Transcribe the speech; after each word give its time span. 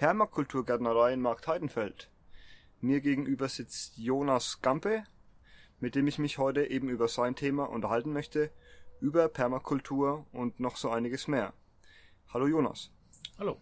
Permakulturgärtnerei 0.00 1.12
in 1.12 1.20
Marktheidenfeld. 1.20 2.10
Mir 2.80 3.02
gegenüber 3.02 3.50
sitzt 3.50 3.98
Jonas 3.98 4.62
Gampe, 4.62 5.04
mit 5.78 5.94
dem 5.94 6.06
ich 6.06 6.18
mich 6.18 6.38
heute 6.38 6.64
eben 6.64 6.88
über 6.88 7.06
sein 7.06 7.36
Thema 7.36 7.68
unterhalten 7.68 8.14
möchte, 8.14 8.50
über 9.02 9.28
Permakultur 9.28 10.26
und 10.32 10.58
noch 10.58 10.78
so 10.78 10.88
einiges 10.88 11.28
mehr. 11.28 11.52
Hallo 12.32 12.46
Jonas. 12.46 12.90
Hallo. 13.38 13.60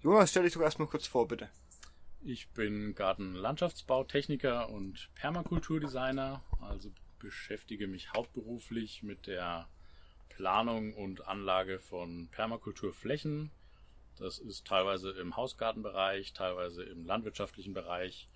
Jonas, 0.00 0.30
stell 0.32 0.42
dich 0.42 0.54
doch 0.54 0.62
erstmal 0.62 0.88
kurz 0.88 1.06
vor, 1.06 1.28
bitte. 1.28 1.48
Ich 2.22 2.50
bin 2.50 2.96
Gartenlandschaftsbautechniker 2.96 4.68
und 4.68 5.10
Permakulturdesigner, 5.14 6.42
also 6.60 6.90
beschäftige 7.20 7.86
mich 7.86 8.10
hauptberuflich 8.12 9.04
mit 9.04 9.28
der 9.28 9.68
Planung 10.28 10.92
und 10.92 11.28
Anlage 11.28 11.78
von 11.78 12.26
Permakulturflächen. 12.32 13.52
Das 14.18 14.38
ist 14.38 14.66
teilweise 14.66 15.10
im 15.10 15.36
Hausgartenbereich, 15.36 16.32
teilweise 16.32 16.82
im 16.84 17.04
landwirtschaftlichen 17.04 17.74
Bereich, 17.74 18.28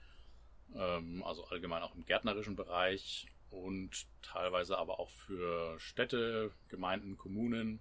ähm, 0.75 1.23
also 1.25 1.45
allgemein 1.47 1.83
auch 1.83 1.95
im 1.95 2.05
gärtnerischen 2.05 2.57
Bereich 2.57 3.27
und 3.51 4.07
teilweise 4.23 4.79
aber 4.79 5.01
auch 5.01 5.11
für 5.11 5.79
Städte, 5.81 6.53
Gemeinden, 6.69 7.17
Kommunen, 7.17 7.81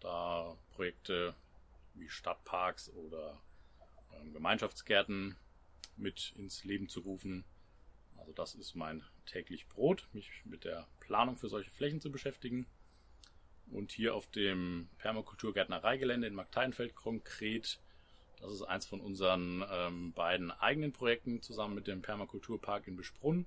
da 0.00 0.56
Projekte 0.72 1.34
wie 1.94 2.08
Stadtparks 2.08 2.90
oder 2.90 3.40
ähm, 4.12 4.32
Gemeinschaftsgärten 4.32 5.36
mit 5.96 6.34
ins 6.36 6.64
Leben 6.64 6.88
zu 6.88 7.00
rufen. 7.00 7.44
Also 8.16 8.32
das 8.32 8.54
ist 8.54 8.74
mein 8.74 9.04
täglich 9.26 9.68
Brot, 9.68 10.08
mich 10.12 10.30
mit 10.44 10.64
der 10.64 10.86
Planung 11.00 11.36
für 11.36 11.48
solche 11.48 11.70
Flächen 11.70 12.00
zu 12.00 12.10
beschäftigen. 12.10 12.66
Und 13.70 13.92
hier 13.92 14.14
auf 14.14 14.26
dem 14.28 14.88
Permakulturgärtnereigelände 14.98 16.26
in 16.26 16.34
Markteinfeld 16.34 16.94
konkret, 16.94 17.80
das 18.40 18.52
ist 18.52 18.62
eins 18.62 18.86
von 18.86 19.00
unseren 19.00 19.64
ähm, 19.70 20.12
beiden 20.12 20.50
eigenen 20.50 20.92
Projekten 20.92 21.42
zusammen 21.42 21.74
mit 21.74 21.86
dem 21.86 22.02
Permakulturpark 22.02 22.86
in 22.86 22.96
Besprunn. 22.96 23.46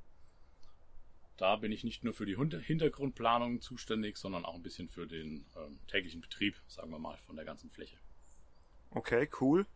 Da 1.38 1.56
bin 1.56 1.72
ich 1.72 1.84
nicht 1.84 2.04
nur 2.04 2.14
für 2.14 2.26
die 2.26 2.36
Hintergrundplanung 2.36 3.62
zuständig, 3.62 4.18
sondern 4.18 4.44
auch 4.44 4.56
ein 4.56 4.64
bisschen 4.64 4.90
für 4.90 5.06
den 5.06 5.46
ähm, 5.56 5.80
täglichen 5.88 6.20
Betrieb, 6.20 6.56
sagen 6.68 6.90
wir 6.90 7.00
mal, 7.00 7.18
von 7.28 7.36
der 7.36 7.46
ganzen 7.46 7.70
Fläche. 7.70 7.98
Okay, 8.92 9.30
cool. 9.40 9.68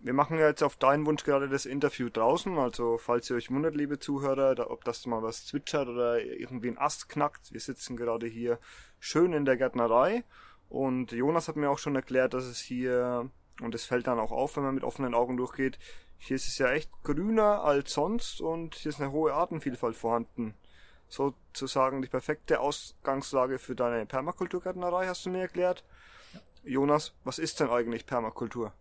Wir 0.00 0.12
machen 0.12 0.38
ja 0.38 0.46
jetzt 0.46 0.62
auf 0.62 0.76
deinen 0.76 1.06
Wunsch 1.06 1.24
gerade 1.24 1.48
das 1.48 1.64
Interview 1.64 2.10
draußen, 2.10 2.58
also 2.58 2.98
falls 2.98 3.30
ihr 3.30 3.36
euch 3.36 3.50
wundert, 3.50 3.74
liebe 3.74 3.98
Zuhörer, 3.98 4.54
da, 4.54 4.68
ob 4.68 4.84
das 4.84 5.06
mal 5.06 5.22
was 5.22 5.46
zwitschert 5.46 5.88
oder 5.88 6.22
irgendwie 6.22 6.68
ein 6.68 6.78
Ast 6.78 7.08
knackt. 7.08 7.52
Wir 7.52 7.60
sitzen 7.60 7.96
gerade 7.96 8.26
hier 8.26 8.58
schön 9.00 9.32
in 9.32 9.44
der 9.44 9.56
Gärtnerei 9.56 10.24
und 10.68 11.12
Jonas 11.12 11.48
hat 11.48 11.56
mir 11.56 11.70
auch 11.70 11.78
schon 11.78 11.96
erklärt, 11.96 12.34
dass 12.34 12.44
es 12.44 12.58
hier, 12.58 13.30
und 13.62 13.74
es 13.74 13.86
fällt 13.86 14.06
dann 14.06 14.20
auch 14.20 14.32
auf, 14.32 14.56
wenn 14.56 14.64
man 14.64 14.74
mit 14.74 14.84
offenen 14.84 15.14
Augen 15.14 15.36
durchgeht, 15.38 15.78
hier 16.18 16.36
ist 16.36 16.48
es 16.48 16.58
ja 16.58 16.70
echt 16.70 16.90
grüner 17.02 17.64
als 17.64 17.92
sonst 17.92 18.40
und 18.40 18.74
hier 18.74 18.90
ist 18.90 19.00
eine 19.00 19.12
hohe 19.12 19.32
Artenvielfalt 19.32 19.96
vorhanden. 19.96 20.54
Sozusagen 21.08 22.02
die 22.02 22.08
perfekte 22.08 22.60
Ausgangslage 22.60 23.58
für 23.58 23.74
deine 23.74 24.04
Permakulturgärtnerei, 24.06 25.06
hast 25.06 25.24
du 25.24 25.30
mir 25.30 25.42
erklärt. 25.42 25.84
Jonas, 26.64 27.14
was 27.24 27.38
ist 27.38 27.60
denn 27.60 27.70
eigentlich 27.70 28.06
Permakultur? 28.06 28.72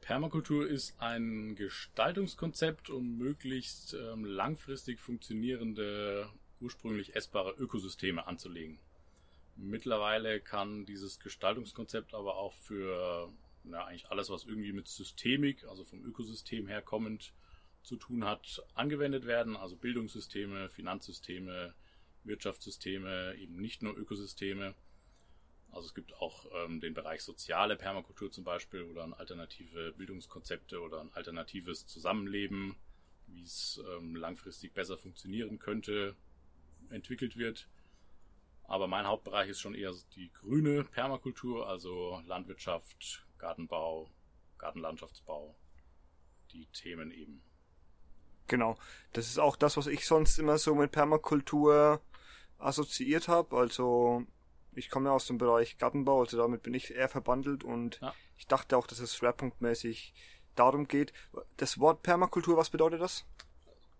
Permakultur 0.00 0.66
ist 0.68 1.00
ein 1.00 1.54
Gestaltungskonzept, 1.56 2.90
um 2.90 3.18
möglichst 3.18 3.94
ähm, 3.94 4.24
langfristig 4.24 5.00
funktionierende, 5.00 6.28
ursprünglich 6.60 7.14
essbare 7.14 7.52
Ökosysteme 7.52 8.26
anzulegen. 8.26 8.78
Mittlerweile 9.56 10.40
kann 10.40 10.86
dieses 10.86 11.20
Gestaltungskonzept 11.20 12.14
aber 12.14 12.36
auch 12.36 12.54
für 12.54 13.30
ja, 13.64 13.84
eigentlich 13.84 14.10
alles, 14.10 14.30
was 14.30 14.44
irgendwie 14.44 14.72
mit 14.72 14.88
Systemik, 14.88 15.64
also 15.64 15.84
vom 15.84 16.02
Ökosystem 16.04 16.66
her 16.66 16.82
kommend, 16.82 17.32
zu 17.82 17.96
tun 17.96 18.24
hat, 18.24 18.62
angewendet 18.74 19.26
werden. 19.26 19.56
Also 19.56 19.76
Bildungssysteme, 19.76 20.68
Finanzsysteme, 20.68 21.74
Wirtschaftssysteme, 22.24 23.34
eben 23.36 23.56
nicht 23.56 23.82
nur 23.82 23.96
Ökosysteme. 23.96 24.74
Also 25.72 25.86
es 25.86 25.94
gibt 25.94 26.14
auch 26.20 26.46
ähm, 26.52 26.80
den 26.80 26.94
Bereich 26.94 27.22
soziale 27.22 27.76
Permakultur 27.76 28.30
zum 28.30 28.44
Beispiel 28.44 28.82
oder 28.82 29.08
alternative 29.18 29.92
Bildungskonzepte 29.92 30.80
oder 30.80 31.00
ein 31.00 31.12
alternatives 31.14 31.86
Zusammenleben, 31.86 32.76
wie 33.26 33.42
es 33.42 33.80
ähm, 33.96 34.16
langfristig 34.16 34.74
besser 34.74 34.98
funktionieren 34.98 35.58
könnte, 35.58 36.16
entwickelt 36.90 37.36
wird. 37.36 37.68
Aber 38.64 38.86
mein 38.86 39.06
Hauptbereich 39.06 39.50
ist 39.50 39.60
schon 39.60 39.74
eher 39.74 39.92
die 40.14 40.32
grüne 40.32 40.84
Permakultur, 40.84 41.68
also 41.68 42.20
Landwirtschaft, 42.26 43.26
Gartenbau, 43.38 44.10
Gartenlandschaftsbau, 44.58 45.56
die 46.52 46.66
Themen 46.66 47.10
eben. 47.10 47.42
Genau, 48.46 48.76
das 49.12 49.26
ist 49.26 49.38
auch 49.38 49.56
das, 49.56 49.76
was 49.76 49.86
ich 49.86 50.06
sonst 50.06 50.38
immer 50.38 50.58
so 50.58 50.74
mit 50.74 50.90
Permakultur 50.92 52.00
assoziiert 52.58 53.28
habe. 53.28 53.56
Also 53.56 54.26
ich 54.74 54.90
komme 54.90 55.08
ja 55.08 55.14
aus 55.14 55.26
dem 55.26 55.38
Bereich 55.38 55.78
Gartenbau, 55.78 56.20
also 56.20 56.36
damit 56.36 56.62
bin 56.62 56.74
ich 56.74 56.94
eher 56.94 57.08
verbandelt 57.08 57.64
und 57.64 58.00
ja. 58.00 58.14
ich 58.36 58.46
dachte 58.46 58.76
auch, 58.76 58.86
dass 58.86 59.00
es 59.00 59.14
schwerpunktmäßig 59.14 60.14
darum 60.54 60.86
geht. 60.86 61.12
Das 61.56 61.78
Wort 61.78 62.02
Permakultur, 62.02 62.56
was 62.56 62.70
bedeutet 62.70 63.00
das? 63.00 63.26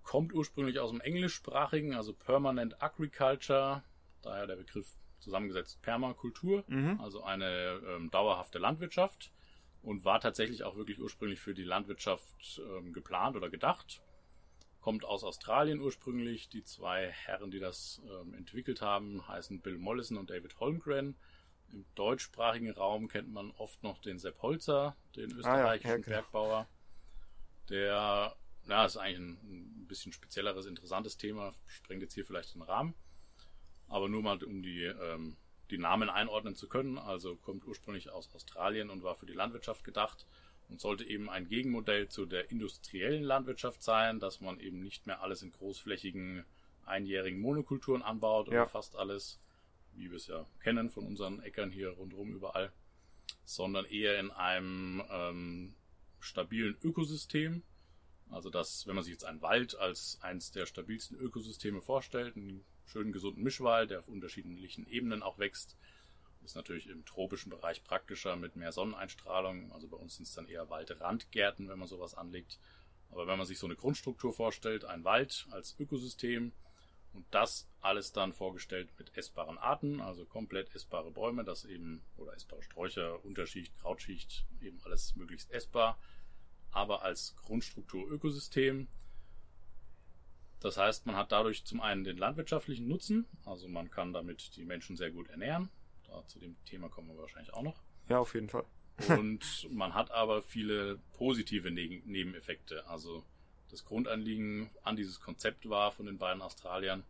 Kommt 0.02 0.32
ursprünglich 0.32 0.78
aus 0.78 0.90
dem 0.90 1.00
englischsprachigen, 1.00 1.94
also 1.94 2.12
Permanent 2.12 2.82
Agriculture, 2.82 3.82
daher 4.22 4.46
der 4.46 4.56
Begriff 4.56 4.94
zusammengesetzt 5.18 5.82
Permakultur, 5.82 6.64
mhm. 6.66 6.98
also 7.00 7.22
eine 7.22 7.80
ähm, 7.86 8.10
dauerhafte 8.10 8.58
Landwirtschaft 8.58 9.32
und 9.82 10.04
war 10.04 10.20
tatsächlich 10.20 10.64
auch 10.64 10.76
wirklich 10.76 11.00
ursprünglich 11.00 11.40
für 11.40 11.54
die 11.54 11.64
Landwirtschaft 11.64 12.60
ähm, 12.60 12.92
geplant 12.92 13.36
oder 13.36 13.50
gedacht 13.50 14.02
kommt 14.80 15.04
aus 15.04 15.24
Australien 15.24 15.80
ursprünglich. 15.80 16.48
Die 16.48 16.64
zwei 16.64 17.08
Herren, 17.08 17.50
die 17.50 17.60
das 17.60 18.00
ähm, 18.04 18.34
entwickelt 18.34 18.80
haben, 18.80 19.26
heißen 19.28 19.60
Bill 19.60 19.78
Mollison 19.78 20.18
und 20.18 20.30
David 20.30 20.58
Holmgren. 20.58 21.16
Im 21.72 21.84
deutschsprachigen 21.94 22.70
Raum 22.70 23.08
kennt 23.08 23.30
man 23.30 23.52
oft 23.52 23.82
noch 23.82 23.98
den 23.98 24.18
Sepp 24.18 24.42
Holzer, 24.42 24.96
den 25.14 25.30
österreichischen 25.32 25.90
ah, 25.90 25.96
ja, 25.96 26.02
Bergbauer. 26.02 26.68
Der, 27.68 28.36
ja, 28.66 28.84
ist 28.84 28.96
eigentlich 28.96 29.18
ein, 29.18 29.82
ein, 29.82 29.86
bisschen 29.86 30.12
spezielleres, 30.12 30.66
interessantes 30.66 31.16
Thema, 31.16 31.52
sprengt 31.66 32.02
jetzt 32.02 32.14
hier 32.14 32.24
vielleicht 32.24 32.54
den 32.54 32.62
Rahmen. 32.62 32.94
Aber 33.88 34.08
nur 34.08 34.22
mal, 34.22 34.42
um 34.42 34.62
die, 34.62 34.84
ähm, 34.84 35.36
die 35.70 35.78
Namen 35.78 36.08
einordnen 36.08 36.56
zu 36.56 36.68
können. 36.68 36.98
Also 36.98 37.36
kommt 37.36 37.64
ursprünglich 37.64 38.10
aus 38.10 38.32
Australien 38.34 38.90
und 38.90 39.02
war 39.02 39.14
für 39.14 39.26
die 39.26 39.32
Landwirtschaft 39.32 39.84
gedacht 39.84 40.26
und 40.70 40.80
sollte 40.80 41.04
eben 41.04 41.28
ein 41.28 41.48
Gegenmodell 41.48 42.08
zu 42.08 42.26
der 42.26 42.50
industriellen 42.50 43.24
Landwirtschaft 43.24 43.82
sein, 43.82 44.20
dass 44.20 44.40
man 44.40 44.60
eben 44.60 44.82
nicht 44.82 45.06
mehr 45.06 45.22
alles 45.22 45.42
in 45.42 45.50
großflächigen 45.50 46.44
einjährigen 46.84 47.40
Monokulturen 47.40 48.02
anbaut 48.02 48.48
oder 48.48 48.56
ja. 48.56 48.66
fast 48.66 48.96
alles, 48.96 49.40
wie 49.94 50.10
wir 50.10 50.16
es 50.16 50.28
ja 50.28 50.46
kennen 50.60 50.90
von 50.90 51.06
unseren 51.06 51.40
Äckern 51.40 51.70
hier 51.70 51.90
rundherum 51.90 52.32
überall, 52.32 52.72
sondern 53.44 53.84
eher 53.84 54.18
in 54.18 54.30
einem 54.30 55.02
ähm, 55.10 55.74
stabilen 56.20 56.76
Ökosystem. 56.82 57.62
Also 58.30 58.48
dass, 58.48 58.86
wenn 58.86 58.94
man 58.94 59.02
sich 59.02 59.12
jetzt 59.12 59.24
einen 59.24 59.42
Wald 59.42 59.76
als 59.76 60.18
eins 60.22 60.52
der 60.52 60.66
stabilsten 60.66 61.18
Ökosysteme 61.18 61.82
vorstellt, 61.82 62.36
einen 62.36 62.64
schönen 62.86 63.12
gesunden 63.12 63.42
Mischwald, 63.42 63.90
der 63.90 64.00
auf 64.00 64.08
unterschiedlichen 64.08 64.86
Ebenen 64.86 65.22
auch 65.22 65.38
wächst, 65.38 65.76
ist 66.44 66.56
natürlich 66.56 66.88
im 66.88 67.04
tropischen 67.04 67.50
Bereich 67.50 67.84
praktischer 67.84 68.36
mit 68.36 68.56
mehr 68.56 68.72
Sonneneinstrahlung. 68.72 69.72
Also 69.72 69.88
bei 69.88 69.96
uns 69.96 70.16
sind 70.16 70.26
es 70.26 70.34
dann 70.34 70.46
eher 70.46 70.70
Waldrandgärten, 70.70 71.68
wenn 71.68 71.78
man 71.78 71.88
sowas 71.88 72.14
anlegt. 72.14 72.58
Aber 73.10 73.26
wenn 73.26 73.38
man 73.38 73.46
sich 73.46 73.58
so 73.58 73.66
eine 73.66 73.76
Grundstruktur 73.76 74.32
vorstellt, 74.32 74.84
ein 74.84 75.04
Wald 75.04 75.46
als 75.50 75.78
Ökosystem 75.78 76.52
und 77.12 77.26
das 77.30 77.68
alles 77.80 78.12
dann 78.12 78.32
vorgestellt 78.32 78.88
mit 78.98 79.16
essbaren 79.16 79.58
Arten, 79.58 80.00
also 80.00 80.24
komplett 80.24 80.74
essbare 80.74 81.10
Bäume, 81.10 81.44
das 81.44 81.64
eben, 81.64 82.02
oder 82.16 82.34
essbare 82.34 82.62
Sträucher, 82.62 83.24
Unterschicht, 83.24 83.76
Krautschicht, 83.78 84.46
eben 84.60 84.80
alles 84.84 85.16
möglichst 85.16 85.50
essbar, 85.50 85.98
aber 86.70 87.02
als 87.02 87.34
Grundstruktur 87.36 88.08
Ökosystem. 88.08 88.86
Das 90.60 90.76
heißt, 90.76 91.06
man 91.06 91.16
hat 91.16 91.32
dadurch 91.32 91.64
zum 91.64 91.80
einen 91.80 92.04
den 92.04 92.18
landwirtschaftlichen 92.18 92.86
Nutzen, 92.86 93.26
also 93.44 93.66
man 93.66 93.90
kann 93.90 94.12
damit 94.12 94.54
die 94.56 94.64
Menschen 94.64 94.96
sehr 94.96 95.10
gut 95.10 95.28
ernähren, 95.30 95.70
da, 96.10 96.26
zu 96.26 96.38
dem 96.38 96.56
Thema 96.64 96.88
kommen 96.88 97.08
wir 97.08 97.16
wahrscheinlich 97.18 97.54
auch 97.54 97.62
noch. 97.62 97.82
Ja, 98.08 98.18
auf 98.18 98.34
jeden 98.34 98.48
Fall. 98.48 98.64
und 99.08 99.68
man 99.70 99.94
hat 99.94 100.10
aber 100.10 100.42
viele 100.42 100.98
positive 101.12 101.70
ne 101.70 102.02
Nebeneffekte. 102.04 102.86
Also 102.88 103.24
das 103.70 103.84
Grundanliegen 103.84 104.70
an 104.82 104.96
dieses 104.96 105.20
Konzept 105.20 105.68
war 105.68 105.92
von 105.92 106.06
den 106.06 106.18
beiden 106.18 106.42
Australiern, 106.42 107.04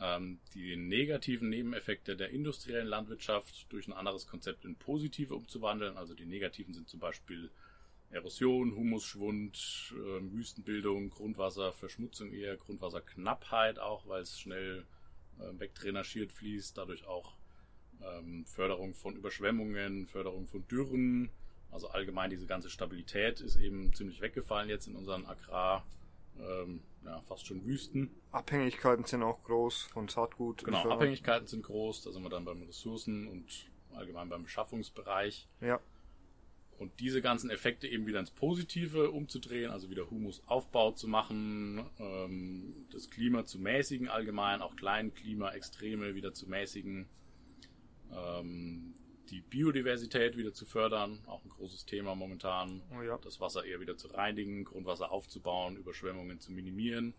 ähm, 0.00 0.38
die 0.54 0.76
negativen 0.76 1.48
Nebeneffekte 1.48 2.16
der 2.16 2.30
industriellen 2.30 2.86
Landwirtschaft 2.86 3.66
durch 3.70 3.88
ein 3.88 3.92
anderes 3.92 4.26
Konzept 4.26 4.64
in 4.64 4.76
positive 4.76 5.34
umzuwandeln. 5.34 5.96
Also 5.96 6.14
die 6.14 6.26
negativen 6.26 6.74
sind 6.74 6.88
zum 6.88 7.00
Beispiel 7.00 7.50
Erosion, 8.10 8.76
Humusschwund, 8.76 9.92
äh, 9.92 10.32
Wüstenbildung, 10.32 11.10
Grundwasserverschmutzung 11.10 12.32
eher, 12.32 12.56
Grundwasserknappheit 12.56 13.80
auch, 13.80 14.06
weil 14.06 14.22
es 14.22 14.38
schnell 14.38 14.86
äh, 15.40 15.58
wegdrainagiert 15.58 16.32
fließt, 16.32 16.78
dadurch 16.78 17.06
auch 17.06 17.34
ähm, 18.04 18.44
Förderung 18.46 18.94
von 18.94 19.16
Überschwemmungen, 19.16 20.06
Förderung 20.06 20.46
von 20.46 20.66
Dürren, 20.68 21.30
also 21.70 21.88
allgemein 21.88 22.30
diese 22.30 22.46
ganze 22.46 22.70
Stabilität 22.70 23.40
ist 23.40 23.56
eben 23.56 23.92
ziemlich 23.94 24.20
weggefallen 24.20 24.68
jetzt 24.68 24.86
in 24.86 24.94
unseren 24.94 25.26
Agrar, 25.26 25.84
ähm, 26.38 26.82
ja, 27.04 27.20
fast 27.22 27.46
schon 27.46 27.64
Wüsten. 27.64 28.10
Abhängigkeiten 28.30 29.04
sind 29.04 29.22
auch 29.22 29.42
groß 29.42 29.82
von 29.82 30.08
Saatgut. 30.08 30.64
Genau, 30.64 30.88
Abhängigkeiten 30.88 31.48
sind 31.48 31.64
groß, 31.64 32.02
da 32.02 32.12
sind 32.12 32.22
wir 32.22 32.30
dann 32.30 32.44
beim 32.44 32.62
Ressourcen 32.62 33.26
und 33.26 33.70
allgemein 33.92 34.28
beim 34.28 34.44
Beschaffungsbereich. 34.44 35.48
Ja. 35.60 35.80
Und 36.78 36.98
diese 37.00 37.22
ganzen 37.22 37.50
Effekte 37.50 37.86
eben 37.86 38.06
wieder 38.06 38.20
ins 38.20 38.32
Positive 38.32 39.10
umzudrehen, 39.10 39.70
also 39.70 39.90
wieder 39.90 40.10
Humusaufbau 40.10 40.92
zu 40.92 41.08
machen, 41.08 41.84
ähm, 41.98 42.86
das 42.92 43.10
Klima 43.10 43.46
zu 43.46 43.58
mäßigen 43.58 44.08
allgemein, 44.08 44.60
auch 44.60 44.74
Kleinklimaextreme 44.76 46.14
wieder 46.14 46.34
zu 46.34 46.48
mäßigen, 46.48 47.08
ähm, 48.12 48.94
die 49.30 49.40
Biodiversität 49.40 50.36
wieder 50.36 50.52
zu 50.52 50.66
fördern, 50.66 51.22
auch 51.26 51.42
ein 51.44 51.48
großes 51.48 51.86
Thema 51.86 52.14
momentan. 52.14 52.82
Oh 52.96 53.02
ja. 53.02 53.18
Das 53.18 53.40
Wasser 53.40 53.64
eher 53.64 53.80
wieder 53.80 53.96
zu 53.96 54.08
reinigen, 54.08 54.64
Grundwasser 54.64 55.10
aufzubauen, 55.10 55.76
Überschwemmungen 55.76 56.40
zu 56.40 56.52
minimieren, 56.52 57.14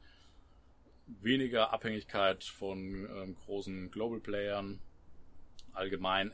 weniger 1.07 1.73
Abhängigkeit 1.73 2.43
von 2.43 3.07
ähm, 3.09 3.35
großen 3.35 3.91
Global 3.91 4.19
Playern, 4.19 4.79
allgemein 5.73 6.31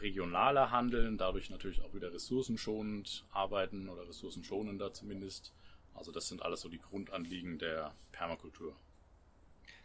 regionaler 0.00 0.70
handeln, 0.70 1.18
dadurch 1.18 1.50
natürlich 1.50 1.82
auch 1.82 1.94
wieder 1.94 2.12
ressourcenschonend 2.12 3.24
arbeiten 3.30 3.88
oder 3.88 4.08
ressourcenschonender 4.08 4.92
zumindest. 4.92 5.52
Also 5.94 6.12
das 6.12 6.28
sind 6.28 6.42
alles 6.42 6.60
so 6.60 6.68
die 6.68 6.78
Grundanliegen 6.78 7.58
der 7.58 7.94
Permakultur. 8.12 8.76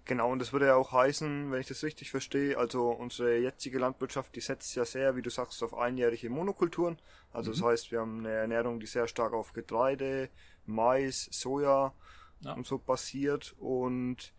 Genau, 0.06 0.32
und 0.32 0.40
das 0.40 0.52
würde 0.52 0.68
ja 0.68 0.76
auch 0.76 0.92
heißen, 0.92 1.52
wenn 1.52 1.62
ich 1.62 1.68
das 1.68 1.84
richtig 1.84 2.12
verstehe, 2.12 2.58
also 2.58 2.90
unsere 2.90 3.38
jetzige 3.38 3.80
Landwirtschaft, 3.80 4.36
die 4.36 4.42
setzt 4.42 4.76
ja 4.76 4.84
sehr, 4.84 5.16
wie 5.16 5.22
du 5.22 5.30
sagst, 5.30 5.64
auf 5.64 5.74
einjährige 5.74 6.30
Monokulturen. 6.30 6.98
Also 7.32 7.52
mhm. 7.52 7.56
das 7.56 7.64
heißt, 7.64 7.92
wir 7.92 8.02
haben 8.02 8.20
eine 8.20 8.32
Ernährung, 8.32 8.82
die 8.82 8.86
sehr 8.86 9.08
stark 9.08 9.32
auf 9.32 9.54
Getreide, 9.54 10.30
Mais, 10.66 11.30
Soja 11.32 11.94
ja. 12.42 12.54
und 12.54 12.68
so 12.68 12.80
basiert. 12.80 13.56
Und 13.60 14.34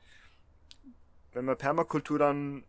wenn 1.32 1.46
man 1.46 1.56
Permakultur 1.56 2.18
dann 2.18 2.64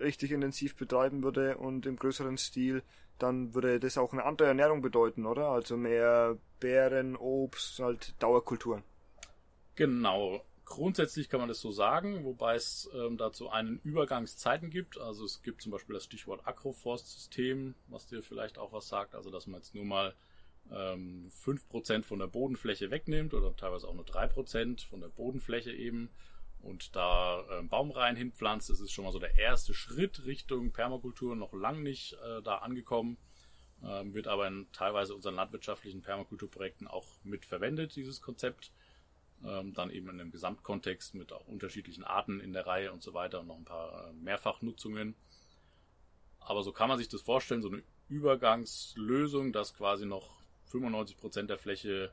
richtig 0.00 0.32
intensiv 0.32 0.76
betreiben 0.76 1.22
würde 1.22 1.56
und 1.56 1.86
im 1.86 1.96
größeren 1.96 2.36
Stil, 2.36 2.82
dann 3.18 3.54
würde 3.54 3.78
das 3.78 3.96
auch 3.96 4.12
eine 4.12 4.24
andere 4.24 4.48
Ernährung 4.48 4.82
bedeuten, 4.82 5.26
oder? 5.26 5.50
Also 5.50 5.76
mehr 5.76 6.36
Beeren, 6.58 7.16
Obst, 7.16 7.78
halt 7.78 8.14
Dauerkulturen. 8.20 8.82
Genau. 9.76 10.42
Grundsätzlich 10.70 11.28
kann 11.28 11.40
man 11.40 11.48
das 11.48 11.60
so 11.60 11.72
sagen, 11.72 12.24
wobei 12.24 12.54
es 12.54 12.88
ähm, 12.94 13.16
dazu 13.16 13.50
einen 13.50 13.80
Übergangszeiten 13.80 14.70
gibt. 14.70 15.00
Also 15.00 15.24
es 15.24 15.42
gibt 15.42 15.62
zum 15.62 15.72
Beispiel 15.72 15.94
das 15.94 16.04
Stichwort 16.04 16.46
Agroforstsystem, 16.46 17.74
was 17.88 18.06
dir 18.06 18.22
vielleicht 18.22 18.56
auch 18.56 18.72
was 18.72 18.86
sagt. 18.86 19.16
Also 19.16 19.30
dass 19.30 19.48
man 19.48 19.60
jetzt 19.60 19.74
nur 19.74 19.84
mal 19.84 20.14
ähm, 20.70 21.28
5% 21.44 22.04
von 22.04 22.20
der 22.20 22.28
Bodenfläche 22.28 22.92
wegnimmt 22.92 23.34
oder 23.34 23.56
teilweise 23.56 23.88
auch 23.88 23.94
nur 23.94 24.04
3% 24.04 24.86
von 24.86 25.00
der 25.00 25.08
Bodenfläche 25.08 25.72
eben 25.72 26.08
und 26.60 26.94
da 26.94 27.44
äh, 27.50 27.64
Baumreihen 27.64 28.14
hinpflanzt. 28.14 28.70
Das 28.70 28.78
ist 28.78 28.92
schon 28.92 29.04
mal 29.04 29.12
so 29.12 29.18
der 29.18 29.36
erste 29.40 29.74
Schritt 29.74 30.24
Richtung 30.24 30.70
Permakultur, 30.70 31.34
noch 31.34 31.52
lang 31.52 31.82
nicht 31.82 32.12
äh, 32.12 32.42
da 32.42 32.58
angekommen. 32.58 33.18
Ähm, 33.82 34.14
wird 34.14 34.28
aber 34.28 34.46
in 34.46 34.68
teilweise 34.70 35.16
unseren 35.16 35.34
landwirtschaftlichen 35.34 36.02
Permakulturprojekten 36.02 36.86
auch 36.86 37.08
mit 37.24 37.44
verwendet, 37.44 37.96
dieses 37.96 38.20
Konzept 38.20 38.70
ähm, 39.44 39.72
dann 39.74 39.90
eben 39.90 40.08
in 40.08 40.20
einem 40.20 40.30
Gesamtkontext 40.30 41.14
mit 41.14 41.32
auch 41.32 41.46
unterschiedlichen 41.46 42.04
Arten 42.04 42.40
in 42.40 42.52
der 42.52 42.66
Reihe 42.66 42.92
und 42.92 43.02
so 43.02 43.14
weiter 43.14 43.40
und 43.40 43.46
noch 43.46 43.56
ein 43.56 43.64
paar 43.64 44.08
äh, 44.08 44.12
Mehrfachnutzungen. 44.12 45.14
Aber 46.40 46.62
so 46.62 46.72
kann 46.72 46.88
man 46.88 46.98
sich 46.98 47.08
das 47.08 47.22
vorstellen, 47.22 47.62
so 47.62 47.68
eine 47.68 47.82
Übergangslösung, 48.08 49.52
dass 49.52 49.74
quasi 49.74 50.06
noch 50.06 50.40
95 50.66 51.16
Prozent 51.16 51.50
der 51.50 51.58
Fläche 51.58 52.12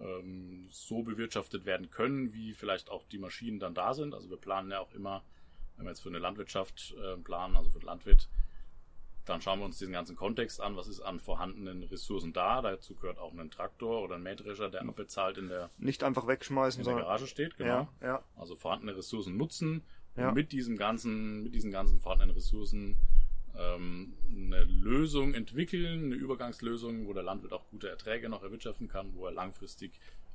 ähm, 0.00 0.68
so 0.70 1.02
bewirtschaftet 1.02 1.64
werden 1.64 1.90
können, 1.90 2.32
wie 2.32 2.54
vielleicht 2.54 2.90
auch 2.90 3.04
die 3.08 3.18
Maschinen 3.18 3.58
dann 3.58 3.74
da 3.74 3.94
sind. 3.94 4.14
Also 4.14 4.30
wir 4.30 4.36
planen 4.36 4.70
ja 4.70 4.80
auch 4.80 4.92
immer, 4.94 5.24
wenn 5.76 5.86
wir 5.86 5.90
jetzt 5.90 6.02
für 6.02 6.08
eine 6.08 6.18
Landwirtschaft 6.18 6.94
äh, 7.02 7.16
planen, 7.16 7.56
also 7.56 7.70
für 7.70 7.80
den 7.80 7.86
Landwirt, 7.86 8.28
dann 9.24 9.40
schauen 9.40 9.60
wir 9.60 9.66
uns 9.66 9.78
diesen 9.78 9.92
ganzen 9.92 10.16
Kontext 10.16 10.60
an, 10.60 10.76
was 10.76 10.88
ist 10.88 11.00
an 11.00 11.20
vorhandenen 11.20 11.84
Ressourcen 11.84 12.32
da. 12.32 12.60
Dazu 12.60 12.94
gehört 12.94 13.18
auch 13.18 13.32
ein 13.32 13.50
Traktor 13.50 14.02
oder 14.02 14.16
ein 14.16 14.22
Mähdrescher, 14.22 14.68
der 14.68 14.82
abbezahlt 14.82 15.38
in 15.38 15.48
der 15.48 15.70
nicht 15.78 16.02
einfach 16.02 16.26
wegschmeißen, 16.26 16.80
in 16.80 16.88
der 16.88 16.96
Garage 16.96 17.26
steht, 17.26 17.56
genau. 17.56 17.88
Ja, 18.00 18.06
ja. 18.06 18.24
Also 18.36 18.56
vorhandene 18.56 18.96
Ressourcen 18.96 19.36
nutzen 19.36 19.82
ja. 20.16 20.28
und 20.28 20.34
mit 20.34 20.52
diesem 20.52 20.76
ganzen, 20.76 21.44
mit 21.44 21.54
diesen 21.54 21.70
ganzen 21.70 22.00
vorhandenen 22.00 22.34
Ressourcen 22.34 22.96
ähm, 23.56 24.14
eine 24.28 24.64
Lösung 24.64 25.34
entwickeln, 25.34 26.06
eine 26.06 26.14
Übergangslösung, 26.14 27.06
wo 27.06 27.12
der 27.12 27.22
Landwirt 27.22 27.52
auch 27.52 27.68
gute 27.70 27.88
Erträge 27.88 28.28
noch 28.28 28.42
erwirtschaften 28.42 28.88
kann, 28.88 29.14
wo 29.14 29.26
er 29.26 29.32
langfristig 29.32 29.92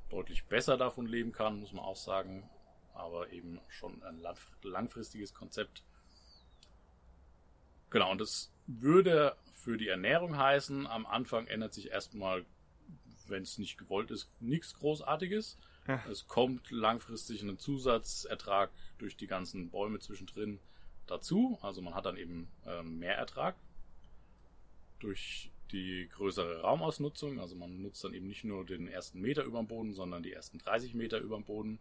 deutlich 0.08 0.44
besser 0.44 0.76
davon 0.76 1.06
leben 1.06 1.32
kann, 1.32 1.60
muss 1.60 1.72
man 1.72 1.84
auch 1.84 1.96
sagen. 1.96 2.48
Aber 2.94 3.30
eben 3.30 3.60
schon 3.68 4.02
ein 4.02 4.20
langfristiges 4.62 5.34
Konzept. 5.34 5.84
Genau, 7.90 8.10
und 8.10 8.20
das 8.20 8.50
würde 8.66 9.36
für 9.52 9.76
die 9.76 9.88
Ernährung 9.88 10.36
heißen, 10.36 10.86
am 10.86 11.06
Anfang 11.06 11.46
ändert 11.46 11.74
sich 11.74 11.90
erstmal, 11.90 12.44
wenn 13.26 13.42
es 13.42 13.58
nicht 13.58 13.78
gewollt 13.78 14.10
ist, 14.10 14.30
nichts 14.40 14.74
Großartiges. 14.74 15.58
Ja. 15.86 16.04
Es 16.10 16.26
kommt 16.26 16.70
langfristig 16.70 17.42
ein 17.42 17.58
Zusatzertrag 17.58 18.70
durch 18.98 19.16
die 19.16 19.26
ganzen 19.26 19.70
Bäume 19.70 19.98
zwischendrin 19.98 20.60
dazu. 21.06 21.58
Also 21.62 21.80
man 21.82 21.94
hat 21.94 22.06
dann 22.06 22.16
eben 22.16 22.48
ähm, 22.66 22.98
mehr 22.98 23.16
Ertrag 23.16 23.56
durch 25.00 25.50
die 25.72 26.08
größere 26.10 26.60
Raumausnutzung. 26.60 27.40
Also 27.40 27.56
man 27.56 27.80
nutzt 27.82 28.04
dann 28.04 28.14
eben 28.14 28.26
nicht 28.26 28.44
nur 28.44 28.64
den 28.64 28.88
ersten 28.88 29.20
Meter 29.20 29.44
über 29.44 29.58
dem 29.58 29.66
Boden, 29.66 29.94
sondern 29.94 30.22
die 30.22 30.32
ersten 30.32 30.58
30 30.58 30.94
Meter 30.94 31.18
über 31.18 31.36
dem 31.36 31.44
Boden. 31.44 31.78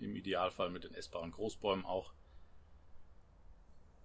Im 0.00 0.16
Idealfall 0.16 0.70
mit 0.70 0.84
den 0.84 0.94
essbaren 0.94 1.30
Großbäumen 1.30 1.84
auch 1.84 2.12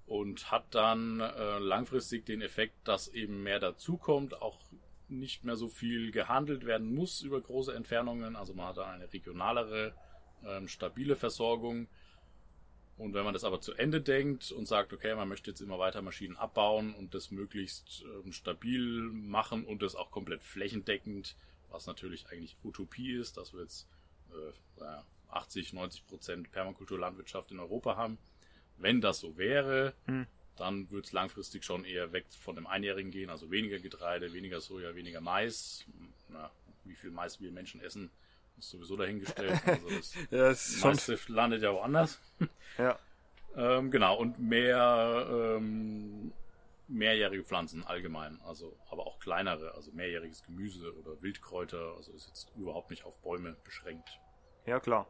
und 0.10 0.50
hat 0.50 0.74
dann 0.74 1.20
äh, 1.20 1.60
langfristig 1.60 2.26
den 2.26 2.42
Effekt, 2.42 2.88
dass 2.88 3.10
eben 3.10 3.44
mehr 3.44 3.60
dazukommt, 3.60 4.42
auch 4.42 4.60
nicht 5.08 5.44
mehr 5.44 5.56
so 5.56 5.68
viel 5.68 6.12
gehandelt 6.12 6.66
werden 6.66 6.96
muss 6.96 7.22
über 7.22 7.40
große 7.40 7.76
Entfernungen. 7.76 8.36
Also 8.36 8.56
man 8.56 8.68
hat 8.68 8.78
dann 8.78 8.90
eine 8.90 9.14
regionalere, 9.14 9.94
ähm, 10.44 10.68
stabile 10.68 11.16
Versorgung. 11.16 11.88
Und 12.98 13.14
wenn 13.14 13.24
man 13.24 13.36
das 13.36 13.44
aber 13.44 13.62
zu 13.62 13.74
Ende 13.76 14.02
denkt 14.02 14.52
und 14.52 14.68
sagt, 14.68 14.94
okay, 14.94 15.14
man 15.14 15.30
möchte 15.30 15.52
jetzt 15.52 15.62
immer 15.62 15.78
weiter 15.78 16.02
Maschinen 16.02 16.38
abbauen 16.38 16.96
und 16.96 17.14
das 17.14 17.30
möglichst 17.30 18.04
ähm, 18.04 18.32
stabil 18.32 19.12
machen 19.14 19.64
und 19.64 19.84
das 19.84 19.94
auch 19.94 20.10
komplett 20.10 20.42
flächendeckend, 20.42 21.36
was 21.70 21.86
natürlich 21.86 22.28
eigentlich 22.30 22.58
Utopie 22.64 23.12
ist, 23.12 23.38
dass 23.38 23.54
wir 23.54 23.62
jetzt 23.62 23.88
äh, 24.32 24.84
80, 25.30 25.74
90 25.74 26.08
Prozent 26.08 26.52
Permakulturlandwirtschaft 26.52 27.52
in 27.52 27.60
Europa 27.60 27.96
haben, 27.96 28.18
wenn 28.80 29.02
das 29.02 29.20
so 29.20 29.38
wäre, 29.38 29.94
hm. 30.06 30.26
dann 30.58 30.90
würde 30.92 31.06
es 31.06 31.14
langfristig 31.14 31.64
schon 31.64 31.86
eher 31.86 32.12
weg 32.12 32.26
von 32.30 32.56
dem 32.56 32.68
Einjährigen 32.68 33.12
gehen, 33.12 33.30
also 33.30 33.52
weniger 33.52 33.80
Getreide, 33.80 34.34
weniger 34.34 34.62
Soja, 34.62 34.96
weniger 34.96 35.22
Mais. 35.22 35.86
Na, 36.30 36.52
wie 36.86 36.96
viel 36.96 37.12
Mais 37.12 37.40
wir 37.40 37.52
Menschen 37.52 37.82
essen, 37.82 38.10
ist 38.58 38.70
sowieso 38.70 38.96
dahingestellt. 38.96 39.60
Also 39.66 39.90
das, 39.90 40.16
ja, 40.16 40.38
das 40.50 40.84
meiste 40.84 41.18
schon... 41.18 41.36
landet 41.36 41.62
ja 41.62 41.74
woanders. 41.74 42.20
ja. 42.78 43.00
Ähm, 43.56 43.90
genau, 43.90 44.16
und 44.18 44.40
mehr 44.40 45.28
ähm, 45.58 46.32
mehrjährige 46.88 47.44
Pflanzen 47.44 47.84
allgemein, 47.86 48.40
also 48.46 48.76
aber 48.90 49.08
auch 49.08 49.20
kleinere, 49.20 49.74
also 49.76 49.92
mehrjähriges 49.92 50.44
Gemüse 50.44 50.94
oder 50.98 51.22
Wildkräuter, 51.22 51.96
also 51.96 52.12
ist 52.14 52.28
jetzt 52.28 52.52
überhaupt 52.56 52.90
nicht 52.90 53.06
auf 53.06 53.18
Bäume 53.20 53.56
beschränkt. 53.64 54.20
Ja, 54.66 54.80
klar. 54.80 55.08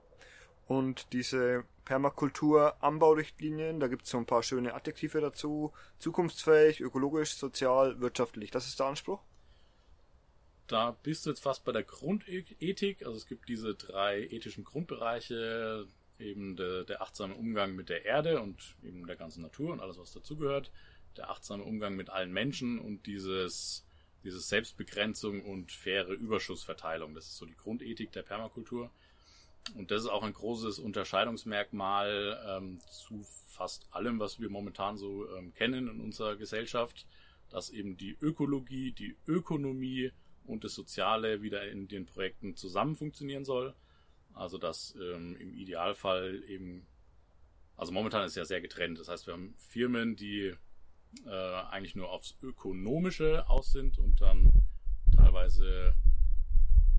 Und 0.69 1.11
diese 1.13 1.65
Permakultur-Anbaurichtlinien, 1.85 3.79
da 3.79 3.87
gibt 3.87 4.03
es 4.03 4.11
so 4.11 4.19
ein 4.19 4.27
paar 4.27 4.43
schöne 4.43 4.75
Adjektive 4.75 5.19
dazu. 5.19 5.73
Zukunftsfähig, 5.97 6.79
ökologisch, 6.79 7.33
sozial, 7.33 7.99
wirtschaftlich. 8.01 8.51
Das 8.51 8.67
ist 8.67 8.79
der 8.79 8.85
Anspruch? 8.85 9.19
Da 10.67 10.91
bist 11.01 11.25
du 11.25 11.31
jetzt 11.31 11.41
fast 11.41 11.65
bei 11.65 11.71
der 11.71 11.81
Grundethik. 11.81 13.03
Also 13.03 13.17
es 13.17 13.25
gibt 13.25 13.49
diese 13.49 13.73
drei 13.73 14.27
ethischen 14.29 14.63
Grundbereiche, 14.63 15.87
eben 16.19 16.55
der, 16.55 16.83
der 16.83 17.01
achtsame 17.01 17.33
Umgang 17.33 17.75
mit 17.75 17.89
der 17.89 18.05
Erde 18.05 18.39
und 18.39 18.75
eben 18.83 19.07
der 19.07 19.15
ganzen 19.15 19.41
Natur 19.41 19.73
und 19.73 19.79
alles, 19.79 19.97
was 19.97 20.13
dazugehört. 20.13 20.69
Der 21.17 21.31
achtsame 21.31 21.63
Umgang 21.63 21.95
mit 21.95 22.11
allen 22.11 22.31
Menschen 22.31 22.77
und 22.77 23.07
dieses 23.07 23.83
diese 24.23 24.39
Selbstbegrenzung 24.39 25.43
und 25.45 25.71
faire 25.71 26.11
Überschussverteilung. 26.11 27.15
Das 27.15 27.25
ist 27.25 27.37
so 27.37 27.45
die 27.47 27.55
Grundethik 27.55 28.11
der 28.11 28.21
Permakultur. 28.21 28.91
Und 29.75 29.91
das 29.91 30.03
ist 30.03 30.09
auch 30.09 30.23
ein 30.23 30.33
großes 30.33 30.79
Unterscheidungsmerkmal 30.79 32.39
ähm, 32.47 32.79
zu 32.89 33.23
fast 33.47 33.87
allem, 33.91 34.19
was 34.19 34.39
wir 34.39 34.49
momentan 34.49 34.97
so 34.97 35.29
ähm, 35.35 35.53
kennen 35.53 35.87
in 35.87 36.01
unserer 36.01 36.35
Gesellschaft, 36.35 37.05
dass 37.49 37.69
eben 37.69 37.97
die 37.97 38.17
Ökologie, 38.21 38.91
die 38.91 39.17
Ökonomie 39.27 40.11
und 40.45 40.63
das 40.63 40.73
Soziale 40.73 41.41
wieder 41.41 41.69
in 41.69 41.87
den 41.87 42.05
Projekten 42.05 42.55
zusammen 42.55 42.95
funktionieren 42.95 43.45
soll. 43.45 43.75
Also 44.33 44.57
dass 44.57 44.95
ähm, 44.95 45.35
im 45.35 45.53
Idealfall 45.53 46.43
eben, 46.47 46.87
also 47.75 47.91
momentan 47.91 48.25
ist 48.25 48.35
ja 48.35 48.45
sehr 48.45 48.61
getrennt. 48.61 48.99
Das 48.99 49.07
heißt, 49.07 49.27
wir 49.27 49.33
haben 49.33 49.55
Firmen, 49.57 50.15
die 50.15 50.53
äh, 51.25 51.29
eigentlich 51.69 51.95
nur 51.95 52.11
aufs 52.11 52.35
Ökonomische 52.41 53.49
aus 53.49 53.71
sind 53.71 53.97
und 53.97 54.21
dann 54.21 54.51
teilweise 55.15 55.93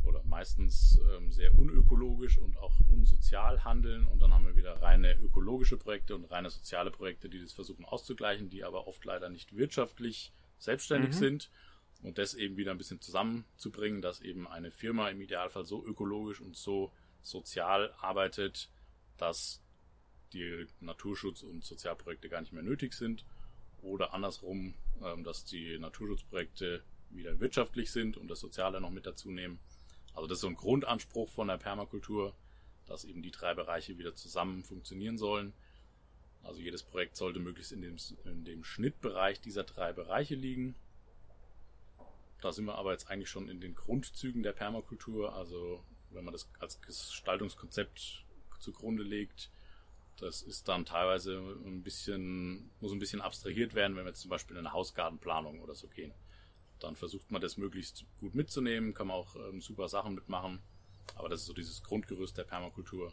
oder 0.04 0.22
meistens 0.24 1.00
ähm, 1.14 1.30
sehr 1.32 1.58
unökologisch 1.58 2.38
und 2.38 2.56
auch 2.56 2.80
unsozial 2.88 3.64
handeln. 3.64 4.06
Und 4.06 4.20
dann 4.20 4.32
haben 4.32 4.46
wir 4.46 4.56
wieder 4.56 4.80
reine 4.80 5.14
ökologische 5.18 5.76
Projekte 5.76 6.14
und 6.14 6.24
reine 6.24 6.50
soziale 6.50 6.90
Projekte, 6.90 7.28
die 7.28 7.40
das 7.40 7.52
versuchen 7.52 7.84
auszugleichen, 7.84 8.50
die 8.50 8.64
aber 8.64 8.86
oft 8.86 9.04
leider 9.04 9.28
nicht 9.28 9.56
wirtschaftlich 9.56 10.32
selbstständig 10.58 11.10
mhm. 11.10 11.18
sind. 11.18 11.50
Und 12.02 12.16
das 12.16 12.34
eben 12.34 12.56
wieder 12.56 12.70
ein 12.70 12.78
bisschen 12.78 13.00
zusammenzubringen, 13.00 14.00
dass 14.00 14.20
eben 14.20 14.48
eine 14.48 14.70
Firma 14.70 15.10
im 15.10 15.20
Idealfall 15.20 15.66
so 15.66 15.84
ökologisch 15.84 16.40
und 16.40 16.56
so 16.56 16.92
sozial 17.20 17.92
arbeitet, 18.00 18.70
dass 19.18 19.62
die 20.32 20.66
Naturschutz- 20.80 21.42
und 21.42 21.62
Sozialprojekte 21.64 22.28
gar 22.28 22.40
nicht 22.40 22.52
mehr 22.52 22.62
nötig 22.62 22.94
sind. 22.94 23.24
Oder 23.82 24.14
andersrum, 24.14 24.74
ähm, 25.02 25.24
dass 25.24 25.44
die 25.44 25.78
Naturschutzprojekte 25.78 26.82
wieder 27.10 27.38
wirtschaftlich 27.40 27.90
sind 27.90 28.16
und 28.16 28.28
das 28.28 28.40
Soziale 28.40 28.80
noch 28.80 28.90
mit 28.90 29.06
dazu 29.06 29.30
nehmen. 29.30 29.58
Also 30.20 30.28
das 30.28 30.36
ist 30.36 30.42
so 30.42 30.48
ein 30.48 30.54
Grundanspruch 30.54 31.30
von 31.30 31.48
der 31.48 31.56
Permakultur, 31.56 32.34
dass 32.84 33.06
eben 33.06 33.22
die 33.22 33.30
drei 33.30 33.54
Bereiche 33.54 33.96
wieder 33.96 34.14
zusammen 34.14 34.62
funktionieren 34.64 35.16
sollen. 35.16 35.54
Also 36.42 36.60
jedes 36.60 36.82
Projekt 36.82 37.16
sollte 37.16 37.40
möglichst 37.40 37.72
in 37.72 37.80
dem, 37.80 37.96
in 38.26 38.44
dem 38.44 38.62
Schnittbereich 38.62 39.40
dieser 39.40 39.64
drei 39.64 39.94
Bereiche 39.94 40.34
liegen. 40.34 40.74
Da 42.42 42.52
sind 42.52 42.66
wir 42.66 42.74
aber 42.74 42.92
jetzt 42.92 43.08
eigentlich 43.08 43.30
schon 43.30 43.48
in 43.48 43.62
den 43.62 43.74
Grundzügen 43.74 44.42
der 44.42 44.52
Permakultur. 44.52 45.32
Also 45.32 45.82
wenn 46.10 46.26
man 46.26 46.32
das 46.32 46.50
als 46.58 46.82
Gestaltungskonzept 46.82 48.26
zugrunde 48.58 49.04
legt, 49.04 49.50
das 50.18 50.42
ist 50.42 50.68
dann 50.68 50.84
teilweise 50.84 51.38
ein 51.64 51.82
bisschen, 51.82 52.70
muss 52.80 52.92
ein 52.92 52.98
bisschen 52.98 53.22
abstrahiert 53.22 53.72
werden, 53.72 53.96
wenn 53.96 54.04
wir 54.04 54.10
jetzt 54.10 54.20
zum 54.20 54.28
Beispiel 54.28 54.58
in 54.58 54.66
eine 54.66 54.74
Hausgartenplanung 54.74 55.62
oder 55.62 55.74
so 55.74 55.88
gehen 55.88 56.12
dann 56.82 56.96
versucht 56.96 57.30
man 57.30 57.40
das 57.40 57.56
möglichst 57.56 58.04
gut 58.18 58.34
mitzunehmen, 58.34 58.94
kann 58.94 59.08
man 59.08 59.16
auch 59.16 59.36
ähm, 59.36 59.60
super 59.60 59.88
Sachen 59.88 60.14
mitmachen. 60.14 60.60
Aber 61.16 61.28
das 61.28 61.40
ist 61.40 61.46
so 61.46 61.52
dieses 61.52 61.82
Grundgerüst 61.82 62.38
der 62.38 62.44
Permakultur, 62.44 63.12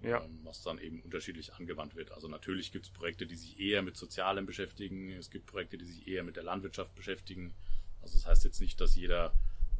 ja. 0.00 0.22
ähm, 0.22 0.40
was 0.42 0.62
dann 0.62 0.78
eben 0.78 1.00
unterschiedlich 1.02 1.54
angewandt 1.54 1.94
wird. 1.94 2.12
Also 2.12 2.28
natürlich 2.28 2.72
gibt 2.72 2.86
es 2.86 2.92
Projekte, 2.92 3.26
die 3.26 3.36
sich 3.36 3.58
eher 3.58 3.82
mit 3.82 3.96
Sozialem 3.96 4.46
beschäftigen, 4.46 5.10
es 5.12 5.30
gibt 5.30 5.46
Projekte, 5.46 5.78
die 5.78 5.84
sich 5.84 6.08
eher 6.08 6.24
mit 6.24 6.36
der 6.36 6.44
Landwirtschaft 6.44 6.94
beschäftigen. 6.94 7.54
Also 8.00 8.16
das 8.18 8.26
heißt 8.26 8.44
jetzt 8.44 8.60
nicht, 8.60 8.80
dass 8.80 8.96
jeder 8.96 9.32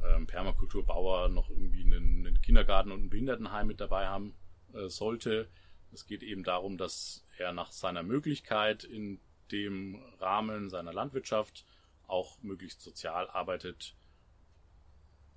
ähm, 0.04 0.26
Permakulturbauer 0.26 1.28
noch 1.28 1.50
irgendwie 1.50 1.84
einen, 1.84 2.26
einen, 2.26 2.40
Kindergarten 2.40 2.92
und 2.92 3.04
ein 3.04 3.10
Behindertenheim 3.10 3.66
mit 3.66 3.80
dabei 3.80 4.06
haben 4.06 4.34
äh, 4.74 4.88
sollte. 4.88 5.48
Es 5.92 6.06
geht 6.06 6.22
eben 6.22 6.44
darum, 6.44 6.76
dass 6.78 7.24
er 7.38 7.52
nach 7.52 7.72
seiner 7.72 8.02
Möglichkeit 8.02 8.84
in 8.84 9.20
dem 9.50 10.02
Rahmen 10.20 10.68
seiner 10.68 10.92
Landwirtschaft 10.92 11.64
auch 12.08 12.42
möglichst 12.42 12.80
sozial 12.80 13.30
arbeitet. 13.30 13.94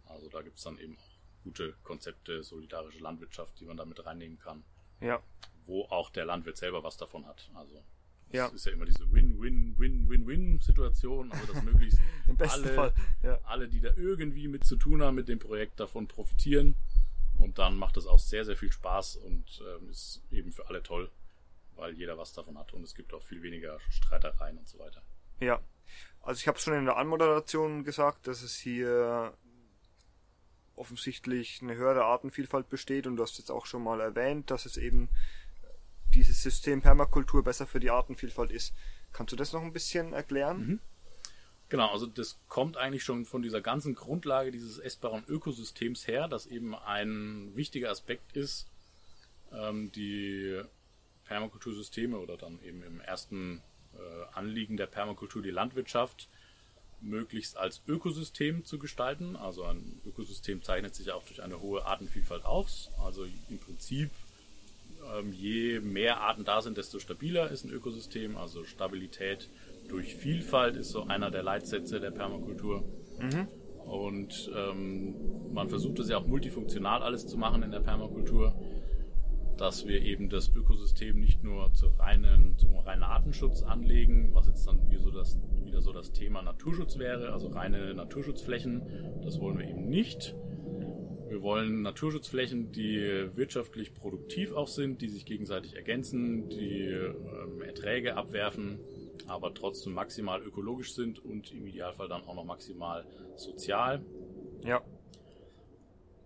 Also 0.06 0.30
da 0.30 0.42
gibt 0.42 0.58
es 0.58 0.64
dann 0.64 0.80
eben 0.80 0.98
auch 0.98 1.12
gute 1.44 1.74
Konzepte, 1.84 2.44
solidarische 2.44 3.00
Landwirtschaft, 3.00 3.60
die 3.60 3.66
man 3.66 3.78
da 3.78 3.86
mit 3.86 4.06
reinnehmen 4.06 4.40
kann. 4.40 4.64
Ja. 5.00 5.22
Wo 5.66 5.86
auch 5.86 6.10
der 6.10 6.26
Landwirt 6.26 6.58
selber 6.58 6.84
was 6.84 6.98
davon 6.98 7.26
hat. 7.26 7.50
Also 7.54 7.76
das 8.30 8.36
ja. 8.36 8.48
ist 8.48 8.66
ja 8.66 8.72
immer 8.72 8.86
diese 8.86 9.12
Win-Win-Win-Win-Win-Situation, 9.12 11.32
also 11.32 11.54
dass 11.54 11.64
möglichst 11.64 12.00
alle, 12.40 12.94
ja. 13.24 13.40
alle, 13.44 13.68
die 13.68 13.82
da 13.82 13.94
irgendwie 13.96 14.48
mit 14.48 14.64
zu 14.64 14.78
tun 14.78 15.04
haben 15.04 15.16
mit 15.16 15.28
dem 15.28 15.40
Projekt, 15.40 15.80
davon 15.80 16.08
profitieren. 16.08 16.76
Und 17.38 17.58
dann 17.58 17.76
macht 17.76 17.98
es 17.98 18.06
auch 18.06 18.20
sehr, 18.20 18.46
sehr 18.46 18.56
viel 18.56 18.72
Spaß 18.72 19.18
und 19.18 19.62
ähm, 19.62 19.90
ist 19.90 20.22
eben 20.32 20.52
für 20.52 20.70
alle 20.70 20.84
toll, 20.84 21.10
weil 21.76 21.94
jeder 21.94 22.18
was 22.18 22.34
davon 22.34 22.58
hat 22.58 22.74
und 22.74 22.84
es 22.84 22.94
gibt 22.94 23.14
auch 23.14 23.24
viel 23.24 23.42
weniger 23.42 23.80
Streitereien 23.90 24.58
und 24.58 24.70
so 24.70 24.78
weiter. 24.80 25.02
Ja, 25.40 25.60
also 26.22 26.40
ich 26.40 26.48
habe 26.48 26.60
schon 26.60 26.74
in 26.74 26.86
der 26.86 26.98
Anmoderation 26.98 27.84
gesagt, 27.84 28.28
dass 28.28 28.42
es 28.42 28.56
hier 28.56 29.34
offensichtlich 30.76 31.60
eine 31.62 31.76
höhere 31.76 32.06
Artenvielfalt 32.06 32.70
besteht 32.70 33.08
und 33.08 33.18
du 33.18 33.24
hast 33.24 33.38
jetzt 33.38 33.52
auch 33.52 33.66
schon 33.66 33.84
mal 33.84 34.00
erwähnt, 34.00 34.50
dass 34.52 34.66
es 34.66 34.78
eben 34.78 35.10
dieses 36.14 36.42
System 36.42 36.82
Permakultur 36.82 37.44
besser 37.44 37.68
für 37.68 37.80
die 37.80 37.92
Artenvielfalt 37.92 38.52
ist. 38.52 38.74
Kannst 39.14 39.32
du 39.32 39.36
das 39.36 39.54
noch 39.54 39.62
ein 39.62 39.74
bisschen 39.74 40.14
erklären? 40.14 40.68
Mhm. 40.68 40.80
Genau, 41.70 41.90
also 41.92 42.06
das 42.06 42.38
kommt 42.50 42.76
eigentlich 42.76 43.04
schon 43.04 43.26
von 43.26 43.42
dieser 43.42 43.62
ganzen 43.62 43.96
Grundlage 43.96 44.52
dieses 44.52 44.78
essbaren 44.78 45.24
Ökosystems 45.28 46.06
her, 46.06 46.28
dass 46.28 46.46
eben 46.46 46.76
ein 46.76 47.56
wichtiger 47.56 47.90
Aspekt 47.90 48.36
ist, 48.36 48.68
ähm, 49.54 49.92
die 49.94 50.62
Permakultursysteme 51.26 52.18
oder 52.18 52.36
dann 52.36 52.62
eben 52.62 52.84
im 52.84 53.00
ersten 53.00 53.62
Anliegen 54.34 54.78
der 54.78 54.88
Permakultur, 54.88 55.42
die 55.42 55.52
Landwirtschaft 55.52 56.30
möglichst 57.02 57.58
als 57.58 57.82
Ökosystem 57.88 58.64
zu 58.66 58.80
gestalten. 58.80 59.36
Also 59.36 59.64
ein 59.64 60.02
Ökosystem 60.06 60.62
zeichnet 60.64 60.96
sich 60.96 61.12
auch 61.12 61.24
durch 61.24 61.42
eine 61.42 61.60
hohe 61.60 61.86
Artenvielfalt 61.86 62.46
aus. 62.46 62.92
Also 63.04 63.26
im 63.50 63.60
Prinzip, 63.60 64.12
ähm, 65.18 65.34
je 65.34 65.80
mehr 65.80 66.22
Arten 66.22 66.46
da 66.46 66.62
sind, 66.62 66.78
desto 66.78 67.00
stabiler 67.00 67.50
ist 67.50 67.66
ein 67.66 67.72
Ökosystem. 67.72 68.38
Also 68.38 68.64
Stabilität 68.66 69.50
durch 69.90 70.16
Vielfalt 70.16 70.78
ist 70.78 70.90
so 70.90 71.04
einer 71.04 71.32
der 71.32 71.44
Leitsätze 71.44 72.00
der 72.00 72.12
Permakultur. 72.12 72.84
Mhm. 73.20 73.48
Und 73.86 74.52
ähm, 74.56 75.54
man 75.54 75.70
versucht 75.70 76.00
es 76.00 76.10
ja 76.10 76.18
auch 76.18 76.28
multifunktional 76.28 77.02
alles 77.02 77.26
zu 77.28 77.38
machen 77.38 77.64
in 77.64 77.72
der 77.72 77.80
Permakultur 77.80 78.56
dass 79.62 79.86
wir 79.86 80.02
eben 80.02 80.28
das 80.28 80.50
Ökosystem 80.56 81.20
nicht 81.20 81.44
nur 81.44 81.72
zu 81.74 81.90
reinen, 81.90 82.58
zum 82.58 82.76
reinen 82.80 83.04
Artenschutz 83.04 83.62
anlegen, 83.62 84.34
was 84.34 84.48
jetzt 84.48 84.66
dann 84.66 84.90
wieder 84.90 85.02
so, 85.02 85.12
das, 85.12 85.38
wieder 85.64 85.84
so 85.84 85.94
das 85.94 86.12
Thema 86.12 86.42
Naturschutz 86.42 86.98
wäre, 86.98 87.32
also 87.32 87.50
reine 87.50 87.94
Naturschutzflächen. 87.94 89.22
Das 89.24 89.40
wollen 89.40 89.60
wir 89.60 89.70
eben 89.70 89.88
nicht. 89.88 90.36
Wir 91.30 91.44
wollen 91.44 91.84
Naturschutzflächen, 91.84 92.72
die 92.72 93.30
wirtschaftlich 93.36 93.94
produktiv 93.94 94.52
auch 94.54 94.68
sind, 94.68 95.00
die 95.00 95.10
sich 95.10 95.26
gegenseitig 95.26 95.76
ergänzen, 95.76 96.50
die 96.50 96.88
ähm, 96.88 97.62
Erträge 97.62 98.18
abwerfen, 98.18 98.80
aber 99.28 99.54
trotzdem 99.54 99.94
maximal 99.94 100.42
ökologisch 100.42 100.96
sind 100.96 101.24
und 101.24 101.52
im 101.52 101.68
Idealfall 101.68 102.10
dann 102.10 102.24
auch 102.24 102.34
noch 102.34 102.46
maximal 102.46 103.06
sozial. 103.36 104.04
Ja. 104.66 104.82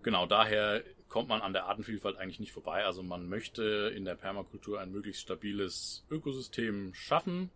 Genau, 0.04 0.26
daher 0.26 0.84
kommt 1.10 1.30
man 1.30 1.42
an 1.42 1.54
der 1.54 1.66
Artenvielfalt 1.66 2.18
eigentlich 2.18 2.40
nicht 2.40 2.52
vorbei. 2.52 2.84
Also 2.84 3.04
man 3.04 3.30
möchte 3.30 3.92
in 3.96 4.06
der 4.06 4.16
Permakultur 4.16 4.80
ein 4.80 4.92
möglichst 4.92 5.22
stabiles 5.22 6.04
Ökosystem 6.10 6.94
schaffen. 6.94 7.50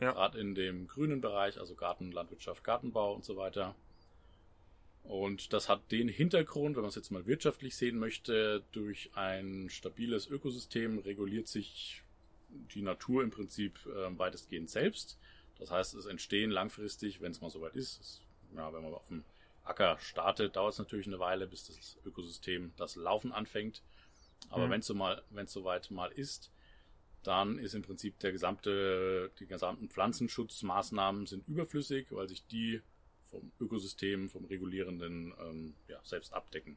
Ja. 0.00 0.12
Gerade 0.12 0.38
in 0.38 0.54
dem 0.54 0.86
grünen 0.86 1.20
Bereich, 1.20 1.58
also 1.58 1.74
Garten, 1.74 2.12
Landwirtschaft, 2.12 2.64
Gartenbau 2.64 3.14
und 3.14 3.24
so 3.24 3.36
weiter. 3.36 3.74
Und 5.04 5.52
das 5.52 5.68
hat 5.68 5.92
den 5.92 6.08
Hintergrund, 6.08 6.76
wenn 6.76 6.82
man 6.82 6.88
es 6.88 6.94
jetzt 6.94 7.10
mal 7.10 7.26
wirtschaftlich 7.26 7.76
sehen 7.76 7.98
möchte, 7.98 8.64
durch 8.72 9.10
ein 9.14 9.68
stabiles 9.68 10.26
Ökosystem 10.26 10.98
reguliert 10.98 11.46
sich 11.46 12.02
die 12.74 12.82
Natur 12.82 13.22
im 13.22 13.30
Prinzip 13.30 13.78
äh, 13.86 14.18
weitestgehend 14.18 14.70
selbst. 14.70 15.18
Das 15.58 15.70
heißt, 15.70 15.94
es 15.94 16.06
entstehen 16.06 16.50
langfristig, 16.50 17.20
wenn 17.20 17.32
es 17.32 17.40
mal 17.40 17.50
soweit 17.50 17.76
ist, 17.76 18.00
ist 18.00 18.22
ja, 18.56 18.72
wenn 18.72 18.82
man 18.82 18.94
auf 18.94 19.08
dem 19.08 19.24
Acker 19.64 19.98
startet, 20.00 20.56
dauert 20.56 20.74
es 20.74 20.78
natürlich 20.78 21.06
eine 21.06 21.18
Weile, 21.18 21.46
bis 21.46 21.66
das 21.66 21.98
Ökosystem 22.04 22.72
das 22.76 22.96
Laufen 22.96 23.32
anfängt. 23.32 23.82
Aber 24.50 24.66
mhm. 24.66 24.70
wenn 24.70 24.80
es 24.80 24.86
so 24.86 24.94
mal, 24.94 25.22
wenn 25.30 25.46
es 25.46 25.52
soweit 25.52 25.90
mal 25.90 26.12
ist, 26.12 26.52
dann 27.22 27.58
ist 27.58 27.74
im 27.74 27.82
Prinzip 27.82 28.18
der 28.18 28.32
gesamte, 28.32 29.30
die 29.38 29.46
gesamten 29.46 29.88
Pflanzenschutzmaßnahmen 29.88 31.26
sind 31.26 31.48
überflüssig, 31.48 32.08
weil 32.10 32.28
sich 32.28 32.46
die 32.46 32.82
vom 33.22 33.50
Ökosystem, 33.58 34.28
vom 34.28 34.44
Regulierenden 34.44 35.34
ähm, 35.40 35.74
ja, 35.88 35.98
selbst 36.04 36.32
abdecken. 36.32 36.76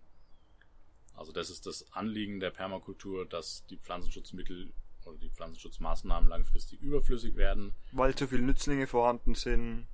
Also 1.14 1.32
das 1.32 1.50
ist 1.50 1.66
das 1.66 1.92
Anliegen 1.94 2.40
der 2.40 2.52
Permakultur, 2.52 3.26
dass 3.26 3.66
die 3.68 3.78
Pflanzenschutzmittel 3.78 4.72
oder 5.06 5.18
die 5.18 5.30
Pflanzenschutzmaßnahmen 5.30 6.30
langfristig 6.30 6.82
überflüssig 6.82 7.36
werden. 7.36 7.74
Weil 7.92 8.16
zu 8.16 8.28
viele 8.28 8.44
Nützlinge 8.44 8.88
vorhanden 8.88 9.36
sind. 9.36 9.88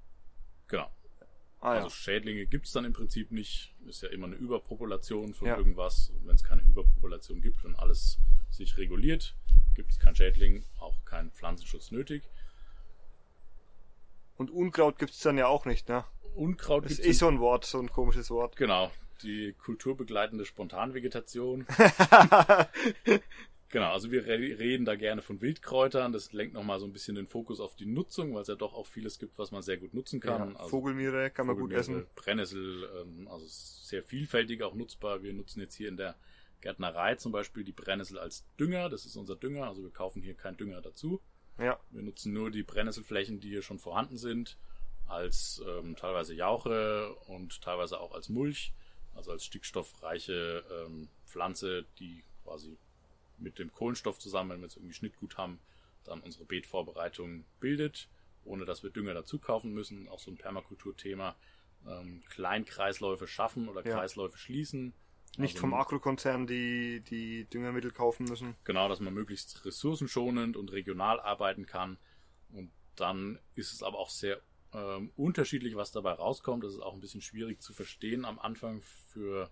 Genau. 0.68 0.90
Ah, 1.64 1.76
also 1.76 1.88
ja. 1.88 1.92
Schädlinge 1.92 2.46
gibt 2.46 2.66
es 2.66 2.74
dann 2.74 2.84
im 2.84 2.92
Prinzip 2.92 3.32
nicht. 3.32 3.74
Ist 3.88 4.04
ja 4.04 4.10
immer 4.10 4.28
eine 4.28 4.36
Überpopulation 4.36 5.34
von 5.34 5.48
ja. 5.48 5.56
irgendwas. 5.56 6.10
Und 6.10 6.28
wenn 6.28 6.36
es 6.36 6.44
keine 6.44 6.62
Überpopulation 6.62 7.40
gibt 7.40 7.64
und 7.64 7.76
alles 7.76 8.20
sich 8.52 8.76
reguliert, 8.78 9.34
gibt 9.74 9.90
es 9.90 9.98
keinen 9.98 10.16
Schädling, 10.16 10.66
auch 10.78 11.06
keinen 11.06 11.32
Pflanzenschutz 11.32 11.92
nötig. 11.92 12.24
Und 14.36 14.52
Unkraut 14.52 15.00
gibt 15.00 15.12
es 15.12 15.20
dann 15.20 15.38
ja 15.38 15.48
auch 15.48 15.64
nicht, 15.64 15.88
ne? 15.88 16.04
Unkraut 16.36 16.86
ist 16.86 17.20
so 17.20 17.30
ein 17.30 17.40
Wort, 17.40 17.64
so 17.64 17.80
ein 17.80 17.90
komisches 17.90 18.30
Wort. 18.30 18.58
Genau, 18.58 18.92
die 19.22 19.54
kulturbegleitende 19.54 20.46
Spontanvegetation. 20.46 21.66
genau, 23.70 23.92
also 23.92 24.12
wir 24.12 24.26
re 24.26 24.38
reden 24.38 24.86
da 24.86 24.96
gerne 24.96 25.22
von 25.22 25.42
Wildkräutern. 25.42 26.12
Das 26.12 26.34
lenkt 26.34 26.54
nochmal 26.54 26.80
so 26.80 26.86
ein 26.86 26.94
bisschen 26.94 27.16
den 27.16 27.28
Fokus 27.28 27.60
auf 27.60 27.76
die 27.76 27.86
Nutzung, 27.86 28.34
weil 28.34 28.42
es 28.44 28.48
ja 28.48 28.56
doch 28.56 28.74
auch 28.74 28.88
vieles 28.88 29.20
gibt, 29.20 29.38
was 29.38 29.52
man 29.52 29.62
sehr 29.62 29.78
gut 29.78 29.94
nutzen 29.94 30.20
kann. 30.20 30.54
Ja, 30.54 30.60
also 30.60 30.70
Vogelmiere 30.70 31.30
kann 31.32 31.48
man 31.48 31.58
gut 31.58 31.74
essen. 31.74 32.06
Brennnessel, 32.16 32.90
ähm, 33.02 33.28
also 33.28 33.46
sehr 33.48 34.04
vielfältig 34.04 34.64
auch 34.64 34.76
nutzbar. 34.76 35.24
Wir 35.24 35.34
nutzen 35.34 35.60
jetzt 35.60 35.76
hier 35.76 35.90
in 35.90 35.98
der 35.98 36.16
Gärtnerei 36.62 37.16
zum 37.16 37.32
Beispiel 37.32 37.64
die 37.64 37.74
Brennnessel 37.74 38.18
als 38.18 38.46
Dünger. 38.60 38.90
Das 38.90 39.06
ist 39.06 39.16
unser 39.16 39.36
Dünger, 39.36 39.68
also 39.68 39.84
wir 39.84 39.92
kaufen 39.92 40.22
hier 40.22 40.34
keinen 40.34 40.58
Dünger 40.58 40.82
dazu. 40.82 41.22
Ja, 41.60 41.80
Wir 41.92 42.02
nutzen 42.02 42.34
nur 42.34 42.50
die 42.50 42.64
Brennnesselflächen, 42.64 43.40
die 43.40 43.50
hier 43.50 43.62
schon 43.62 43.80
vorhanden 43.80 44.18
sind, 44.18 44.58
als 45.08 45.62
ähm, 45.68 45.96
teilweise 45.96 46.34
Jauche 46.34 47.14
und 47.28 47.62
teilweise 47.62 48.00
auch 48.00 48.14
als 48.14 48.30
Mulch, 48.30 48.74
also 49.14 49.32
als 49.32 49.46
stickstoffreiche 49.46 50.64
ähm, 50.72 51.10
Pflanze, 51.26 51.86
die 52.00 52.24
quasi 52.44 52.78
mit 53.38 53.60
dem 53.60 53.72
Kohlenstoff 53.72 54.20
zusammen, 54.20 54.52
wenn 54.52 54.60
wir 54.60 54.66
jetzt 54.68 54.78
irgendwie 54.78 54.94
Schnittgut 54.94 55.38
haben, 55.38 55.60
dann 56.04 56.22
unsere 56.22 56.46
Beetvorbereitung 56.46 57.46
bildet, 57.60 58.10
ohne 58.44 58.66
dass 58.66 58.84
wir 58.84 58.90
Dünger 58.90 59.14
dazu 59.14 59.40
kaufen 59.40 59.74
müssen. 59.74 60.08
Auch 60.10 60.20
so 60.20 60.32
ein 60.32 60.38
Permakulturthema. 60.38 61.36
Ähm, 61.88 62.24
Kleinkreisläufe 62.30 63.28
schaffen 63.28 63.68
oder 63.68 63.86
Ja. 63.86 63.96
Kreisläufe 63.96 64.38
schließen. 64.38 64.94
nicht 65.38 65.56
Also 65.56 65.62
vom 65.62 65.74
Agrokonzern 65.74 66.46
die, 66.48 67.02
die 67.02 67.46
Düngermittel 67.46 67.92
kaufen 67.92 68.26
müssen. 68.26 68.56
Genau, 68.64 68.88
dass 68.88 69.00
man 69.00 69.14
möglichst 69.14 69.66
ressourcenschonend 69.66 70.56
und 70.56 70.72
regional 70.72 71.20
arbeiten 71.20 71.66
kann. 71.66 71.98
Und 72.52 72.72
dann 72.96 73.40
ist 73.56 73.74
es 73.74 73.82
aber 73.82 73.98
auch 73.98 74.10
sehr 74.12 74.42
ähm, 74.74 75.12
unterschiedlich, 75.16 75.76
was 75.76 75.92
dabei 75.92 76.14
rauskommt. 76.14 76.64
Das 76.64 76.74
ist 76.74 76.80
auch 76.80 76.94
ein 76.94 77.00
bisschen 77.02 77.22
schwierig 77.22 77.62
zu 77.62 77.74
verstehen 77.74 78.26
am 78.26 78.40
Anfang 78.40 78.82
für 78.82 79.52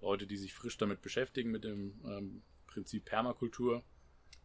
Leute, 0.00 0.26
die 0.26 0.36
sich 0.36 0.54
frisch 0.54 0.76
damit 0.78 1.02
beschäftigen, 1.02 1.50
mit 1.50 1.64
dem 1.64 2.00
ähm, 2.04 2.42
Prinzip 2.76 3.06
Permakultur, 3.06 3.82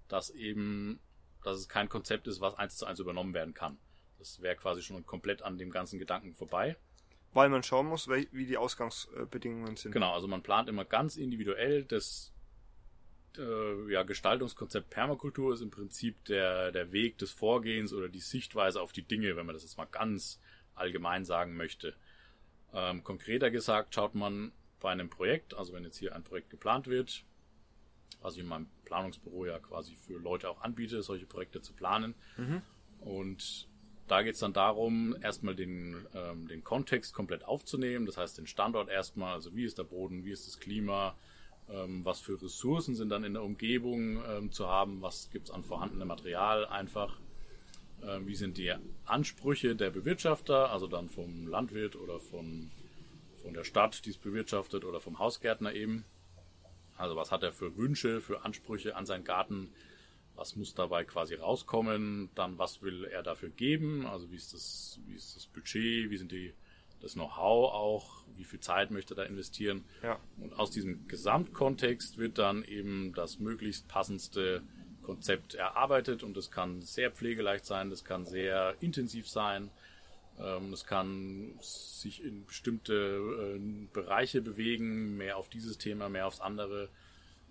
dass 0.07 0.29
eben, 0.29 1.01
dass 1.43 1.57
es 1.57 1.67
kein 1.67 1.89
Konzept 1.89 2.27
ist, 2.27 2.39
was 2.39 2.55
eins 2.55 2.77
zu 2.77 2.85
eins 2.85 2.99
übernommen 2.99 3.33
werden 3.33 3.53
kann. 3.53 3.77
Das 4.19 4.41
wäre 4.41 4.55
quasi 4.55 4.81
schon 4.81 5.05
komplett 5.05 5.41
an 5.41 5.57
dem 5.57 5.69
ganzen 5.69 5.99
Gedanken 5.99 6.33
vorbei. 6.33 6.77
Weil 7.33 7.49
man 7.49 7.61
schauen 7.61 7.87
muss, 7.87 8.07
wie 8.07 8.45
die 8.45 8.55
Ausgangsbedingungen 8.55 9.75
sind. 9.75 9.91
Genau, 9.91 10.13
also 10.13 10.29
man 10.29 10.43
plant 10.43 10.69
immer 10.69 10.85
ganz 10.85 11.17
individuell. 11.17 11.83
Das 11.83 12.31
äh, 13.37 13.91
ja, 13.91 14.03
Gestaltungskonzept 14.03 14.89
Permakultur 14.89 15.53
ist 15.53 15.61
im 15.61 15.71
Prinzip 15.71 16.23
der, 16.25 16.71
der 16.71 16.93
Weg 16.93 17.17
des 17.17 17.31
Vorgehens 17.31 17.91
oder 17.91 18.07
die 18.07 18.19
Sichtweise 18.19 18.81
auf 18.81 18.93
die 18.93 19.03
Dinge, 19.03 19.35
wenn 19.35 19.45
man 19.45 19.55
das 19.55 19.63
jetzt 19.63 19.77
mal 19.77 19.85
ganz 19.85 20.39
allgemein 20.73 21.25
sagen 21.25 21.57
möchte. 21.57 21.95
Ähm, 22.73 23.03
konkreter 23.03 23.51
gesagt 23.51 23.93
schaut 23.93 24.15
man 24.15 24.53
bei 24.79 24.89
einem 24.89 25.09
Projekt, 25.09 25.53
also 25.53 25.73
wenn 25.73 25.83
jetzt 25.83 25.97
hier 25.97 26.15
ein 26.15 26.23
Projekt 26.23 26.49
geplant 26.49 26.87
wird, 26.87 27.25
was 28.21 28.35
ich 28.35 28.41
in 28.41 28.47
meinem 28.47 28.67
Planungsbüro 28.85 29.45
ja 29.45 29.59
quasi 29.59 29.95
für 29.95 30.17
Leute 30.17 30.49
auch 30.49 30.61
anbiete, 30.61 31.01
solche 31.01 31.25
Projekte 31.25 31.61
zu 31.61 31.73
planen. 31.73 32.15
Und 32.99 33.67
da 34.07 34.23
geht 34.23 34.33
es 34.33 34.41
dann 34.41 34.53
darum, 34.53 35.15
erstmal 35.21 35.55
den, 35.55 36.05
ähm, 36.13 36.47
den 36.47 36.63
Kontext 36.63 37.13
komplett 37.13 37.45
aufzunehmen, 37.45 38.05
das 38.05 38.17
heißt 38.17 38.37
den 38.37 38.45
Standort 38.45 38.89
erstmal, 38.89 39.33
also 39.33 39.55
wie 39.55 39.63
ist 39.63 39.77
der 39.77 39.85
Boden, 39.85 40.25
wie 40.25 40.31
ist 40.31 40.47
das 40.47 40.59
Klima, 40.59 41.15
ähm, 41.69 42.03
was 42.03 42.19
für 42.19 42.41
Ressourcen 42.41 42.95
sind 42.95 43.09
dann 43.09 43.23
in 43.23 43.33
der 43.33 43.43
Umgebung 43.43 44.21
ähm, 44.27 44.51
zu 44.51 44.67
haben, 44.67 45.01
was 45.01 45.29
gibt's 45.31 45.49
an 45.49 45.63
vorhandenem 45.63 46.09
Material 46.09 46.65
einfach, 46.65 47.19
ähm, 48.03 48.27
wie 48.27 48.35
sind 48.35 48.57
die 48.57 48.73
Ansprüche 49.05 49.77
der 49.77 49.91
Bewirtschafter, 49.91 50.71
also 50.71 50.87
dann 50.87 51.07
vom 51.07 51.47
Landwirt 51.47 51.95
oder 51.95 52.19
von, 52.19 52.69
von 53.41 53.53
der 53.53 53.63
Stadt, 53.63 54.05
die 54.05 54.09
es 54.09 54.17
bewirtschaftet 54.17 54.83
oder 54.83 54.99
vom 54.99 55.19
Hausgärtner 55.19 55.73
eben. 55.73 56.03
Also 57.01 57.15
was 57.15 57.31
hat 57.31 57.41
er 57.41 57.51
für 57.51 57.75
Wünsche, 57.77 58.21
für 58.21 58.45
Ansprüche 58.45 58.95
an 58.95 59.07
seinen 59.07 59.23
Garten, 59.23 59.71
was 60.35 60.55
muss 60.55 60.75
dabei 60.75 61.03
quasi 61.03 61.33
rauskommen, 61.35 62.29
dann 62.35 62.57
was 62.57 62.81
will 62.83 63.05
er 63.05 63.23
dafür 63.23 63.49
geben, 63.49 64.05
also 64.05 64.31
wie 64.31 64.35
ist 64.35 64.53
das, 64.53 64.99
wie 65.07 65.15
ist 65.15 65.35
das 65.35 65.47
Budget, 65.47 66.09
wie 66.09 66.17
sind 66.17 66.31
die, 66.31 66.53
das 67.01 67.13
Know-how 67.13 67.73
auch, 67.73 68.23
wie 68.37 68.43
viel 68.43 68.59
Zeit 68.59 68.91
möchte 68.91 69.15
er 69.15 69.17
da 69.17 69.23
investieren. 69.23 69.83
Ja. 70.03 70.19
Und 70.37 70.53
aus 70.53 70.69
diesem 70.69 71.07
Gesamtkontext 71.07 72.19
wird 72.19 72.37
dann 72.37 72.63
eben 72.63 73.13
das 73.13 73.39
möglichst 73.39 73.87
passendste 73.87 74.61
Konzept 75.01 75.55
erarbeitet. 75.55 76.21
Und 76.21 76.37
das 76.37 76.51
kann 76.51 76.81
sehr 76.81 77.09
pflegeleicht 77.11 77.65
sein, 77.65 77.89
das 77.89 78.03
kann 78.03 78.25
sehr 78.25 78.75
intensiv 78.79 79.27
sein, 79.27 79.71
es 80.73 80.85
kann 80.85 81.53
sich 81.59 82.23
in 82.23 82.45
bestimmte 82.45 82.93
äh, 82.93 83.59
Bereiche 83.93 84.41
bewegen, 84.41 85.17
mehr 85.17 85.37
auf 85.37 85.49
dieses 85.49 85.77
Thema, 85.77 86.09
mehr 86.09 86.27
aufs 86.27 86.39
andere, 86.39 86.89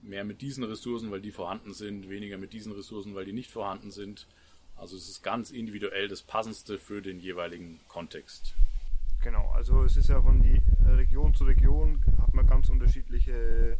mehr 0.02 0.24
mit 0.24 0.40
diesen 0.40 0.64
Ressourcen, 0.64 1.10
weil 1.10 1.20
die 1.20 1.30
vorhanden 1.30 1.72
sind, 1.72 2.08
weniger 2.08 2.38
mit 2.38 2.52
diesen 2.52 2.72
Ressourcen, 2.72 3.14
weil 3.14 3.24
die 3.24 3.32
nicht 3.32 3.50
vorhanden 3.50 3.90
sind. 3.90 4.26
Also 4.76 4.96
es 4.96 5.08
ist 5.08 5.22
ganz 5.22 5.50
individuell 5.50 6.08
das 6.08 6.22
Passendste 6.22 6.78
für 6.78 7.02
den 7.02 7.20
jeweiligen 7.20 7.80
Kontext. 7.88 8.54
Genau, 9.22 9.50
also 9.50 9.84
es 9.84 9.96
ist 9.96 10.08
ja 10.08 10.20
von 10.22 10.40
die 10.40 10.60
Region 10.86 11.34
zu 11.34 11.44
Region 11.44 12.02
hat 12.22 12.32
man 12.32 12.46
ganz 12.46 12.70
unterschiedliche 12.70 13.76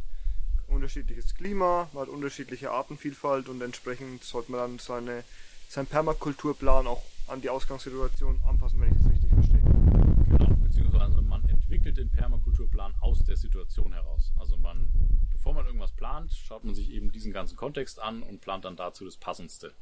unterschiedliches 0.67 1.35
Klima, 1.35 1.89
man 1.91 2.03
hat 2.03 2.09
unterschiedliche 2.09 2.71
Artenvielfalt 2.71 3.49
und 3.49 3.61
entsprechend 3.61 4.23
sollte 4.23 4.51
man 4.51 4.61
dann 4.61 4.79
seine 4.79 5.23
seinen 5.67 5.87
Permakulturplan 5.87 6.85
auch 6.85 7.01
an 7.27 7.41
die 7.41 7.49
Ausgangssituation 7.49 8.39
anpassen, 8.47 8.81
wenn 8.81 8.89
ich 8.89 8.97
das 9.01 9.11
richtig 9.11 9.29
verstehe. 9.31 9.61
Genau, 9.61 10.55
beziehungsweise 10.83 11.21
man 11.21 11.43
entwickelt 11.45 11.97
den 11.97 12.09
Permakulturplan 12.09 12.95
aus 12.99 13.23
der 13.23 13.37
Situation 13.37 13.93
heraus. 13.93 14.33
Also 14.37 14.57
man, 14.57 14.89
bevor 15.31 15.53
man 15.53 15.65
irgendwas 15.65 15.91
plant, 15.93 16.33
schaut 16.33 16.63
man 16.63 16.75
sich 16.75 16.91
eben 16.91 17.11
diesen 17.11 17.31
ganzen 17.31 17.55
Kontext 17.55 18.01
an 18.01 18.23
und 18.23 18.41
plant 18.41 18.65
dann 18.65 18.75
dazu 18.75 19.05
das 19.05 19.17
Passendste. 19.17 19.73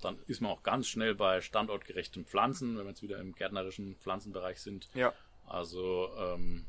Dann 0.00 0.16
ist 0.26 0.40
man 0.40 0.50
auch 0.50 0.62
ganz 0.62 0.86
schnell 0.86 1.14
bei 1.14 1.40
standortgerechten 1.40 2.24
Pflanzen, 2.24 2.78
wenn 2.78 2.84
wir 2.84 2.90
jetzt 2.90 3.02
wieder 3.02 3.20
im 3.20 3.34
gärtnerischen 3.34 3.96
Pflanzenbereich 3.96 4.60
sind. 4.60 4.88
Ja, 4.94 5.12
Also 5.44 6.10
ähm, 6.18 6.66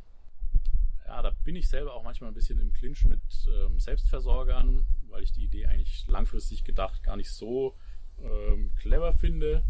ja, 1.05 1.21
da 1.21 1.31
bin 1.43 1.55
ich 1.55 1.69
selber 1.69 1.93
auch 1.93 2.03
manchmal 2.03 2.31
ein 2.31 2.35
bisschen 2.35 2.59
im 2.59 2.73
Clinch 2.73 3.05
mit 3.05 3.21
ähm, 3.47 3.79
Selbstversorgern, 3.79 4.85
weil 5.09 5.23
ich 5.23 5.31
die 5.31 5.43
Idee 5.43 5.67
eigentlich 5.67 6.05
langfristig 6.07 6.63
gedacht 6.63 7.03
gar 7.03 7.17
nicht 7.17 7.31
so 7.31 7.75
ähm, 8.21 8.71
clever 8.75 9.13
finde, 9.13 9.63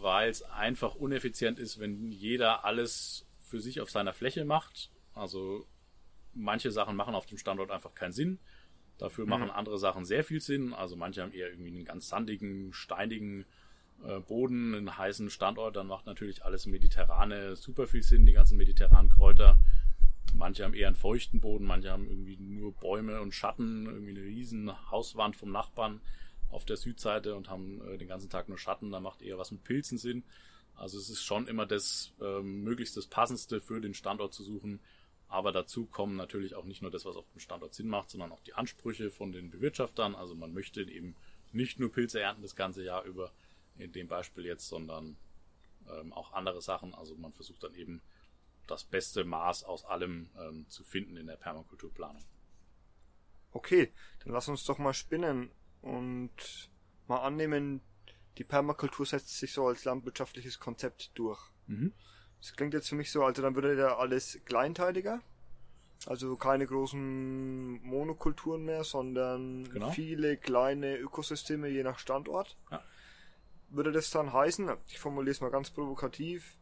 weil 0.00 0.30
es 0.30 0.42
einfach 0.42 0.94
uneffizient 0.94 1.58
ist, 1.58 1.78
wenn 1.78 2.10
jeder 2.10 2.64
alles 2.64 3.26
für 3.40 3.60
sich 3.60 3.80
auf 3.80 3.90
seiner 3.90 4.12
Fläche 4.12 4.44
macht. 4.44 4.90
Also 5.14 5.66
manche 6.34 6.70
Sachen 6.70 6.96
machen 6.96 7.14
auf 7.14 7.26
dem 7.26 7.38
Standort 7.38 7.70
einfach 7.70 7.94
keinen 7.94 8.12
Sinn. 8.12 8.38
Dafür 8.98 9.26
machen 9.26 9.50
andere 9.50 9.78
Sachen 9.78 10.04
sehr 10.04 10.24
viel 10.24 10.40
Sinn. 10.40 10.74
Also 10.74 10.96
manche 10.96 11.22
haben 11.22 11.32
eher 11.32 11.50
irgendwie 11.50 11.70
einen 11.70 11.84
ganz 11.84 12.08
sandigen, 12.08 12.72
steinigen 12.72 13.46
äh, 14.04 14.20
Boden, 14.20 14.74
einen 14.74 14.98
heißen 14.98 15.30
Standort. 15.30 15.76
Dann 15.76 15.86
macht 15.86 16.06
natürlich 16.06 16.44
alles 16.44 16.66
Mediterrane 16.66 17.56
super 17.56 17.86
viel 17.86 18.02
Sinn, 18.02 18.26
die 18.26 18.32
ganzen 18.32 18.58
mediterranen 18.58 19.10
Kräuter. 19.10 19.58
Manche 20.34 20.64
haben 20.64 20.74
eher 20.74 20.86
einen 20.86 20.96
feuchten 20.96 21.40
Boden, 21.40 21.64
manche 21.64 21.90
haben 21.90 22.06
irgendwie 22.06 22.36
nur 22.36 22.72
Bäume 22.72 23.20
und 23.20 23.34
Schatten, 23.34 23.86
irgendwie 23.86 24.10
eine 24.10 24.22
riesen 24.22 24.90
Hauswand 24.90 25.34
vom 25.34 25.50
Nachbarn 25.50 26.00
auf 26.50 26.64
der 26.64 26.76
Südseite 26.76 27.34
und 27.34 27.48
haben 27.48 27.80
äh, 27.88 27.98
den 27.98 28.08
ganzen 28.08 28.30
Tag 28.30 28.48
nur 28.48 28.58
Schatten. 28.58 28.90
Da 28.90 29.00
macht 29.00 29.22
eher 29.22 29.38
was 29.38 29.50
mit 29.50 29.64
Pilzen 29.64 29.98
Sinn. 29.98 30.24
Also 30.74 30.98
es 30.98 31.10
ist 31.10 31.22
schon 31.22 31.46
immer 31.46 31.66
das 31.66 32.12
ähm, 32.20 32.62
möglichst 32.62 32.96
das 32.96 33.06
Passendste 33.06 33.60
für 33.60 33.80
den 33.80 33.94
Standort 33.94 34.34
zu 34.34 34.42
suchen. 34.42 34.80
Aber 35.28 35.52
dazu 35.52 35.86
kommen 35.86 36.16
natürlich 36.16 36.56
auch 36.56 36.64
nicht 36.64 36.82
nur 36.82 36.90
das, 36.90 37.04
was 37.04 37.16
auf 37.16 37.28
dem 37.30 37.40
Standort 37.40 37.74
Sinn 37.74 37.88
macht, 37.88 38.10
sondern 38.10 38.32
auch 38.32 38.40
die 38.40 38.54
Ansprüche 38.54 39.10
von 39.10 39.30
den 39.30 39.50
Bewirtschaftern. 39.50 40.14
Also 40.14 40.34
man 40.34 40.52
möchte 40.52 40.82
eben 40.82 41.14
nicht 41.52 41.78
nur 41.78 41.92
Pilze 41.92 42.20
ernten 42.20 42.42
das 42.42 42.56
ganze 42.56 42.82
Jahr 42.82 43.04
über, 43.04 43.32
in 43.78 43.92
dem 43.92 44.08
Beispiel 44.08 44.44
jetzt, 44.44 44.68
sondern 44.68 45.16
ähm, 45.88 46.12
auch 46.12 46.32
andere 46.32 46.60
Sachen. 46.60 46.94
Also 46.94 47.14
man 47.14 47.32
versucht 47.32 47.62
dann 47.62 47.74
eben 47.74 48.02
das 48.66 48.84
beste 48.84 49.24
Maß 49.24 49.64
aus 49.64 49.84
allem 49.84 50.30
ähm, 50.38 50.66
zu 50.68 50.82
finden 50.82 51.16
in 51.16 51.26
der 51.26 51.36
Permakulturplanung. 51.36 52.24
okay, 53.52 53.92
dann 54.22 54.32
lass 54.32 54.48
uns 54.48 54.64
doch 54.64 54.78
mal 54.78 54.94
spinnen 54.94 55.50
und 55.82 56.30
mal 57.08 57.18
annehmen, 57.18 57.80
die 58.38 58.44
Permakultur 58.44 59.06
setzt 59.06 59.38
sich 59.38 59.52
so 59.52 59.66
als 59.66 59.84
landwirtschaftliches 59.84 60.58
Konzept 60.60 61.10
durch. 61.14 61.40
Mhm. 61.66 61.92
Das 62.40 62.54
klingt 62.54 62.72
jetzt 62.74 62.88
für 62.88 62.94
mich 62.94 63.10
so, 63.10 63.22
also 63.24 63.42
dann 63.42 63.54
würde 63.54 63.76
ja 63.76 63.96
alles 63.98 64.38
kleinteiliger. 64.44 65.20
Also 66.06 66.36
keine 66.36 66.66
großen 66.66 67.82
Monokulturen 67.82 68.64
mehr, 68.64 68.84
sondern 68.84 69.68
Genau. 69.70 69.90
viele 69.90 70.38
kleine 70.38 70.96
Ökosysteme 70.96 71.68
je 71.68 71.82
nach 71.82 71.98
Standort. 71.98 72.56
Ja. 72.70 72.82
Würde 73.68 73.92
das 73.92 74.10
dann 74.10 74.32
heißen, 74.32 74.70
ich 74.88 74.98
formuliere 74.98 75.32
es 75.32 75.42
mal 75.42 75.50
ganz 75.50 75.70
provokativ, 75.70 76.56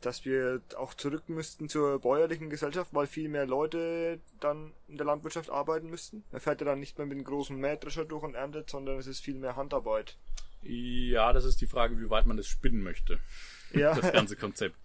dass 0.00 0.24
wir 0.24 0.60
auch 0.76 0.94
zurück 0.94 1.28
müssten 1.28 1.68
zur 1.68 2.00
bäuerlichen 2.00 2.50
Gesellschaft, 2.50 2.92
weil 2.92 3.06
viel 3.06 3.28
mehr 3.28 3.46
Leute 3.46 4.20
dann 4.40 4.72
in 4.88 4.96
der 4.96 5.06
Landwirtschaft 5.06 5.50
arbeiten 5.50 5.88
müssten? 5.88 6.24
Man 6.32 6.40
fährt 6.40 6.60
ja 6.60 6.66
dann 6.66 6.80
nicht 6.80 6.98
mehr 6.98 7.06
mit 7.06 7.16
einem 7.16 7.24
großen 7.24 7.56
Mähdrescher 7.56 8.04
durch 8.04 8.22
und 8.22 8.34
erntet, 8.34 8.70
sondern 8.70 8.98
es 8.98 9.06
ist 9.06 9.20
viel 9.20 9.36
mehr 9.36 9.56
Handarbeit. 9.56 10.16
Ja, 10.62 11.32
das 11.32 11.44
ist 11.44 11.60
die 11.60 11.66
Frage, 11.66 11.98
wie 12.00 12.10
weit 12.10 12.26
man 12.26 12.36
das 12.36 12.46
spinnen 12.46 12.82
möchte. 12.82 13.18
ja. 13.72 13.94
das 13.94 14.12
ganze 14.12 14.36
Konzept. 14.36 14.76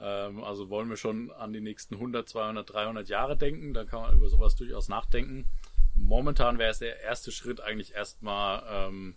Ähm, 0.00 0.42
also 0.42 0.68
wollen 0.70 0.88
wir 0.88 0.96
schon 0.96 1.30
an 1.32 1.52
die 1.52 1.60
nächsten 1.60 1.94
100, 1.94 2.28
200, 2.28 2.72
300 2.72 3.08
Jahre 3.08 3.36
denken, 3.36 3.74
dann 3.74 3.86
kann 3.86 4.02
man 4.02 4.14
über 4.14 4.28
sowas 4.28 4.56
durchaus 4.56 4.88
nachdenken. 4.88 5.46
Momentan 5.94 6.58
wäre 6.58 6.70
es 6.70 6.78
der 6.78 7.00
erste 7.00 7.30
Schritt 7.30 7.60
eigentlich 7.60 7.94
erstmal 7.94 8.62
ähm, 8.68 9.16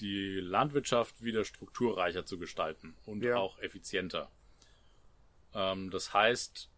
die 0.00 0.40
Landwirtschaft 0.40 1.22
wieder 1.22 1.44
strukturreicher 1.44 2.26
zu 2.26 2.38
gestalten 2.38 2.94
und 3.06 3.22
ja. 3.22 3.36
auch 3.36 3.58
effizienter. 3.58 4.30
Ähm, 5.54 5.90
das 5.90 6.12
heißt, 6.14 6.70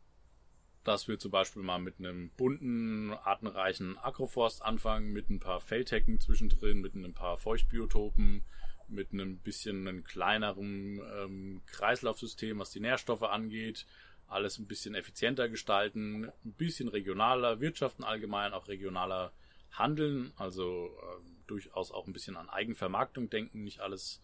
dass 0.84 1.08
wir 1.08 1.18
zum 1.18 1.30
Beispiel 1.30 1.62
mal 1.62 1.78
mit 1.78 1.98
einem 1.98 2.30
bunten, 2.30 3.12
artenreichen 3.12 3.98
Agroforst 3.98 4.62
anfangen, 4.62 5.12
mit 5.12 5.30
ein 5.30 5.40
paar 5.40 5.60
Feldhecken 5.60 6.20
zwischendrin, 6.20 6.80
mit 6.80 6.94
ein 6.94 7.14
paar 7.14 7.38
Feuchtbiotopen, 7.38 8.44
mit 8.88 9.12
einem 9.12 9.38
bisschen 9.38 9.88
einem 9.88 10.04
kleineren 10.04 11.00
ähm, 11.18 11.62
Kreislaufsystem, 11.66 12.58
was 12.58 12.70
die 12.70 12.80
Nährstoffe 12.80 13.22
angeht, 13.22 13.86
alles 14.28 14.58
ein 14.58 14.66
bisschen 14.66 14.94
effizienter 14.94 15.48
gestalten, 15.48 16.30
ein 16.44 16.52
bisschen 16.52 16.88
regionaler 16.88 17.60
wirtschaften 17.60 18.04
allgemein, 18.04 18.52
auch 18.52 18.68
regionaler 18.68 19.32
handeln, 19.70 20.32
also 20.36 20.86
äh, 20.86 21.46
durchaus 21.46 21.90
auch 21.90 22.06
ein 22.06 22.12
bisschen 22.12 22.36
an 22.36 22.48
Eigenvermarktung 22.48 23.30
denken, 23.30 23.64
nicht 23.64 23.80
alles 23.80 24.20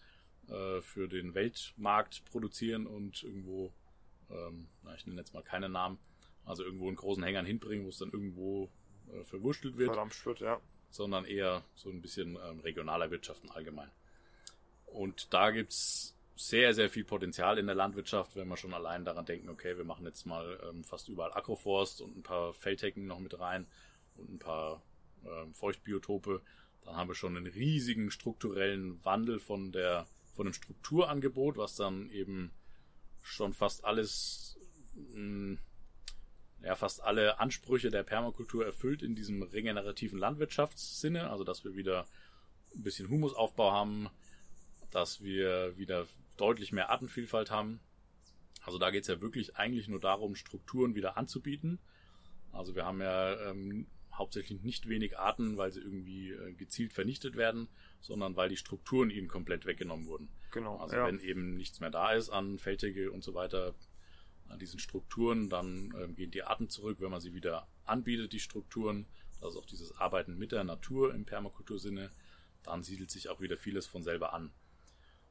äh, 0.48 0.80
für 0.80 1.08
den 1.08 1.34
Weltmarkt 1.34 2.24
produzieren 2.26 2.86
und 2.86 3.22
irgendwo, 3.22 3.72
ähm, 4.30 4.68
na, 4.82 4.94
ich 4.94 5.06
nenne 5.06 5.20
jetzt 5.20 5.34
mal 5.34 5.42
keine 5.42 5.68
Namen, 5.68 5.98
also 6.44 6.64
irgendwo 6.64 6.88
in 6.88 6.96
großen 6.96 7.22
Hängern 7.22 7.46
hinbringen, 7.46 7.84
wo 7.84 7.90
es 7.90 7.98
dann 7.98 8.10
irgendwo 8.10 8.70
äh, 9.12 9.24
verwurschtelt 9.24 9.76
wird, 9.76 9.90
wird 9.90 10.40
ja. 10.40 10.60
sondern 10.90 11.24
eher 11.24 11.64
so 11.74 11.90
ein 11.90 12.00
bisschen 12.00 12.38
ähm, 12.44 12.60
regionaler 12.60 13.10
Wirtschaften 13.10 13.50
allgemein. 13.50 13.90
Und 14.86 15.32
da 15.32 15.50
gibt's 15.50 16.16
sehr, 16.36 16.74
sehr 16.74 16.88
viel 16.88 17.04
Potenzial 17.04 17.58
in 17.58 17.66
der 17.66 17.74
Landwirtschaft, 17.74 18.34
wenn 18.34 18.48
wir 18.48 18.56
schon 18.56 18.72
allein 18.72 19.04
daran 19.04 19.26
denken, 19.26 19.50
okay, 19.50 19.76
wir 19.76 19.84
machen 19.84 20.06
jetzt 20.06 20.24
mal 20.24 20.58
ähm, 20.68 20.84
fast 20.84 21.08
überall 21.08 21.32
Agroforst 21.34 22.00
und 22.00 22.16
ein 22.16 22.22
paar 22.22 22.54
Feldhecken 22.54 23.06
noch 23.06 23.18
mit 23.18 23.38
rein 23.38 23.66
und 24.16 24.30
ein 24.30 24.38
paar 24.38 24.82
ähm, 25.24 25.52
Feuchtbiotope, 25.54 26.40
dann 26.82 26.96
haben 26.96 27.08
wir 27.08 27.14
schon 27.14 27.36
einen 27.36 27.46
riesigen 27.46 28.10
strukturellen 28.10 29.04
Wandel 29.04 29.38
von 29.38 29.70
der 29.70 30.06
von 30.32 30.46
dem 30.46 30.54
Strukturangebot, 30.54 31.58
was 31.58 31.76
dann 31.76 32.08
eben 32.10 32.50
schon 33.22 33.52
fast 33.52 33.84
alles 33.84 34.58
mh, 34.94 35.14
hm, 35.14 35.58
ja 36.62 36.74
fast 36.76 37.02
alle 37.02 37.40
Ansprüche 37.40 37.90
der 37.90 38.02
Permakultur 38.02 38.64
erfüllt 38.64 39.02
in 39.02 39.14
diesem 39.14 39.42
regenerativen 39.42 40.18
Landwirtschaftssinne, 40.18 41.30
also 41.30 41.44
dass 41.44 41.64
wir 41.64 41.74
wieder 41.74 42.06
ein 42.74 42.82
bisschen 42.82 43.08
Humusaufbau 43.08 43.72
haben, 43.72 44.08
dass 44.90 45.22
wir 45.22 45.76
wieder 45.78 46.06
deutlich 46.36 46.72
mehr 46.72 46.90
Artenvielfalt 46.90 47.50
haben. 47.50 47.80
Also 48.62 48.78
da 48.78 48.90
geht 48.90 49.02
es 49.02 49.08
ja 49.08 49.20
wirklich 49.20 49.56
eigentlich 49.56 49.88
nur 49.88 50.00
darum, 50.00 50.34
Strukturen 50.34 50.94
wieder 50.94 51.16
anzubieten. 51.16 51.78
Also 52.52 52.74
wir 52.74 52.84
haben 52.84 53.00
ja 53.00 53.50
ähm, 53.50 53.86
hauptsächlich 54.20 54.62
nicht 54.62 54.88
wenig 54.88 55.18
Arten, 55.18 55.56
weil 55.56 55.72
sie 55.72 55.80
irgendwie 55.80 56.30
äh, 56.30 56.52
gezielt 56.52 56.92
vernichtet 56.92 57.36
werden, 57.36 57.68
sondern 58.00 58.36
weil 58.36 58.50
die 58.50 58.58
Strukturen 58.58 59.10
ihnen 59.10 59.28
komplett 59.28 59.64
weggenommen 59.64 60.06
wurden. 60.06 60.28
Genau. 60.52 60.76
Also 60.76 60.96
ja. 60.96 61.06
wenn 61.06 61.18
eben 61.20 61.56
nichts 61.56 61.80
mehr 61.80 61.90
da 61.90 62.12
ist 62.12 62.28
an 62.28 62.58
Feldhecke 62.58 63.10
und 63.10 63.24
so 63.24 63.34
weiter, 63.34 63.74
an 64.48 64.58
diesen 64.58 64.78
Strukturen, 64.78 65.48
dann 65.48 65.94
ähm, 65.98 66.14
gehen 66.14 66.30
die 66.30 66.42
Arten 66.42 66.68
zurück, 66.68 66.98
wenn 67.00 67.10
man 67.10 67.20
sie 67.20 67.32
wieder 67.32 67.66
anbietet, 67.84 68.32
die 68.32 68.40
Strukturen. 68.40 69.06
Das 69.40 69.54
ist 69.54 69.58
auch 69.58 69.66
dieses 69.66 69.96
Arbeiten 69.96 70.36
mit 70.36 70.52
der 70.52 70.64
Natur 70.64 71.14
im 71.14 71.24
Permakultursinne. 71.24 72.10
Dann 72.62 72.82
siedelt 72.82 73.10
sich 73.10 73.30
auch 73.30 73.40
wieder 73.40 73.56
vieles 73.56 73.86
von 73.86 74.02
selber 74.02 74.34
an. 74.34 74.52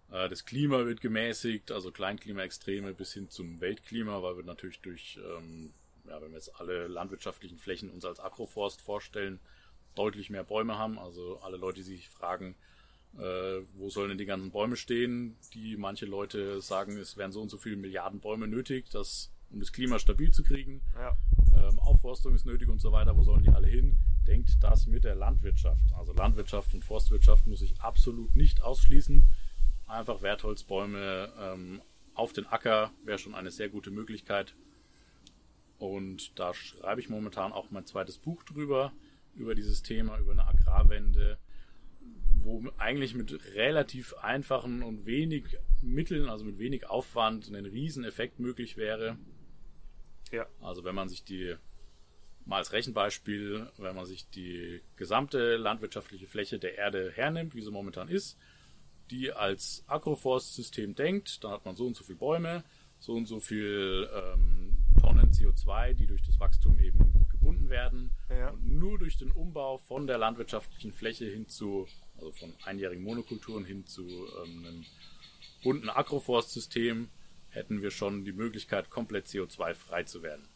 Äh, 0.10 0.30
das 0.30 0.46
Klima 0.46 0.86
wird 0.86 1.02
gemäßigt, 1.02 1.72
also 1.72 1.92
Kleinklimaextreme 1.92 2.94
bis 2.94 3.14
hin 3.14 3.30
zum 3.30 3.62
Weltklima, 3.62 4.24
weil 4.24 4.38
wir 4.38 4.44
natürlich 4.44 4.80
durch 4.82 5.20
ähm, 5.24 5.74
ja, 6.10 6.22
wenn 6.22 6.32
wir 6.32 6.38
jetzt 6.38 6.60
alle 6.60 6.88
landwirtschaftlichen 6.88 7.58
Flächen 7.58 7.90
uns 7.90 8.06
als 8.06 8.20
Agroforst 8.20 8.82
vorstellen, 8.82 9.40
deutlich 9.96 10.30
mehr 10.30 10.44
Bäume 10.44 10.78
haben. 10.78 10.98
Also 11.00 11.40
alle 11.42 11.58
Leute, 11.58 11.78
die 11.78 11.84
sich 11.84 12.10
fragen, 12.10 12.56
äh, 13.18 13.62
wo 13.74 13.90
sollen 13.90 14.10
denn 14.10 14.18
die 14.18 14.26
ganzen 14.26 14.52
Bäume 14.52 14.76
stehen, 14.76 15.38
die 15.54 15.78
manche 15.78 16.06
Leute 16.06 16.62
sagen, 16.62 16.98
es 16.98 17.18
wären 17.18 17.32
so 17.32 17.42
und 17.42 17.50
so 17.50 17.58
viele 17.58 17.76
Milliarden 17.76 18.20
Bäume 18.20 18.48
nötig, 18.48 18.90
dass, 18.90 19.32
um 19.52 19.60
das 19.60 19.72
Klima 19.72 20.00
stabil 20.00 20.32
zu 20.32 20.44
kriegen. 20.44 20.82
Ja. 20.96 21.18
Ähm, 21.56 21.80
Aufforstung 21.80 22.36
ist 22.36 22.46
nötig 22.46 22.70
und 22.70 22.82
so 22.82 22.92
weiter. 22.92 23.16
Wo 23.18 23.24
sollen 23.24 23.44
die 23.44 23.50
alle 23.50 23.68
hin? 23.68 23.98
Denkt 24.28 24.58
das 24.62 24.86
mit 24.88 25.04
der 25.04 25.16
Landwirtschaft. 25.16 25.86
Also 25.98 26.14
Landwirtschaft 26.14 26.74
und 26.74 26.86
Forstwirtschaft 26.86 27.48
muss 27.48 27.62
ich 27.62 27.80
absolut 27.82 28.36
nicht 28.36 28.62
ausschließen. 28.62 29.26
Einfach 29.88 30.22
Wertholzbäume 30.22 31.34
ähm, 31.40 31.82
auf 32.14 32.34
den 32.34 32.46
Acker 32.46 32.92
wäre 33.04 33.18
schon 33.18 33.34
eine 33.34 33.50
sehr 33.50 33.70
gute 33.70 33.90
Möglichkeit. 33.92 34.54
Und 35.80 36.38
da 36.38 36.54
schreibe 36.54 37.02
ich 37.02 37.10
momentan 37.10 37.54
auch 37.54 37.72
mein 37.72 37.86
zweites 37.86 38.18
Buch 38.18 38.44
drüber, 38.44 38.92
über 39.36 39.56
dieses 39.56 39.82
Thema, 39.82 40.20
über 40.20 40.34
eine 40.34 40.46
Agrarwende, 40.46 41.38
wo 42.44 42.64
eigentlich 42.78 43.16
mit 43.16 43.56
relativ 43.56 44.14
einfachen 44.16 44.84
und 44.84 45.06
wenig 45.06 45.58
Mitteln, 45.82 46.30
also 46.30 46.46
mit 46.46 46.60
wenig 46.60 46.90
Aufwand, 46.90 47.48
ein 47.50 47.66
Rieseneffekt 47.66 48.40
möglich 48.40 48.76
wäre. 48.76 49.18
Ja. 50.32 50.46
Also 50.62 50.84
wenn 50.84 50.96
man 50.96 51.10
sich 51.10 51.24
die, 51.24 51.56
mal 52.46 52.58
als 52.58 52.74
Rechenbeispiel, 52.74 53.68
wenn 53.78 53.96
man 53.96 54.06
sich 54.06 54.30
die 54.30 54.82
gesamte 54.98 55.56
landwirtschaftliche 55.56 56.28
Fläche 56.28 56.60
der 56.60 56.78
Erde 56.78 57.12
hernimmt, 57.12 57.56
wie 57.56 57.62
sie 57.62 57.72
momentan 57.72 58.10
ist, 58.10 58.38
die 59.12 59.32
als 59.32 59.84
Agroforstsystem 59.88 60.96
denkt, 60.96 61.44
dann 61.44 61.52
hat 61.52 61.66
man 61.66 61.76
so 61.76 61.88
und 61.88 61.96
so 61.96 62.04
viele 62.04 62.20
Bäume, 62.20 62.64
so 63.00 63.14
und 63.14 63.28
so 63.28 63.40
viel 63.40 64.10
ähm, 64.14 64.69
Tonnen 65.02 65.32
CO2, 65.32 65.94
die 65.94 66.08
durch 66.08 66.22
das 66.24 66.40
Wachstum 66.40 66.80
eben 66.80 67.28
gebunden 67.32 67.70
werden. 67.70 68.12
Ja. 68.30 68.50
Und 68.50 68.80
nur 68.80 68.98
durch 69.00 69.18
den 69.18 69.32
Umbau 69.32 69.78
von 69.78 70.08
der 70.08 70.18
landwirtschaftlichen 70.18 70.94
Fläche 70.94 71.26
hin 71.26 71.48
zu, 71.48 71.88
also 72.18 72.32
von 72.32 72.54
einjährigen 72.66 73.04
Monokulturen 73.04 73.66
hin 73.66 73.86
zu 73.86 74.08
ähm, 74.08 74.66
einem 74.66 74.86
bunten 75.64 75.90
Agroforstsystem, 75.90 77.10
hätten 77.50 77.82
wir 77.82 77.92
schon 77.92 78.26
die 78.26 78.32
Möglichkeit, 78.32 78.90
komplett 78.90 79.28
CO2-frei 79.28 80.04
zu 80.04 80.22
werden. 80.22 80.48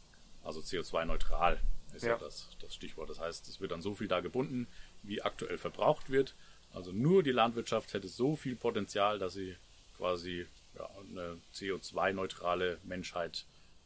Also 0.43 0.59
CO2-neutral 0.59 1.59
ist 1.93 2.03
ja, 2.03 2.11
ja 2.11 2.17
das, 2.17 2.49
das 2.59 2.73
Stichwort. 2.73 3.09
Das 3.09 3.19
heißt, 3.19 3.47
es 3.47 3.59
wird 3.61 3.71
dann 3.71 3.81
so 3.81 3.95
viel 3.95 4.07
da 4.07 4.19
gebunden, 4.19 4.67
wie 5.01 5.21
aktuell 5.21 5.57
verbraucht 5.57 6.09
wird. 6.09 6.35
Also 6.73 6.91
nur 6.91 7.23
die 7.23 7.31
Landwirtschaft 7.31 7.93
hätte 7.93 8.07
so 8.07 8.35
viel 8.35 8.55
Potenzial, 8.55 9.19
dass 9.19 9.33
sie 9.33 9.55
quasi 9.97 10.45
ja, 10.75 10.89
eine 11.09 11.37
CO2-neutrale 11.53 12.79
Menschheit 12.83 13.45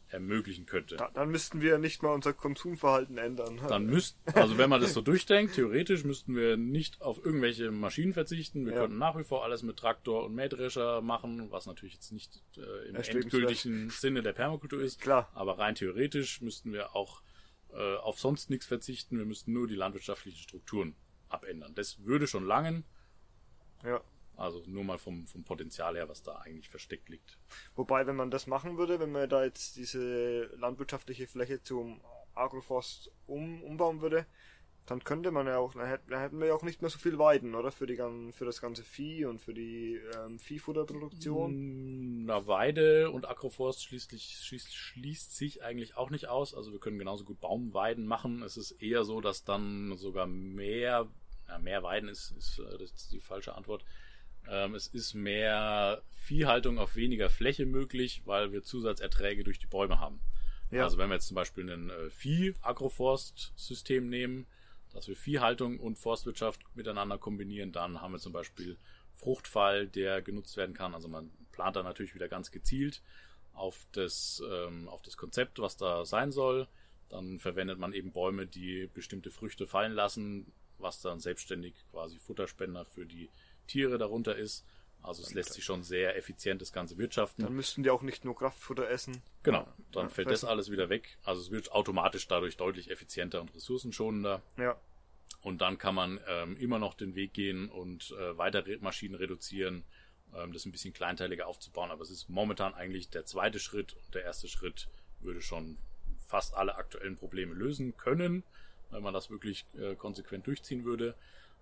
ermöglichen 0.09 0.65
könnte. 0.65 0.95
Da, 0.97 1.09
dann 1.13 1.29
müssten 1.29 1.61
wir 1.61 1.77
nicht 1.77 2.01
mal 2.01 2.13
unser 2.13 2.33
Konsumverhalten 2.33 3.17
ändern. 3.17 3.59
Dann 3.67 3.85
müssten, 3.87 4.19
also 4.33 4.57
wenn 4.57 4.69
man 4.69 4.81
das 4.81 4.93
so 4.93 5.01
durchdenkt, 5.01 5.55
theoretisch 5.55 6.03
müssten 6.03 6.35
wir 6.35 6.57
nicht 6.57 7.01
auf 7.01 7.23
irgendwelche 7.23 7.71
Maschinen 7.71 8.13
verzichten. 8.13 8.65
Wir 8.65 8.73
ja. 8.73 8.79
könnten 8.81 8.97
nach 8.97 9.17
wie 9.17 9.23
vor 9.23 9.43
alles 9.43 9.63
mit 9.63 9.77
Traktor 9.77 10.25
und 10.25 10.35
Mähdrescher 10.35 11.01
machen, 11.01 11.51
was 11.51 11.65
natürlich 11.65 11.95
jetzt 11.95 12.11
nicht 12.11 12.41
äh, 12.57 12.89
im 12.89 12.95
endgültigen 12.95 13.89
Sinne 13.89 14.21
der 14.21 14.33
Permakultur 14.33 14.81
ist. 14.81 15.01
Klar. 15.01 15.29
Aber 15.33 15.59
rein 15.59 15.75
theoretisch 15.75 16.41
müssten 16.41 16.71
wir 16.71 16.95
auch 16.95 17.21
äh, 17.73 17.95
auf 17.97 18.19
sonst 18.19 18.49
nichts 18.49 18.65
verzichten. 18.65 19.17
Wir 19.17 19.25
müssten 19.25 19.51
nur 19.53 19.67
die 19.67 19.75
landwirtschaftlichen 19.75 20.39
Strukturen 20.39 20.95
abändern. 21.29 21.75
Das 21.75 22.03
würde 22.05 22.27
schon 22.27 22.45
langen. 22.45 22.85
Ja. 23.83 24.01
Also 24.37 24.63
nur 24.67 24.83
mal 24.83 24.99
vom, 24.99 25.25
vom 25.25 25.43
Potenzial 25.43 25.95
her, 25.95 26.07
was 26.07 26.21
da 26.21 26.35
eigentlich 26.35 26.69
versteckt 26.69 27.09
liegt. 27.09 27.39
Wobei, 27.75 28.05
wenn 28.05 28.15
man 28.15 28.31
das 28.31 28.45
machen 28.45 28.77
würde, 28.77 28.99
wenn 28.99 29.11
man 29.11 29.27
da 29.27 29.43
jetzt 29.43 29.75
diese 29.75 30.43
landwirtschaftliche 30.57 31.27
Fläche 31.27 31.61
zum 31.63 31.99
Agroforst 32.35 33.11
um, 33.25 33.63
umbauen 33.63 34.01
würde, 34.01 34.27
dann 34.87 35.03
könnte 35.03 35.31
man 35.31 35.47
ja 35.47 35.57
auch, 35.57 35.73
dann 35.73 35.85
hätten, 35.87 36.39
wir 36.39 36.47
ja 36.47 36.53
auch 36.53 36.63
nicht 36.63 36.81
mehr 36.81 36.89
so 36.89 36.97
viel 36.97 37.19
Weiden, 37.19 37.55
oder? 37.55 37.71
Für, 37.71 37.85
die, 37.85 37.97
für 38.31 38.45
das 38.45 38.61
ganze 38.61 38.83
Vieh 38.83 39.25
und 39.25 39.41
für 39.41 39.53
die 39.53 39.99
ähm, 40.15 40.39
Viehfutterproduktion. 40.39 42.21
Mm, 42.21 42.25
na, 42.25 42.47
Weide 42.47 43.11
und 43.11 43.27
Agroforst 43.27 43.83
schließlich, 43.83 44.39
schließt, 44.43 44.73
schließt 44.73 45.35
sich 45.35 45.63
eigentlich 45.63 45.97
auch 45.97 46.09
nicht 46.09 46.29
aus. 46.29 46.53
Also 46.53 46.71
wir 46.71 46.79
können 46.79 46.99
genauso 46.99 47.25
gut 47.25 47.41
Baumweiden 47.41 48.07
machen. 48.07 48.43
Es 48.43 48.55
ist 48.55 48.71
eher 48.81 49.03
so, 49.03 49.19
dass 49.19 49.43
dann 49.43 49.97
sogar 49.97 50.25
mehr, 50.25 51.09
ja, 51.49 51.59
mehr 51.59 51.83
Weiden 51.83 52.07
ist, 52.07 52.31
ist, 52.37 52.59
äh, 52.59 52.77
das 52.77 52.91
ist 52.91 53.11
die 53.11 53.19
falsche 53.19 53.55
Antwort 53.55 53.83
ähm, 54.49 54.75
es 54.75 54.87
ist 54.87 55.13
mehr 55.13 56.01
Viehhaltung 56.11 56.79
auf 56.79 56.95
weniger 56.95 57.29
Fläche 57.29 57.65
möglich, 57.65 58.21
weil 58.25 58.51
wir 58.51 58.63
Zusatzerträge 58.63 59.43
durch 59.43 59.59
die 59.59 59.67
Bäume 59.67 59.99
haben. 59.99 60.19
Ja. 60.71 60.83
Also 60.83 60.97
wenn 60.97 61.09
wir 61.09 61.15
jetzt 61.15 61.27
zum 61.27 61.35
Beispiel 61.35 61.69
ein 61.69 61.89
äh, 61.89 62.09
Vieh-Agroforst-System 62.09 64.09
nehmen, 64.09 64.47
dass 64.93 65.07
wir 65.07 65.15
Viehhaltung 65.15 65.79
und 65.79 65.97
Forstwirtschaft 65.97 66.61
miteinander 66.75 67.17
kombinieren, 67.17 67.71
dann 67.71 68.01
haben 68.01 68.13
wir 68.13 68.19
zum 68.19 68.33
Beispiel 68.33 68.77
Fruchtfall, 69.13 69.87
der 69.87 70.21
genutzt 70.21 70.57
werden 70.57 70.75
kann. 70.75 70.93
Also 70.93 71.07
man 71.07 71.31
plant 71.51 71.75
da 71.75 71.83
natürlich 71.83 72.15
wieder 72.15 72.27
ganz 72.27 72.51
gezielt 72.51 73.01
auf 73.53 73.85
das, 73.91 74.41
ähm, 74.49 74.87
auf 74.87 75.01
das 75.01 75.17
Konzept, 75.17 75.59
was 75.59 75.77
da 75.77 76.05
sein 76.05 76.31
soll. 76.31 76.67
Dann 77.09 77.39
verwendet 77.39 77.79
man 77.79 77.93
eben 77.93 78.11
Bäume, 78.11 78.47
die 78.47 78.89
bestimmte 78.93 79.31
Früchte 79.31 79.65
fallen 79.65 79.93
lassen, 79.93 80.51
was 80.77 81.01
dann 81.01 81.19
selbstständig 81.19 81.73
quasi 81.91 82.19
Futterspender 82.19 82.85
für 82.85 83.05
die 83.05 83.29
Tiere 83.67 83.97
darunter 83.97 84.35
ist. 84.35 84.65
Also 85.03 85.21
es 85.23 85.33
lässt 85.33 85.53
sich 85.53 85.63
schon 85.63 85.83
sehr 85.83 86.17
effizient 86.17 86.61
das 86.61 86.73
Ganze 86.73 86.97
wirtschaften. 86.97 87.43
Dann 87.43 87.53
müssten 87.53 87.83
die 87.83 87.89
auch 87.89 88.01
nicht 88.01 88.25
nur 88.25 88.35
Kraftfutter 88.35 88.89
essen. 88.89 89.21
Genau, 89.43 89.65
dann 89.91 90.05
Ja, 90.07 90.09
fällt 90.09 90.29
das 90.31 90.43
alles 90.43 90.69
wieder 90.71 90.89
weg. 90.89 91.17
Also 91.23 91.41
es 91.41 91.51
wird 91.51 91.71
automatisch 91.71 92.27
dadurch 92.27 92.57
deutlich 92.57 92.91
effizienter 92.91 93.39
und 93.39 93.53
ressourcenschonender. 93.55 94.41
Ja, 94.57 94.75
Und 95.41 95.61
dann 95.61 95.77
kann 95.77 95.95
man 95.95 96.19
ähm, 96.27 96.57
immer 96.57 96.79
noch 96.79 96.93
den 96.93 97.15
Weg 97.15 97.33
gehen 97.33 97.69
und 97.69 98.11
äh, 98.19 98.37
weiter 98.37 98.63
Maschinen 98.81 99.15
reduzieren, 99.15 99.83
ähm, 100.35 100.51
das 100.51 100.65
ein 100.65 100.71
bisschen 100.73 100.93
kleinteiliger 100.93 101.47
aufzubauen. 101.47 101.91
Aber 101.91 102.01
es 102.01 102.09
ist 102.09 102.27
momentan 102.27 102.73
eigentlich 102.73 103.09
der 103.09 103.25
zweite 103.25 103.59
Schritt 103.59 103.93
und 103.93 104.13
der 104.15 104.23
erste 104.23 104.49
Schritt 104.49 104.87
würde 105.21 105.41
schon 105.41 105.77
fast 106.25 106.53
alle 106.55 106.75
aktuellen 106.75 107.15
Probleme 107.15 107.53
lösen 107.53 107.95
können, 107.95 108.43
wenn 108.91 109.03
man 109.03 109.13
das 109.13 109.29
wirklich 109.29 109.65
äh, 109.79 109.95
konsequent 109.95 110.47
durchziehen 110.47 110.83
würde. 110.83 111.15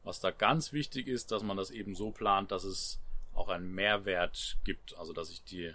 Was 0.06 0.20
da 0.20 0.32
ganz 0.32 0.72
wichtig 0.72 1.08
ist, 1.08 1.32
dass 1.32 1.44
man 1.44 1.58
das 1.58 1.72
eben 1.72 1.96
so 1.96 2.12
plant, 2.12 2.52
dass 2.52 2.64
es 2.64 3.00
auch 3.34 3.50
einen 3.50 3.74
Mehrwert 3.74 4.58
gibt, 4.64 4.96
also 4.98 5.14
dass 5.14 5.30
sich 5.30 5.44
die 5.44 5.74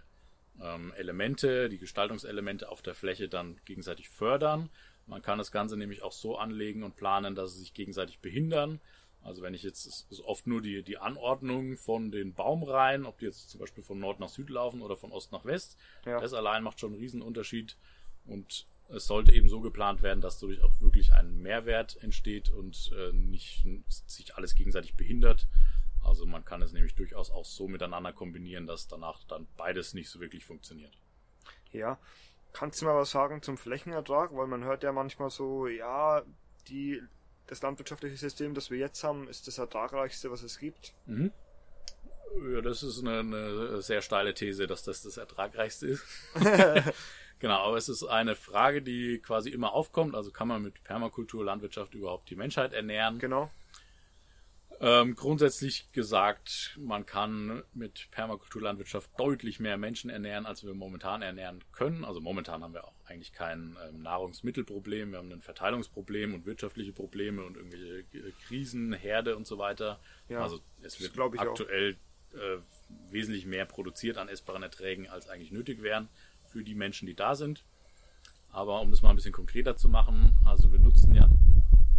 ähm, 0.62 0.92
Elemente, 0.96 1.68
die 1.68 1.78
Gestaltungselemente 1.78 2.68
auf 2.68 2.80
der 2.80 2.94
Fläche 2.94 3.28
dann 3.28 3.60
gegenseitig 3.64 4.08
fördern. 4.08 4.70
Man 5.06 5.20
kann 5.20 5.38
das 5.38 5.50
Ganze 5.50 5.76
nämlich 5.76 6.02
auch 6.02 6.12
so 6.12 6.38
anlegen 6.38 6.84
und 6.84 6.96
planen, 6.96 7.34
dass 7.34 7.54
sie 7.54 7.60
sich 7.60 7.74
gegenseitig 7.74 8.20
behindern. 8.20 8.80
Also 9.22 9.42
wenn 9.42 9.52
ich 9.52 9.64
jetzt, 9.64 9.84
es 9.84 10.06
ist 10.10 10.20
oft 10.20 10.46
nur 10.46 10.62
die, 10.62 10.82
die 10.82 10.96
Anordnung 10.96 11.76
von 11.76 12.10
den 12.10 12.32
Baumreihen, 12.32 13.04
ob 13.04 13.18
die 13.18 13.26
jetzt 13.26 13.50
zum 13.50 13.60
Beispiel 13.60 13.82
von 13.82 13.98
Nord 13.98 14.20
nach 14.20 14.28
Süd 14.28 14.48
laufen 14.48 14.80
oder 14.80 14.96
von 14.96 15.12
Ost 15.12 15.32
nach 15.32 15.44
West. 15.44 15.76
Ja. 16.06 16.20
Das 16.20 16.32
allein 16.32 16.62
macht 16.62 16.80
schon 16.80 16.92
einen 16.92 17.00
Riesenunterschied. 17.00 17.76
Und 18.26 18.66
es 18.92 19.06
sollte 19.06 19.32
eben 19.32 19.48
so 19.48 19.60
geplant 19.60 20.02
werden, 20.02 20.20
dass 20.20 20.38
dadurch 20.38 20.62
auch 20.62 20.80
wirklich 20.80 21.12
ein 21.12 21.36
Mehrwert 21.36 22.02
entsteht 22.02 22.50
und 22.50 22.90
äh, 22.96 23.12
nicht 23.12 23.66
sich 24.06 24.36
alles 24.36 24.54
gegenseitig 24.54 24.94
behindert. 24.94 25.46
Also 26.02 26.26
man 26.26 26.44
kann 26.44 26.62
es 26.62 26.72
nämlich 26.72 26.94
durchaus 26.94 27.30
auch 27.30 27.44
so 27.44 27.68
miteinander 27.68 28.12
kombinieren, 28.12 28.66
dass 28.66 28.88
danach 28.88 29.22
dann 29.24 29.46
beides 29.56 29.94
nicht 29.94 30.08
so 30.08 30.20
wirklich 30.20 30.44
funktioniert. 30.44 30.98
ja. 31.72 31.98
Kannst 32.52 32.82
du 32.82 32.86
mal 32.86 32.96
was 32.96 33.12
sagen 33.12 33.42
zum 33.42 33.56
Flächenertrag? 33.56 34.34
Weil 34.34 34.48
man 34.48 34.64
hört 34.64 34.82
ja 34.82 34.90
manchmal 34.92 35.30
so, 35.30 35.68
ja, 35.68 36.24
die, 36.66 37.00
das 37.46 37.62
landwirtschaftliche 37.62 38.16
System, 38.16 38.54
das 38.54 38.70
wir 38.70 38.78
jetzt 38.78 39.04
haben, 39.04 39.28
ist 39.28 39.46
das 39.46 39.58
ertragreichste, 39.58 40.32
was 40.32 40.42
es 40.42 40.58
gibt. 40.58 40.92
Mhm. 41.06 41.30
Ja, 42.52 42.60
das 42.60 42.82
ist 42.82 43.00
eine, 43.00 43.20
eine 43.20 43.82
sehr 43.82 44.02
steile 44.02 44.34
These, 44.34 44.66
dass 44.66 44.82
das 44.82 45.02
das 45.02 45.16
ertragreichste 45.16 45.86
ist. 45.86 46.04
genau, 47.40 47.66
aber 47.66 47.76
es 47.76 47.88
ist 47.88 48.04
eine 48.04 48.36
Frage, 48.36 48.82
die 48.82 49.18
quasi 49.18 49.50
immer 49.50 49.72
aufkommt. 49.72 50.14
Also 50.14 50.30
kann 50.30 50.48
man 50.48 50.62
mit 50.62 50.84
Permakultur, 50.84 51.44
Landwirtschaft 51.44 51.94
überhaupt 51.94 52.30
die 52.30 52.36
Menschheit 52.36 52.72
ernähren? 52.72 53.18
Genau. 53.18 53.50
Ähm, 54.82 55.14
grundsätzlich 55.14 55.92
gesagt, 55.92 56.78
man 56.80 57.04
kann 57.04 57.62
mit 57.74 58.08
Permakulturlandwirtschaft 58.12 59.10
deutlich 59.18 59.60
mehr 59.60 59.76
Menschen 59.76 60.08
ernähren, 60.08 60.46
als 60.46 60.64
wir 60.64 60.72
momentan 60.72 61.20
ernähren 61.20 61.62
können. 61.72 62.02
Also 62.02 62.22
momentan 62.22 62.62
haben 62.62 62.72
wir 62.72 62.84
auch 62.84 62.94
eigentlich 63.04 63.34
kein 63.34 63.76
ähm, 63.86 64.00
Nahrungsmittelproblem, 64.00 65.10
wir 65.10 65.18
haben 65.18 65.32
ein 65.32 65.42
Verteilungsproblem 65.42 66.32
und 66.32 66.46
wirtschaftliche 66.46 66.92
Probleme 66.92 67.44
und 67.44 67.58
irgendwelche 67.58 68.04
Krisen, 68.46 68.94
Herde 68.94 69.36
und 69.36 69.46
so 69.46 69.58
weiter. 69.58 70.00
Ja, 70.30 70.40
also 70.40 70.60
es 70.80 70.98
wird 70.98 71.18
aktuell 71.38 71.98
äh, 72.32 72.56
wesentlich 73.10 73.44
mehr 73.44 73.66
produziert 73.66 74.16
an 74.16 74.28
essbaren 74.28 74.62
Erträgen, 74.62 75.10
als 75.10 75.28
eigentlich 75.28 75.52
nötig 75.52 75.82
wären 75.82 76.08
für 76.50 76.64
die 76.64 76.74
Menschen, 76.74 77.06
die 77.06 77.14
da 77.14 77.34
sind. 77.34 77.64
Aber 78.50 78.80
um 78.80 78.90
das 78.90 79.02
mal 79.02 79.10
ein 79.10 79.16
bisschen 79.16 79.32
konkreter 79.32 79.76
zu 79.76 79.88
machen, 79.88 80.36
also 80.44 80.72
wir 80.72 80.80
nutzen 80.80 81.14
ja 81.14 81.28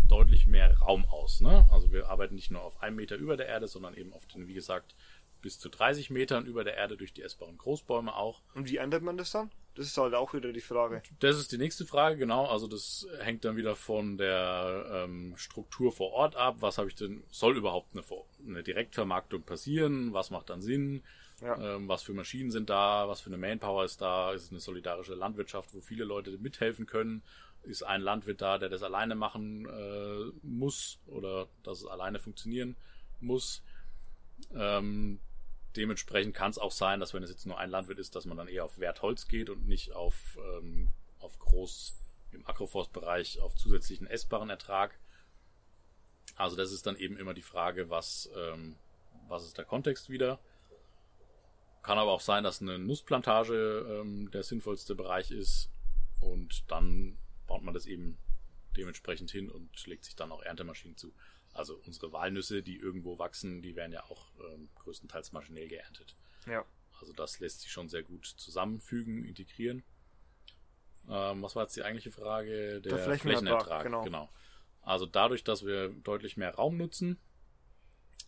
deutlich 0.07 0.45
mehr 0.45 0.77
Raum 0.79 1.05
aus. 1.05 1.39
Ne? 1.39 1.65
Also 1.71 1.91
wir 1.91 2.09
arbeiten 2.09 2.35
nicht 2.35 2.51
nur 2.51 2.61
auf 2.61 2.81
einem 2.81 2.97
Meter 2.97 3.15
über 3.15 3.37
der 3.37 3.47
Erde, 3.47 3.67
sondern 3.67 3.93
eben 3.93 4.11
auf 4.13 4.25
den, 4.25 4.47
wie 4.47 4.53
gesagt, 4.53 4.95
bis 5.41 5.57
zu 5.57 5.69
30 5.69 6.09
Metern 6.09 6.45
über 6.45 6.63
der 6.63 6.75
Erde 6.75 6.97
durch 6.97 7.13
die 7.13 7.21
essbaren 7.21 7.57
Großbäume 7.57 8.15
auch. 8.15 8.41
Und 8.53 8.69
wie 8.69 8.77
ändert 8.77 9.01
man 9.01 9.17
das 9.17 9.31
dann? 9.31 9.49
Das 9.75 9.85
ist 9.85 9.97
halt 9.97 10.13
auch 10.13 10.33
wieder 10.33 10.51
die 10.51 10.61
Frage. 10.61 11.01
Das 11.19 11.37
ist 11.37 11.53
die 11.53 11.57
nächste 11.57 11.85
Frage, 11.85 12.17
genau. 12.17 12.45
Also 12.45 12.67
das 12.67 13.07
hängt 13.21 13.45
dann 13.45 13.55
wieder 13.55 13.75
von 13.77 14.17
der 14.17 15.05
ähm, 15.05 15.33
Struktur 15.37 15.93
vor 15.93 16.11
Ort 16.11 16.35
ab. 16.35 16.57
Was 16.59 16.77
habe 16.77 16.89
ich 16.89 16.95
denn, 16.95 17.23
soll 17.31 17.55
überhaupt 17.55 17.95
eine, 17.95 18.03
eine 18.45 18.63
Direktvermarktung 18.63 19.43
passieren? 19.43 20.11
Was 20.11 20.29
macht 20.29 20.49
dann 20.49 20.61
Sinn? 20.61 21.03
Ja. 21.41 21.75
Ähm, 21.75 21.87
was 21.87 22.03
für 22.03 22.13
Maschinen 22.13 22.51
sind 22.51 22.69
da? 22.69 23.07
Was 23.07 23.21
für 23.21 23.29
eine 23.29 23.37
Manpower 23.37 23.83
ist 23.83 24.01
da? 24.01 24.31
Ist 24.31 24.43
es 24.43 24.51
eine 24.51 24.59
solidarische 24.59 25.15
Landwirtschaft, 25.15 25.73
wo 25.73 25.81
viele 25.81 26.03
Leute 26.03 26.37
mithelfen 26.37 26.85
können? 26.85 27.23
Ist 27.63 27.83
ein 27.83 28.01
Landwirt 28.01 28.41
da, 28.41 28.57
der 28.57 28.69
das 28.69 28.83
alleine 28.83 29.15
machen 29.15 29.65
äh, 29.65 30.31
muss 30.43 30.99
oder 31.07 31.47
dass 31.63 31.79
es 31.79 31.85
alleine 31.85 32.19
funktionieren 32.19 32.75
muss? 33.19 33.63
Ähm, 34.53 35.19
dementsprechend 35.75 36.35
kann 36.35 36.51
es 36.51 36.57
auch 36.57 36.71
sein, 36.71 36.99
dass 36.99 37.13
wenn 37.13 37.23
es 37.23 37.29
jetzt 37.29 37.45
nur 37.45 37.57
ein 37.57 37.69
Landwirt 37.69 37.99
ist, 37.99 38.15
dass 38.15 38.25
man 38.25 38.37
dann 38.37 38.47
eher 38.47 38.65
auf 38.65 38.79
Wertholz 38.79 39.27
geht 39.27 39.49
und 39.49 39.67
nicht 39.67 39.93
auf, 39.93 40.37
ähm, 40.57 40.89
auf 41.19 41.37
groß 41.39 41.95
im 42.31 42.47
Agroforstbereich 42.47 43.41
auf 43.41 43.55
zusätzlichen 43.55 44.07
essbaren 44.07 44.49
Ertrag. 44.49 44.97
Also 46.35 46.55
das 46.55 46.71
ist 46.71 46.85
dann 46.85 46.95
eben 46.95 47.17
immer 47.17 47.33
die 47.33 47.41
Frage, 47.41 47.89
was, 47.89 48.29
ähm, 48.35 48.75
was 49.27 49.45
ist 49.45 49.57
der 49.57 49.65
Kontext 49.65 50.09
wieder. 50.09 50.39
Kann 51.81 51.97
aber 51.97 52.11
auch 52.11 52.21
sein, 52.21 52.43
dass 52.43 52.61
eine 52.61 52.77
Nussplantage 52.77 54.01
ähm, 54.01 54.29
der 54.31 54.43
sinnvollste 54.43 54.95
Bereich 54.95 55.31
ist 55.31 55.69
und 56.19 56.69
dann 56.69 57.17
baut 57.47 57.63
man 57.63 57.73
das 57.73 57.85
eben 57.85 58.17
dementsprechend 58.77 59.31
hin 59.31 59.49
und 59.49 59.85
legt 59.87 60.05
sich 60.05 60.15
dann 60.15 60.31
auch 60.31 60.43
Erntemaschinen 60.43 60.97
zu. 60.97 61.13
Also 61.53 61.81
unsere 61.85 62.13
Walnüsse, 62.13 62.63
die 62.63 62.77
irgendwo 62.77 63.19
wachsen, 63.19 63.61
die 63.61 63.75
werden 63.75 63.91
ja 63.91 64.03
auch 64.05 64.31
ähm, 64.53 64.69
größtenteils 64.75 65.31
maschinell 65.33 65.67
geerntet. 65.67 66.15
Ja. 66.47 66.63
Also 66.99 67.13
das 67.13 67.39
lässt 67.39 67.61
sich 67.61 67.71
schon 67.71 67.89
sehr 67.89 68.03
gut 68.03 68.25
zusammenfügen, 68.25 69.25
integrieren. 69.25 69.83
Ähm, 71.09 71.41
was 71.41 71.55
war 71.55 71.63
jetzt 71.63 71.75
die 71.75 71.83
eigentliche 71.83 72.11
Frage? 72.11 72.79
Der 72.81 72.99
Flächenertrag, 72.99 74.03
genau. 74.03 74.29
Also 74.83 75.05
dadurch, 75.05 75.43
dass 75.43 75.65
wir 75.65 75.89
deutlich 75.89 76.37
mehr 76.37 76.55
Raum 76.55 76.77
nutzen, 76.77 77.19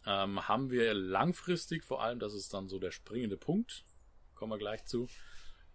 ähm, 0.05 0.47
haben 0.47 0.69
wir 0.69 0.93
langfristig, 0.93 1.83
vor 1.83 2.01
allem, 2.03 2.19
das 2.19 2.33
ist 2.33 2.53
dann 2.53 2.67
so 2.67 2.79
der 2.79 2.91
springende 2.91 3.37
Punkt, 3.37 3.83
kommen 4.35 4.51
wir 4.51 4.57
gleich 4.57 4.85
zu, 4.85 5.07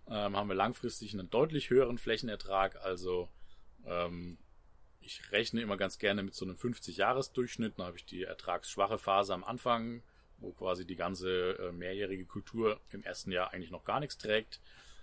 ähm, 0.08 0.36
haben 0.36 0.48
wir 0.48 0.54
langfristig 0.54 1.12
einen 1.14 1.30
deutlich 1.30 1.70
höheren 1.70 1.98
Flächenertrag. 1.98 2.76
Also 2.84 3.28
ähm, 3.86 4.38
ich 5.00 5.32
rechne 5.32 5.60
immer 5.62 5.76
ganz 5.76 5.98
gerne 5.98 6.22
mit 6.22 6.34
so 6.34 6.44
einem 6.44 6.56
50-Jahres-Durchschnitt. 6.56 7.74
Da 7.78 7.86
habe 7.86 7.96
ich 7.96 8.04
die 8.04 8.24
ertragsschwache 8.24 8.98
Phase 8.98 9.32
am 9.32 9.44
Anfang, 9.44 10.02
wo 10.38 10.52
quasi 10.52 10.86
die 10.86 10.96
ganze 10.96 11.58
äh, 11.58 11.72
mehrjährige 11.72 12.24
Kultur 12.26 12.80
im 12.90 13.02
ersten 13.02 13.32
Jahr 13.32 13.52
eigentlich 13.52 13.70
noch 13.70 13.84
gar 13.84 14.00
nichts 14.00 14.18
trägt 14.18 14.60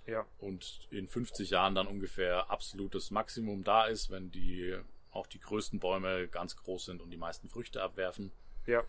Ja. 0.07 0.25
und 0.37 0.87
in 0.91 1.07
50 1.07 1.49
Jahren 1.49 1.75
dann 1.75 1.87
ungefähr 1.87 2.49
absolutes 2.49 3.11
Maximum 3.11 3.63
da 3.63 3.85
ist, 3.85 4.09
wenn 4.11 4.31
die 4.31 4.77
auch 5.11 5.27
die 5.27 5.39
größten 5.39 5.79
Bäume 5.79 6.27
ganz 6.27 6.55
groß 6.57 6.85
sind 6.85 7.01
und 7.01 7.09
die 7.09 7.17
meisten 7.17 7.47
Früchte 7.49 7.81
abwerfen. 7.81 8.31
Ja. 8.65 8.83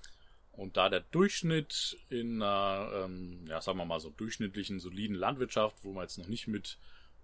Und 0.57 0.79
da 0.79 0.89
der 0.89 1.01
Durchschnitt 1.01 1.99
in 2.09 2.43
einer, 2.43 3.05
ähm, 3.05 3.45
ja, 3.47 3.61
sagen 3.61 3.79
wir 3.79 3.85
mal 3.85 4.01
so 4.01 4.11
durchschnittlichen, 4.11 4.81
soliden 4.81 5.15
Landwirtschaft, 5.15 5.77
wo 5.83 5.93
man 5.93 6.05
jetzt 6.05 6.19
noch 6.19 6.29
nicht 6.29 6.49
mit 6.49 6.79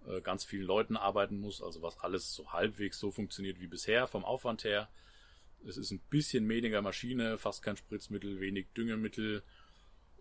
äh, 0.07 0.21
ganz 0.21 0.45
vielen 0.45 0.67
Leuten 0.67 0.97
arbeiten 0.97 1.41
muss, 1.41 1.63
also 1.63 1.81
was 1.81 1.99
alles 2.01 2.35
so 2.35 2.53
halbwegs 2.53 2.99
so 2.99 3.11
funktioniert 3.11 3.59
wie 3.61 3.69
bisher 3.69 4.07
vom 4.07 4.25
Aufwand 4.25 4.65
her. 4.65 4.89
Es 5.67 5.77
ist 5.77 5.93
ein 5.93 6.01
bisschen 6.11 6.49
weniger 6.49 6.83
Maschine, 6.83 7.39
fast 7.39 7.63
kein 7.63 7.77
Spritzmittel, 7.77 8.41
wenig 8.41 8.67
Düngemittel 8.77 9.43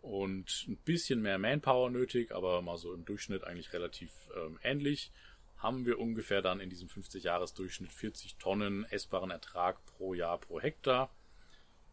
und 0.02 0.66
ein 0.68 0.78
bisschen 0.78 1.22
mehr 1.22 1.38
Manpower 1.38 1.90
nötig, 1.90 2.32
aber 2.32 2.62
mal 2.62 2.78
so 2.78 2.94
im 2.94 3.06
Durchschnitt 3.06 3.44
eigentlich 3.44 3.74
relativ 3.74 4.12
ähm, 4.36 4.58
ähnlich. 4.64 5.12
Haben 5.58 5.86
wir 5.86 6.00
ungefähr 6.00 6.42
dann 6.42 6.60
in 6.60 6.70
diesem 6.70 6.88
50-Jahres-Durchschnitt 6.88 7.92
40 7.92 8.38
Tonnen 8.38 8.86
essbaren 8.86 9.32
Ertrag 9.32 9.86
pro 9.86 10.14
Jahr 10.14 10.40
pro 10.40 10.60
Hektar. 10.60 11.12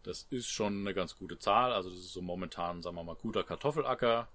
Das 0.09 0.23
ist 0.31 0.49
schon 0.49 0.81
eine 0.81 0.95
ganz 0.95 1.19
gute 1.19 1.39
Zahl. 1.39 1.71
Also 1.71 1.91
das 1.91 1.99
ist 1.99 2.15
so 2.15 2.23
momentan, 2.23 2.81
sagen 2.81 2.97
wir 2.97 3.05
mal, 3.05 3.15
guter 3.15 3.45
Kartoffelacker. 3.45 4.27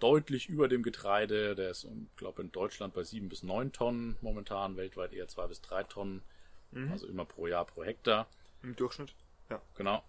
Deutlich 0.00 0.48
über 0.48 0.66
dem 0.66 0.82
Getreide. 0.82 1.54
Der 1.54 1.70
ist, 1.70 1.84
ich 1.84 2.16
glaube, 2.16 2.40
in 2.40 2.50
Deutschland 2.52 2.94
bei 2.94 3.04
sieben 3.04 3.28
bis 3.28 3.42
neun 3.42 3.70
Tonnen 3.70 4.16
momentan, 4.22 4.78
weltweit 4.78 5.12
eher 5.12 5.28
zwei 5.28 5.46
bis 5.46 5.60
drei 5.60 5.84
Tonnen. 5.84 6.22
Also 6.90 7.06
immer 7.06 7.26
pro 7.26 7.46
Jahr 7.46 7.66
pro 7.66 7.84
Hektar. 7.84 8.28
Im 8.62 8.76
Durchschnitt. 8.76 9.12
Ja. 9.50 9.60
Genau. 9.76 10.02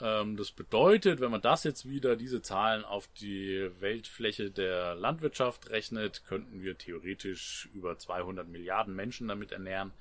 Ähm, 0.00 0.36
das 0.36 0.50
bedeutet, 0.50 1.20
wenn 1.20 1.30
man 1.30 1.40
das 1.40 1.62
jetzt 1.62 1.88
wieder, 1.88 2.16
diese 2.16 2.42
Zahlen 2.42 2.84
auf 2.84 3.08
die 3.20 3.70
Weltfläche 3.78 4.50
der 4.50 4.96
Landwirtschaft 4.96 5.70
rechnet, 5.70 6.24
könnten 6.26 6.62
wir 6.62 6.76
theoretisch 6.76 7.68
über 7.74 7.96
200 7.96 8.48
Milliarden 8.48 8.96
Menschen 8.96 9.28
damit 9.28 9.52
ernähren. 9.52 9.92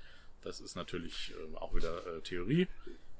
Das 0.41 0.61
ist 0.61 0.75
natürlich 0.75 1.33
ähm, 1.43 1.55
auch 1.57 1.75
wieder 1.75 2.05
äh, 2.07 2.21
Theorie. 2.21 2.67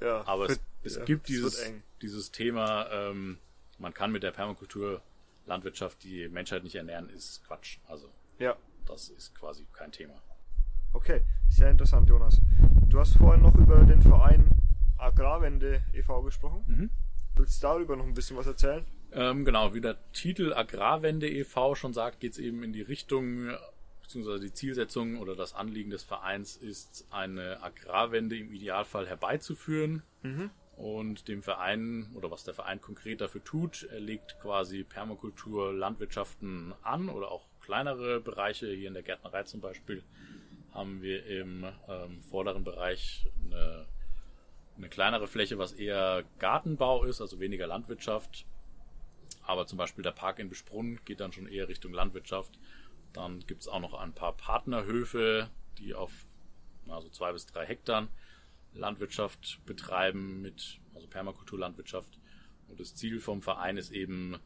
Ja. 0.01 0.23
Aber 0.27 0.43
es, 0.45 0.49
wird- 0.51 0.59
es 0.83 0.95
ja, 0.97 1.03
gibt 1.05 1.29
es 1.29 1.35
dieses, 1.35 1.71
dieses 2.01 2.31
Thema, 2.31 2.88
ähm, 2.91 3.38
man 3.77 3.93
kann 3.93 4.12
mit 4.12 4.23
der 4.23 4.31
Permakultur 4.31 5.01
Landwirtschaft 5.45 6.03
die 6.03 6.29
Menschheit 6.29 6.63
nicht 6.63 6.75
ernähren, 6.75 7.09
ist 7.09 7.43
Quatsch. 7.45 7.77
Also 7.88 8.09
Ja. 8.38 8.55
das 8.85 9.09
ist 9.09 9.33
quasi 9.35 9.65
kein 9.73 9.91
Thema. 9.91 10.13
Okay, 10.93 11.21
sehr 11.49 11.69
interessant, 11.71 12.07
Jonas. 12.09 12.39
Du 12.89 12.99
hast 12.99 13.17
vorhin 13.17 13.41
noch 13.43 13.55
über 13.55 13.83
den 13.85 14.01
Verein 14.01 14.49
Agrarwende 14.97 15.81
e.V. 15.93 16.21
gesprochen. 16.23 16.63
Mhm. 16.67 16.89
Willst 17.35 17.62
du 17.63 17.67
darüber 17.67 17.95
noch 17.95 18.05
ein 18.05 18.13
bisschen 18.13 18.38
was 18.38 18.47
erzählen? 18.47 18.85
Ähm, 19.12 19.45
genau, 19.45 19.73
wie 19.73 19.81
der 19.81 19.97
Titel 20.12 20.53
Agrarwende 20.53 21.27
e.V. 21.29 21.75
schon 21.75 21.93
sagt, 21.93 22.19
geht 22.19 22.33
es 22.33 22.38
eben 22.38 22.63
in 22.63 22.73
die 22.73 22.81
Richtung, 22.81 23.49
beziehungsweise 24.10 24.39
die 24.39 24.54
Zielsetzung 24.54 25.19
oder 25.19 25.36
das 25.36 25.54
Anliegen 25.54 25.91
des 25.91 26.02
Vereins 26.02 26.58
ist, 26.58 27.06
eine 27.12 27.62
Agrarwende 27.62 28.36
im 28.36 28.52
Idealfall 28.52 29.08
herbeizuführen. 29.08 30.02
Mhm. 30.24 30.50
Und 30.78 31.28
dem 31.28 31.43
Verein, 31.43 32.10
oder 32.15 32.32
was 32.32 32.43
der 32.43 32.56
Verein 32.56 32.82
konkret 32.82 33.22
dafür 33.22 33.43
tut, 33.43 33.84
er 33.91 34.00
legt 34.00 34.39
quasi 34.41 34.84
Permakultur, 34.84 35.74
Landwirtschaften 35.74 36.74
an 36.82 37.10
oder 37.10 37.30
auch 37.30 37.45
kleinere 37.62 38.19
Bereiche, 38.19 38.65
hier 38.72 38.88
in 38.88 38.95
der 38.95 39.04
Gärtnerei 39.04 39.43
zum 39.43 39.62
Beispiel, 39.62 40.02
haben 40.72 41.04
wir 41.04 41.28
im 41.28 41.65
ähm, 41.88 42.24
vorderen 42.24 42.63
Bereich 42.63 43.28
eine, 43.45 43.86
eine 44.76 44.89
kleinere 44.89 45.28
Fläche, 45.28 45.60
was 45.60 45.74
eher 45.74 46.24
Gartenbau 46.39 47.04
ist, 47.04 47.22
also 47.22 47.39
weniger 47.39 47.67
Landwirtschaft. 47.67 48.48
Aber 49.43 49.67
zum 49.67 49.78
Beispiel 49.78 50.04
der 50.04 50.13
Park 50.13 50.39
in 50.39 50.50
Besprunn 50.50 51.00
geht 51.06 51.19
dann 51.19 51.32
schon 51.32 51.48
eher 51.48 51.67
Richtung 51.67 51.93
Landwirtschaft. 51.93 52.58
Dann 53.13 53.39
gibt 53.41 53.62
es 53.62 53.67
auch 53.67 53.80
noch 53.80 53.93
ein 53.93 54.13
paar 54.13 54.34
Partnerhöfe, 54.34 55.50
die 55.78 55.93
auf 55.93 56.12
also 56.88 57.10
zwei 57.10 57.32
bis 57.32 57.45
drei 57.45 57.65
Hektar 57.65 58.08
Landwirtschaft 58.74 59.60
betreiben 59.65 60.41
mit 60.41 60.80
also 60.93 61.08
Permakulturlandwirtschaft. 61.08 62.19
Und 62.67 62.80
das 62.80 62.95
Ziel 62.95 63.19
vom 63.19 63.41
Verein 63.41 63.78
ist 63.78 63.91
eben 63.91 64.38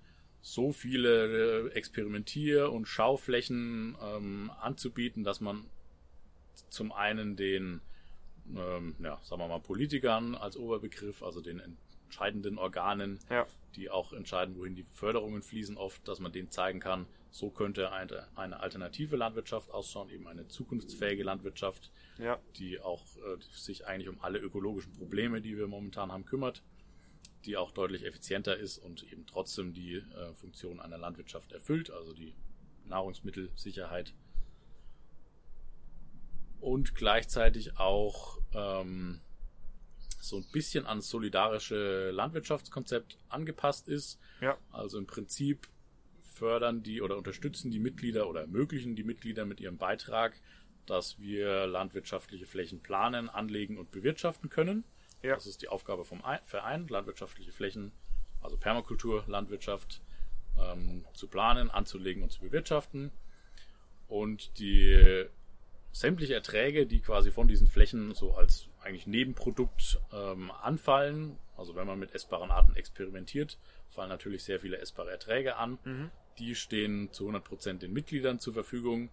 so 0.41 0.71
viele 0.71 1.71
Experimentier- 1.73 2.71
und 2.71 2.85
Schauflächen 2.87 3.97
ähm, 4.01 4.51
anzubieten, 4.59 5.23
dass 5.23 5.39
man 5.39 5.65
zum 6.69 6.91
einen 6.91 7.35
den, 7.35 7.81
ähm, 8.55 8.95
ja, 8.99 9.19
sagen 9.23 9.41
wir 9.41 9.47
mal, 9.47 9.59
Politikern 9.59 10.35
als 10.35 10.57
Oberbegriff, 10.57 11.23
also 11.23 11.41
den 11.41 11.61
entscheidenden 12.07 12.57
Organen, 12.57 13.19
ja. 13.29 13.47
die 13.75 13.89
auch 13.89 14.13
entscheiden, 14.13 14.57
wohin 14.57 14.75
die 14.75 14.85
Förderungen 14.93 15.41
fließen, 15.41 15.77
oft, 15.77 16.05
dass 16.07 16.19
man 16.19 16.31
denen 16.31 16.51
zeigen 16.51 16.79
kann, 16.79 17.05
so 17.33 17.49
könnte 17.49 17.91
eine, 17.91 18.27
eine 18.35 18.59
alternative 18.59 19.15
Landwirtschaft 19.15 19.71
ausschauen, 19.71 20.11
eben 20.11 20.27
eine 20.27 20.47
zukunftsfähige 20.47 21.23
Landwirtschaft, 21.23 21.91
ja. 22.19 22.39
die 22.57 22.79
auch 22.79 23.03
äh, 23.17 23.41
sich 23.51 23.87
eigentlich 23.87 24.07
um 24.07 24.21
alle 24.21 24.37
ökologischen 24.37 24.93
Probleme, 24.93 25.41
die 25.41 25.57
wir 25.57 25.65
momentan 25.65 26.11
haben, 26.11 26.25
kümmert, 26.25 26.61
die 27.45 27.57
auch 27.57 27.71
deutlich 27.71 28.05
effizienter 28.05 28.55
ist 28.55 28.77
und 28.77 29.11
eben 29.11 29.25
trotzdem 29.25 29.73
die 29.73 29.95
äh, 29.95 30.33
Funktion 30.35 30.79
einer 30.79 30.99
Landwirtschaft 30.99 31.51
erfüllt, 31.53 31.89
also 31.89 32.13
die 32.13 32.35
Nahrungsmittelsicherheit 32.85 34.13
und 36.61 36.93
gleichzeitig 36.93 37.79
auch 37.79 38.37
ähm, 38.53 39.21
so 40.21 40.37
ein 40.37 40.45
bisschen 40.51 40.85
ans 40.85 41.09
solidarische 41.09 42.11
Landwirtschaftskonzept 42.11 43.17
angepasst 43.27 43.87
ist. 43.87 44.19
Ja. 44.39 44.55
Also 44.71 44.99
im 44.99 45.07
Prinzip 45.07 45.67
fördern 46.43 46.83
die 46.83 47.01
oder 47.01 47.15
unterstützen 47.15 47.71
die 47.71 47.79
Mitglieder 47.79 48.27
oder 48.27 48.41
ermöglichen 48.41 48.97
die 48.97 49.05
Mitglieder 49.05 49.45
mit 49.45 49.61
ihrem 49.61 49.77
Beitrag, 49.77 50.41
dass 50.85 51.17
wir 51.21 51.67
landwirtschaftliche 51.67 52.45
Flächen 52.45 52.81
planen, 52.81 53.29
anlegen 53.29 53.77
und 53.77 53.91
bewirtschaften 53.91 54.49
können. 54.49 54.83
Ja. 55.21 55.35
Das 55.35 55.47
ist 55.47 55.61
die 55.61 55.69
Aufgabe 55.69 56.03
vom 56.03 56.21
Verein, 56.43 56.89
landwirtschaftliche 56.89 57.53
Flächen, 57.53 57.93
also 58.41 58.57
Permakultur, 58.57 59.23
Landwirtschaft 59.25 60.01
ähm, 60.59 61.05
zu 61.13 61.29
planen, 61.29 61.71
anzulegen 61.71 62.23
und 62.23 62.33
zu 62.33 62.41
bewirtschaften. 62.41 63.11
Und 64.09 64.59
die 64.59 65.25
sämtliche 65.93 66.33
Erträge, 66.33 66.85
die 66.85 66.99
quasi 66.99 67.31
von 67.31 67.47
diesen 67.47 67.67
Flächen 67.67 68.13
so 68.15 68.33
als 68.33 68.67
eigentlich 68.81 69.07
Nebenprodukt 69.07 70.01
ähm, 70.11 70.51
anfallen, 70.51 71.37
also 71.55 71.73
wenn 71.77 71.87
man 71.87 71.99
mit 71.99 72.13
essbaren 72.13 72.51
Arten 72.51 72.75
experimentiert, 72.75 73.57
fallen 73.91 74.09
natürlich 74.09 74.43
sehr 74.43 74.59
viele 74.59 74.77
essbare 74.79 75.11
Erträge 75.11 75.55
an. 75.55 75.79
Mhm. 75.85 76.11
Die 76.39 76.55
stehen 76.55 77.11
zu 77.11 77.29
100% 77.29 77.79
den 77.79 77.93
Mitgliedern 77.93 78.39
zur 78.39 78.53
Verfügung. 78.53 79.09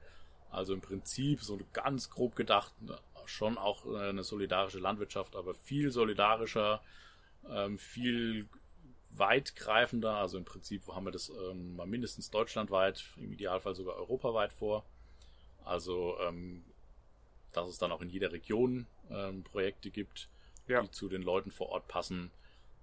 Also 0.51 0.75
im 0.75 0.81
Prinzip 0.81 1.43
so 1.43 1.59
ganz 1.73 2.11
grob 2.11 2.35
gedacht 2.35 2.73
schon 3.31 3.59
auch 3.59 3.87
äh, 3.87 4.09
eine 4.09 4.25
solidarische 4.25 4.79
Landwirtschaft, 4.79 5.37
aber 5.37 5.55
viel 5.55 5.91
solidarischer, 5.91 6.83
ähm, 7.49 7.79
viel 7.79 8.49
weitgreifender. 9.11 10.17
Also 10.17 10.39
im 10.39 10.45
Prinzip 10.45 10.87
haben 10.89 11.05
wir 11.05 11.13
das 11.13 11.31
ähm, 11.31 11.77
mal 11.77 11.87
mindestens 11.87 12.31
deutschlandweit, 12.31 13.05
im 13.17 13.33
Idealfall 13.33 13.75
sogar 13.75 13.97
europaweit 13.97 14.53
vor. 14.53 14.85
Also, 15.65 16.17
ähm, 16.21 16.65
dass 17.53 17.69
es 17.69 17.79
dann 17.79 17.93
auch 17.93 18.01
in 18.01 18.11
jeder 18.11 18.33
Region 18.33 18.87
Projekte 19.43 19.91
gibt, 19.91 20.29
ja. 20.69 20.83
die 20.83 20.91
zu 20.93 21.09
den 21.09 21.23
Leuten 21.23 21.51
vor 21.51 21.71
Ort 21.71 21.89
passen 21.89 22.31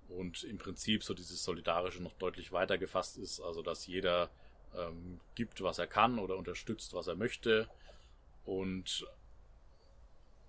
und 0.09 0.43
im 0.43 0.57
Prinzip 0.57 1.03
so 1.03 1.13
dieses 1.13 1.43
Solidarische 1.43 2.01
noch 2.01 2.13
deutlich 2.13 2.51
weiter 2.51 2.77
gefasst 2.77 3.17
ist, 3.17 3.39
also 3.41 3.61
dass 3.61 3.87
jeder 3.87 4.29
ähm, 4.75 5.19
gibt, 5.35 5.61
was 5.61 5.79
er 5.79 5.87
kann 5.87 6.19
oder 6.19 6.37
unterstützt, 6.37 6.93
was 6.93 7.07
er 7.07 7.15
möchte 7.15 7.67
und 8.45 9.05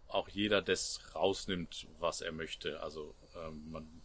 auch 0.08 0.28
jeder 0.28 0.62
das 0.62 1.00
rausnimmt, 1.14 1.86
was 1.98 2.20
er 2.20 2.32
möchte. 2.32 2.80
Also 2.80 3.14
ähm, 3.36 3.70
man, 3.70 4.02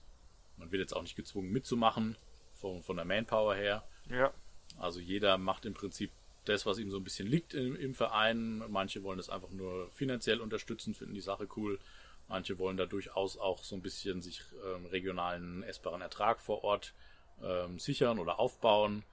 man 0.57 0.71
wird 0.71 0.81
jetzt 0.81 0.95
auch 0.95 1.01
nicht 1.01 1.15
gezwungen 1.15 1.51
mitzumachen 1.51 2.17
von, 2.51 2.83
von 2.83 2.95
der 2.97 3.05
Manpower 3.05 3.55
her. 3.55 3.83
Ja. 4.09 4.33
Also 4.77 4.99
jeder 4.99 5.37
macht 5.37 5.65
im 5.65 5.73
Prinzip 5.73 6.11
das, 6.45 6.65
was 6.65 6.77
ihm 6.77 6.91
so 6.91 6.97
ein 6.97 7.03
bisschen 7.03 7.27
liegt 7.27 7.53
im, 7.53 7.75
im 7.75 7.93
Verein. 7.93 8.63
Manche 8.69 9.03
wollen 9.03 9.17
das 9.17 9.29
einfach 9.29 9.51
nur 9.51 9.89
finanziell 9.91 10.41
unterstützen, 10.41 10.93
finden 10.93 11.13
die 11.13 11.21
Sache 11.21 11.47
cool. 11.55 11.79
Manche 12.27 12.57
wollen 12.57 12.77
da 12.77 12.85
durchaus 12.85 13.37
auch 13.37 13.63
so 13.63 13.75
ein 13.75 13.81
bisschen 13.81 14.21
sich 14.21 14.41
ähm, 14.65 14.85
regionalen 14.85 15.63
essbaren 15.63 16.01
Ertrag 16.01 16.39
vor 16.39 16.63
Ort 16.63 16.93
ähm, 17.43 17.79
sichern 17.79 18.19
oder 18.19 18.39
aufbauen. 18.39 19.03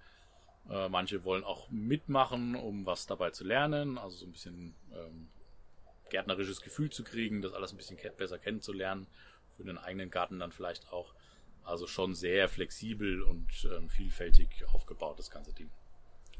Äh, 0.68 0.88
manche 0.88 1.24
wollen 1.24 1.44
auch 1.44 1.70
mitmachen, 1.70 2.54
um 2.54 2.86
was 2.86 3.06
dabei 3.06 3.30
zu 3.30 3.44
lernen, 3.44 3.98
also 3.98 4.16
so 4.16 4.26
ein 4.26 4.32
bisschen 4.32 4.74
ähm, 4.92 5.28
gärtnerisches 6.10 6.60
Gefühl 6.60 6.90
zu 6.90 7.02
kriegen, 7.02 7.42
das 7.42 7.52
alles 7.52 7.72
ein 7.72 7.76
bisschen 7.76 7.98
besser 8.16 8.38
kennenzulernen, 8.38 9.06
für 9.56 9.64
den 9.64 9.78
eigenen 9.78 10.10
Garten 10.10 10.38
dann 10.38 10.52
vielleicht 10.52 10.92
auch. 10.92 11.14
Also 11.64 11.86
schon 11.86 12.14
sehr 12.14 12.48
flexibel 12.48 13.22
und 13.22 13.48
ähm, 13.64 13.90
vielfältig 13.90 14.48
aufgebaut, 14.72 15.18
das 15.18 15.30
ganze 15.30 15.52
Ding. 15.52 15.70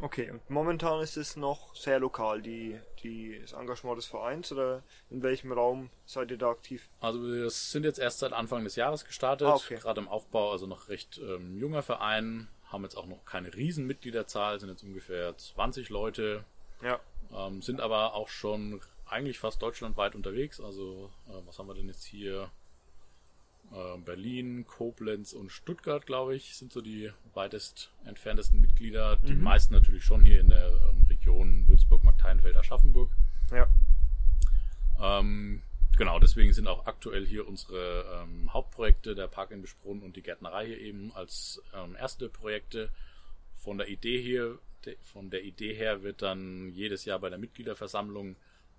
Okay, 0.02 0.30
und 0.30 0.48
momentan 0.48 1.02
ist 1.02 1.16
es 1.16 1.36
noch 1.36 1.74
sehr 1.76 2.00
lokal, 2.00 2.40
die, 2.40 2.78
die, 3.02 3.38
das 3.40 3.52
Engagement 3.52 3.98
des 3.98 4.06
Vereins 4.06 4.50
oder 4.50 4.82
in 5.10 5.22
welchem 5.22 5.52
Raum 5.52 5.90
seid 6.06 6.30
ihr 6.30 6.38
da 6.38 6.50
aktiv? 6.50 6.88
Also 7.00 7.22
wir 7.22 7.50
sind 7.50 7.84
jetzt 7.84 7.98
erst 7.98 8.20
seit 8.20 8.32
Anfang 8.32 8.64
des 8.64 8.76
Jahres 8.76 9.04
gestartet, 9.04 9.46
ah, 9.46 9.54
okay. 9.54 9.76
gerade 9.76 10.00
im 10.00 10.08
Aufbau, 10.08 10.52
also 10.52 10.66
noch 10.66 10.88
recht 10.88 11.18
ähm, 11.18 11.58
junger 11.58 11.82
Verein, 11.82 12.48
haben 12.68 12.84
jetzt 12.84 12.96
auch 12.96 13.06
noch 13.06 13.24
keine 13.26 13.54
riesen 13.54 13.86
Mitgliederzahl, 13.86 14.58
sind 14.58 14.70
jetzt 14.70 14.84
ungefähr 14.84 15.36
20 15.36 15.90
Leute, 15.90 16.44
ja. 16.82 16.98
Ähm, 17.32 17.60
sind 17.60 17.80
aber 17.80 18.14
auch 18.14 18.28
schon 18.28 18.80
eigentlich 19.06 19.38
fast 19.38 19.60
deutschlandweit 19.60 20.14
unterwegs, 20.14 20.60
also 20.60 21.10
äh, 21.28 21.46
was 21.46 21.58
haben 21.58 21.68
wir 21.68 21.74
denn 21.74 21.88
jetzt 21.88 22.04
hier? 22.04 22.50
Äh, 23.72 23.98
Berlin, 23.98 24.66
Koblenz 24.66 25.33
und 25.33 25.50
Stuttgart, 25.52 26.04
glaube 26.04 26.35
ich, 26.35 26.56
sind 26.56 26.72
so 26.72 26.80
die 26.80 27.11
weitest 27.35 27.92
entferntesten 28.04 28.61
Mitglieder. 28.61 29.16
Die 29.16 29.35
mhm. 29.35 29.42
meisten 29.42 29.74
natürlich 29.74 30.04
schon 30.04 30.24
hier 30.24 30.40
in 30.40 30.48
der 30.48 30.68
ähm, 30.68 31.04
Region 31.09 31.68
Würzburg, 31.68 32.02
Markteinfeld, 32.02 32.56
Aschaffenburg. 32.56 33.11
Ja. 33.52 33.68
Ähm, 35.00 35.62
genau, 35.96 36.18
deswegen 36.18 36.52
sind 36.52 36.66
auch 36.66 36.87
aktuell 36.87 37.24
hier 37.24 37.46
unsere 37.46 38.22
ähm, 38.22 38.52
Hauptprojekte, 38.52 39.14
der 39.14 39.28
Park 39.28 39.52
in 39.52 39.62
Besprunn 39.62 40.02
und 40.02 40.16
die 40.16 40.22
Gärtnerei 40.22 40.66
hier 40.66 40.80
eben 40.80 41.12
als 41.14 41.62
ähm, 41.74 41.94
erste 41.94 42.28
Projekte. 42.28 42.90
Von 43.54 43.78
der 43.78 43.88
Idee 43.88 44.20
hier, 44.20 44.59
de, 44.85 44.96
von 45.02 45.30
der 45.30 45.44
Idee 45.44 45.74
her 45.74 46.02
wird 46.02 46.22
dann 46.22 46.72
jedes 46.72 47.04
Jahr 47.04 47.20
bei 47.20 47.30
der 47.30 47.38
Mitgliederversammlung 47.38 48.35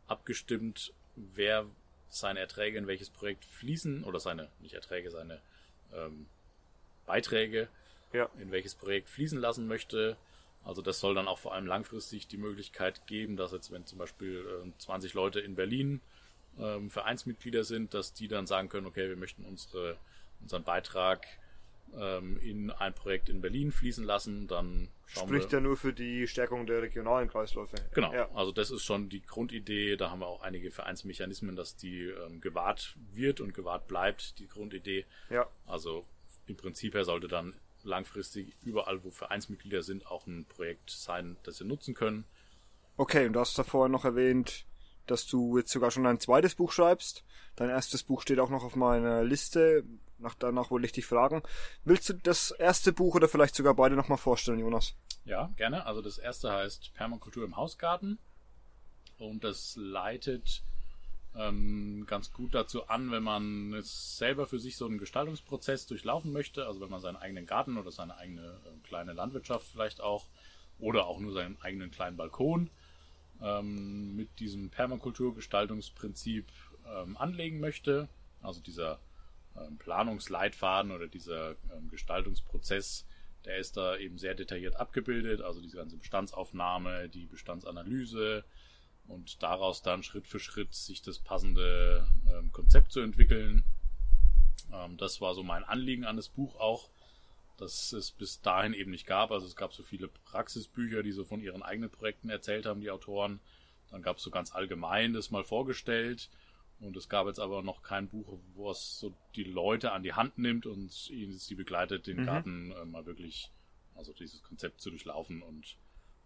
abgestimmt, 0.07 0.93
wer 1.15 1.65
seine 2.11 2.39
Erträge 2.39 2.77
in 2.77 2.87
welches 2.87 3.09
Projekt 3.09 3.45
fließen 3.45 4.03
oder 4.03 4.19
seine, 4.19 4.49
nicht 4.59 4.75
Erträge, 4.75 5.11
seine 5.11 5.41
ähm, 5.93 6.27
Beiträge 7.05 7.67
ja. 8.13 8.29
in 8.39 8.51
welches 8.51 8.75
Projekt 8.75 9.09
fließen 9.09 9.39
lassen 9.39 9.67
möchte. 9.67 10.17
Also 10.63 10.81
das 10.81 10.99
soll 10.99 11.15
dann 11.15 11.27
auch 11.27 11.39
vor 11.39 11.53
allem 11.55 11.65
langfristig 11.65 12.27
die 12.27 12.37
Möglichkeit 12.37 13.07
geben, 13.07 13.35
dass 13.37 13.51
jetzt, 13.51 13.71
wenn 13.71 13.85
zum 13.85 13.97
Beispiel 13.97 14.45
äh, 14.65 14.77
20 14.77 15.13
Leute 15.13 15.39
in 15.39 15.55
Berlin 15.55 16.01
ähm, 16.59 16.89
Vereinsmitglieder 16.89 17.63
sind, 17.63 17.93
dass 17.93 18.13
die 18.13 18.27
dann 18.27 18.45
sagen 18.45 18.69
können, 18.69 18.85
okay, 18.85 19.09
wir 19.09 19.15
möchten 19.15 19.43
unsere, 19.45 19.97
unseren 20.41 20.63
Beitrag 20.63 21.25
ähm, 21.97 22.37
in 22.41 22.71
ein 22.71 22.93
Projekt 22.93 23.29
in 23.29 23.41
Berlin 23.41 23.71
fließen 23.71 24.03
lassen, 24.03 24.47
dann 24.47 24.89
schauen 25.07 25.27
Spricht 25.27 25.51
wir. 25.51 25.59
ja 25.59 25.63
nur 25.63 25.77
für 25.77 25.93
die 25.93 26.27
Stärkung 26.27 26.65
der 26.65 26.81
regionalen 26.81 27.29
Kreisläufe. 27.29 27.75
Genau, 27.93 28.13
ja. 28.13 28.29
also 28.33 28.51
das 28.51 28.71
ist 28.71 28.83
schon 28.83 29.09
die 29.09 29.21
Grundidee, 29.21 29.97
da 29.97 30.11
haben 30.11 30.19
wir 30.19 30.27
auch 30.27 30.41
einige 30.41 30.71
Vereinsmechanismen, 30.71 31.55
dass 31.55 31.75
die 31.75 32.03
ähm, 32.03 32.41
gewahrt 32.41 32.95
wird 33.11 33.41
und 33.41 33.53
gewahrt 33.53 33.87
bleibt, 33.87 34.39
die 34.39 34.47
Grundidee. 34.47 35.05
Ja. 35.29 35.47
Also 35.65 36.05
im 36.47 36.55
Prinzip 36.55 36.95
her 36.95 37.05
sollte 37.05 37.27
dann 37.27 37.55
langfristig 37.83 38.55
überall, 38.61 39.03
wo 39.03 39.11
Vereinsmitglieder 39.11 39.83
sind, 39.83 40.05
auch 40.07 40.27
ein 40.27 40.45
Projekt 40.45 40.91
sein, 40.91 41.37
das 41.43 41.57
sie 41.57 41.65
nutzen 41.65 41.93
können. 41.93 42.25
Okay, 42.97 43.25
und 43.25 43.33
du 43.33 43.39
hast 43.39 43.57
davor 43.57 43.89
noch 43.89 44.05
erwähnt, 44.05 44.65
dass 45.07 45.25
du 45.25 45.57
jetzt 45.57 45.71
sogar 45.71 45.91
schon 45.91 46.05
ein 46.05 46.19
zweites 46.19 46.55
Buch 46.55 46.71
schreibst. 46.71 47.23
Dein 47.55 47.69
erstes 47.69 48.03
Buch 48.03 48.21
steht 48.21 48.39
auch 48.39 48.49
noch 48.49 48.63
auf 48.63 48.75
meiner 48.75 49.23
Liste. 49.23 49.83
Nach, 50.21 50.35
danach 50.35 50.71
wollte 50.71 50.85
ich 50.85 50.91
dich 50.91 51.05
fragen. 51.05 51.41
Willst 51.83 52.09
du 52.09 52.13
das 52.13 52.51
erste 52.51 52.93
Buch 52.93 53.15
oder 53.15 53.27
vielleicht 53.27 53.55
sogar 53.55 53.73
beide 53.73 53.95
nochmal 53.95 54.17
vorstellen, 54.17 54.59
Jonas? 54.59 54.95
Ja, 55.25 55.51
gerne. 55.57 55.85
Also 55.85 56.01
das 56.01 56.17
erste 56.17 56.51
heißt 56.51 56.93
Permakultur 56.93 57.43
im 57.43 57.55
Hausgarten. 57.55 58.19
Und 59.17 59.43
das 59.43 59.75
leitet 59.79 60.63
ähm, 61.35 62.05
ganz 62.07 62.33
gut 62.33 62.55
dazu 62.55 62.87
an, 62.87 63.11
wenn 63.11 63.23
man 63.23 63.73
es 63.73 64.17
selber 64.17 64.47
für 64.47 64.59
sich 64.59 64.77
so 64.77 64.85
einen 64.85 64.97
Gestaltungsprozess 64.97 65.85
durchlaufen 65.87 66.31
möchte. 66.33 66.65
Also 66.65 66.81
wenn 66.81 66.89
man 66.89 67.01
seinen 67.01 67.17
eigenen 67.17 67.45
Garten 67.45 67.77
oder 67.77 67.91
seine 67.91 68.17
eigene 68.17 68.41
äh, 68.41 68.87
kleine 68.87 69.13
Landwirtschaft 69.13 69.67
vielleicht 69.67 70.01
auch 70.01 70.27
oder 70.79 71.05
auch 71.05 71.19
nur 71.19 71.33
seinen 71.33 71.61
eigenen 71.61 71.91
kleinen 71.91 72.17
Balkon 72.17 72.69
ähm, 73.41 74.15
mit 74.15 74.39
diesem 74.39 74.69
Permakulturgestaltungsprinzip 74.69 76.47
ähm, 76.87 77.17
anlegen 77.17 77.59
möchte. 77.59 78.09
Also 78.41 78.59
dieser 78.59 78.99
Planungsleitfaden 79.79 80.91
oder 80.91 81.07
dieser 81.07 81.51
ähm, 81.75 81.89
Gestaltungsprozess, 81.89 83.05
der 83.45 83.57
ist 83.57 83.77
da 83.77 83.97
eben 83.97 84.17
sehr 84.17 84.35
detailliert 84.35 84.75
abgebildet. 84.75 85.41
Also 85.41 85.61
diese 85.61 85.77
ganze 85.77 85.97
Bestandsaufnahme, 85.97 87.09
die 87.09 87.25
Bestandsanalyse, 87.25 88.43
und 89.07 89.41
daraus 89.43 89.81
dann 89.81 90.03
Schritt 90.03 90.27
für 90.27 90.39
Schritt 90.39 90.73
sich 90.73 91.01
das 91.01 91.19
passende 91.19 92.07
ähm, 92.31 92.51
Konzept 92.51 92.91
zu 92.91 93.01
entwickeln. 93.01 93.63
Ähm, 94.73 94.97
das 94.97 95.21
war 95.21 95.33
so 95.33 95.43
mein 95.43 95.63
Anliegen 95.63 96.05
an 96.05 96.15
das 96.15 96.29
Buch 96.29 96.55
auch, 96.55 96.89
dass 97.57 97.93
es 97.93 98.11
bis 98.11 98.41
dahin 98.41 98.73
eben 98.73 98.91
nicht 98.91 99.05
gab. 99.05 99.31
Also 99.31 99.45
es 99.45 99.55
gab 99.55 99.73
so 99.73 99.83
viele 99.83 100.07
Praxisbücher, 100.07 101.03
die 101.03 101.11
so 101.11 101.25
von 101.25 101.41
ihren 101.41 101.61
eigenen 101.61 101.89
Projekten 101.89 102.29
erzählt 102.29 102.65
haben, 102.65 102.81
die 102.81 102.91
Autoren. 102.91 103.39
Dann 103.89 104.01
gab 104.01 104.17
es 104.17 104.23
so 104.23 104.31
ganz 104.31 104.53
allgemein 104.53 105.13
das 105.13 105.31
mal 105.31 105.43
vorgestellt. 105.43 106.29
Und 106.81 106.97
es 106.97 107.09
gab 107.09 107.27
jetzt 107.27 107.39
aber 107.39 107.61
noch 107.61 107.83
kein 107.83 108.09
Buch, 108.09 108.39
wo 108.55 108.71
es 108.71 108.99
so 108.99 109.13
die 109.35 109.43
Leute 109.43 109.91
an 109.91 110.01
die 110.01 110.13
Hand 110.13 110.39
nimmt 110.39 110.65
und 110.65 110.91
sie 110.91 111.55
begleitet, 111.55 112.07
den 112.07 112.21
mhm. 112.21 112.25
Garten 112.25 112.71
äh, 112.71 112.85
mal 112.85 113.05
wirklich, 113.05 113.51
also 113.95 114.13
dieses 114.13 114.41
Konzept 114.41 114.81
zu 114.81 114.89
durchlaufen 114.89 115.43
und 115.43 115.77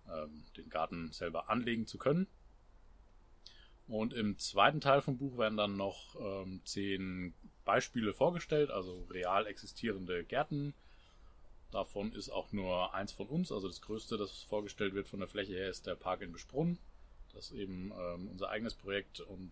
ähm, 0.08 0.46
den 0.56 0.70
Garten 0.70 1.12
selber 1.12 1.50
anlegen 1.50 1.88
zu 1.88 1.98
können. 1.98 2.28
Und 3.88 4.14
im 4.14 4.40
zweiten 4.40 4.82
Teil 4.82 5.02
vom 5.02 5.18
Buch 5.18 5.38
werden 5.38 5.58
dann 5.58 5.78
noch 5.78 6.16
ähm, 6.20 6.62
zehn 6.64 7.34
Beispiele 7.66 8.14
vorgestellt, 8.14 8.72
also 8.72 9.06
real 9.12 9.46
existierende 9.48 10.24
Gärten. 10.24 10.74
Davon 11.72 12.14
ist 12.14 12.30
auch 12.30 12.52
nur 12.54 12.94
eins 12.94 13.12
von 13.12 13.28
uns, 13.28 13.52
also 13.52 13.68
das 13.68 13.82
größte, 13.82 14.18
das 14.18 14.42
vorgestellt 14.44 14.94
wird 14.94 15.10
von 15.10 15.20
der 15.20 15.28
Fläche 15.28 15.54
her, 15.54 15.70
ist 15.70 15.86
der 15.86 15.96
Park 15.96 16.22
in 16.22 16.32
Besprunn. 16.32 16.80
Das 17.34 17.52
ist 17.52 17.58
eben 17.58 17.92
ähm, 17.92 18.30
unser 18.30 18.50
eigenes 18.50 18.74
Projekt 18.74 19.20
und 19.20 19.52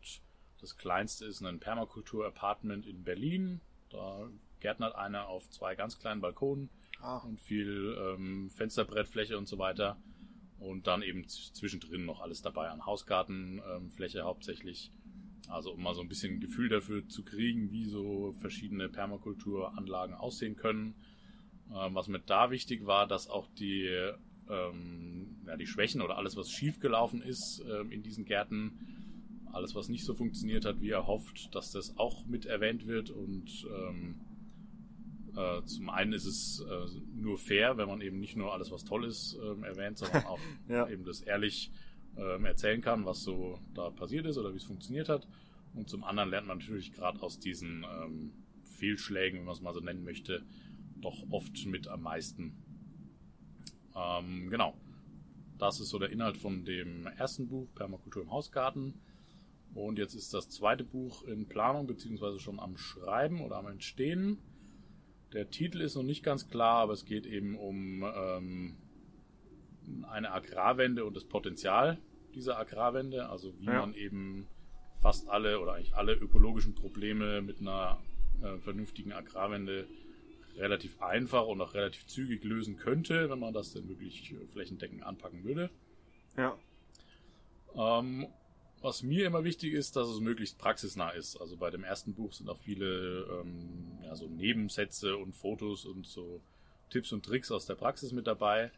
das 0.64 0.78
kleinste 0.78 1.26
ist 1.26 1.42
ein 1.42 1.60
Permakultur-Apartment 1.60 2.88
in 2.88 3.04
Berlin. 3.04 3.60
Da 3.90 4.30
gärtnert 4.62 4.96
einer 4.96 5.28
auf 5.28 5.50
zwei 5.50 5.76
ganz 5.76 6.00
kleinen 6.00 6.22
Balkonen 6.22 6.70
ah. 7.02 7.18
und 7.18 7.42
viel 7.42 7.98
ähm, 8.00 8.50
Fensterbrettfläche 8.50 9.38
und 9.38 9.50
so 9.50 9.58
weiter. 9.58 9.98
Und 10.60 10.88
dann 10.88 11.02
eben 11.02 11.28
zwischendrin 11.28 12.06
noch 12.06 12.22
alles 12.22 12.42
dabei 12.42 12.70
an 12.70 12.86
Hausgartenfläche 12.86 14.20
ähm, 14.20 14.24
hauptsächlich. 14.24 14.90
Also 15.50 15.74
um 15.74 15.84
mal 15.84 15.94
so 15.94 16.00
ein 16.00 16.08
bisschen 16.08 16.36
ein 16.36 16.40
Gefühl 16.40 16.70
dafür 16.70 17.10
zu 17.10 17.26
kriegen, 17.26 17.74
wie 17.74 17.84
so 17.84 18.32
verschiedene 18.40 18.88
Permakulturanlagen 18.88 20.16
aussehen 20.16 20.56
können. 20.56 20.96
Ähm, 21.76 21.94
was 21.94 22.08
mir 22.08 22.20
da 22.20 22.52
wichtig 22.52 22.86
war, 22.86 23.06
dass 23.06 23.30
auch 23.30 23.50
die, 23.60 23.90
ähm, 24.50 25.42
ja, 25.46 25.58
die 25.58 25.68
Schwächen 25.68 26.02
oder 26.02 26.18
alles, 26.18 26.38
was 26.38 26.50
schiefgelaufen 26.50 27.22
ist 27.22 27.62
ähm, 27.70 27.92
in 27.92 28.02
diesen 28.02 28.24
Gärten, 28.24 29.03
alles, 29.54 29.76
was 29.76 29.90
nicht 29.90 30.04
so 30.04 30.14
funktioniert 30.14 30.66
hat, 30.66 30.82
wie 30.82 30.90
er 30.90 31.08
hofft, 31.08 31.54
dass 31.56 31.72
das 31.72 31.98
auch 31.98 32.26
mit 32.26 32.46
erwähnt 32.46 32.88
wird 32.88 33.10
und 33.10 33.68
ähm, 33.74 34.16
äh, 35.36 35.64
zum 35.66 35.90
einen 35.90 36.14
ist 36.14 36.26
es 36.26 36.60
äh, 36.60 37.00
nur 37.16 37.38
fair, 37.38 37.78
wenn 37.78 37.88
man 37.88 38.02
eben 38.02 38.20
nicht 38.20 38.36
nur 38.36 38.54
alles, 38.54 38.72
was 38.72 38.84
toll 38.84 39.06
ist, 39.06 39.38
ähm, 39.44 39.64
erwähnt, 39.64 39.98
sondern 39.98 40.26
auch 40.26 40.40
ja. 40.68 40.88
eben 40.90 41.06
das 41.06 41.22
ehrlich 41.22 41.72
ähm, 42.18 42.46
erzählen 42.46 42.82
kann, 42.82 43.06
was 43.06 43.24
so 43.24 43.60
da 43.74 43.90
passiert 43.90 44.26
ist 44.28 44.38
oder 44.38 44.54
wie 44.54 44.58
es 44.58 44.64
funktioniert 44.64 45.10
hat. 45.10 45.28
Und 45.74 45.90
zum 45.90 46.04
anderen 46.04 46.30
lernt 46.30 46.48
man 46.48 46.60
natürlich 46.60 46.94
gerade 46.94 47.22
aus 47.22 47.40
diesen 47.40 47.84
ähm, 47.84 48.32
Fehlschlägen, 48.64 49.40
wenn 49.40 49.46
man 49.46 49.56
es 49.56 49.62
mal 49.62 49.74
so 49.74 49.80
nennen 49.80 50.04
möchte, 50.04 50.44
doch 51.02 51.24
oft 51.32 51.66
mit 51.66 51.88
am 51.88 52.04
meisten. 52.04 52.56
Ähm, 53.96 54.50
genau. 54.50 54.78
Das 55.58 55.80
ist 55.80 55.90
so 55.90 55.98
der 55.98 56.10
Inhalt 56.10 56.38
von 56.38 56.66
dem 56.66 57.08
ersten 57.08 57.48
Buch, 57.48 57.68
Permakultur 57.74 58.24
im 58.24 58.32
Hausgarten. 58.32 59.02
Und 59.74 59.98
jetzt 59.98 60.14
ist 60.14 60.34
das 60.34 60.50
zweite 60.50 60.84
Buch 60.84 61.24
in 61.24 61.48
Planung, 61.48 61.88
beziehungsweise 61.88 62.40
schon 62.40 62.60
am 62.60 62.78
Schreiben 62.78 63.42
oder 63.42 63.58
am 63.58 63.68
Entstehen. 63.68 64.38
Der 65.34 65.50
Titel 65.50 65.82
ist 65.82 65.96
noch 65.96 66.04
nicht 66.04 66.24
ganz 66.24 66.50
klar, 66.50 66.78
aber 66.78 66.94
es 66.94 67.06
geht 67.06 67.26
eben 67.26 67.58
um 67.58 68.04
ähm, 68.16 68.78
eine 70.04 70.32
Agrarwende 70.32 71.06
und 71.06 71.16
das 71.16 71.26
Potenzial 71.26 71.98
dieser 72.36 72.58
Agrarwende, 72.60 73.30
also 73.30 73.54
wie 73.60 73.66
ja. 73.66 73.80
man 73.80 73.94
eben 73.96 74.48
fast 75.02 75.28
alle 75.28 75.60
oder 75.60 75.74
eigentlich 75.74 75.96
alle 75.96 76.14
ökologischen 76.14 76.76
Probleme 76.76 77.42
mit 77.42 77.60
einer 77.60 78.00
äh, 78.42 78.58
vernünftigen 78.60 79.12
Agrarwende 79.12 79.88
relativ 80.56 81.02
einfach 81.02 81.48
und 81.48 81.60
auch 81.62 81.74
relativ 81.74 82.06
zügig 82.06 82.44
lösen 82.44 82.78
könnte, 82.78 83.30
wenn 83.30 83.40
man 83.40 83.54
das 83.54 83.74
denn 83.74 83.90
wirklich 83.90 84.36
flächendeckend 84.52 85.04
anpacken 85.04 85.44
würde. 85.44 85.72
Ja. 86.38 86.58
Ähm, 87.76 88.28
was 88.84 89.02
mir 89.02 89.26
immer 89.26 89.44
wichtig 89.46 89.74
ist, 89.74 89.96
dass 89.96 90.10
es 90.10 90.20
möglichst 90.20 90.58
praxisnah 90.58 91.12
ist. 91.12 91.38
Also 91.38 91.56
bei 91.56 91.72
dem 91.72 91.86
ersten 91.86 92.14
Buch 92.14 92.34
sind 92.34 92.50
auch 92.50 92.60
viele 92.60 93.42
ähm, 93.42 93.98
ja, 94.04 94.14
so 94.16 94.28
Nebensätze 94.28 95.16
und 95.16 95.34
Fotos 95.34 95.86
und 95.86 96.06
so 96.06 96.42
Tipps 96.90 97.14
und 97.14 97.26
Tricks 97.26 97.50
aus 97.50 97.66
der 97.66 97.76
Praxis 97.76 98.12
mit 98.12 98.28
dabei. 98.28 98.72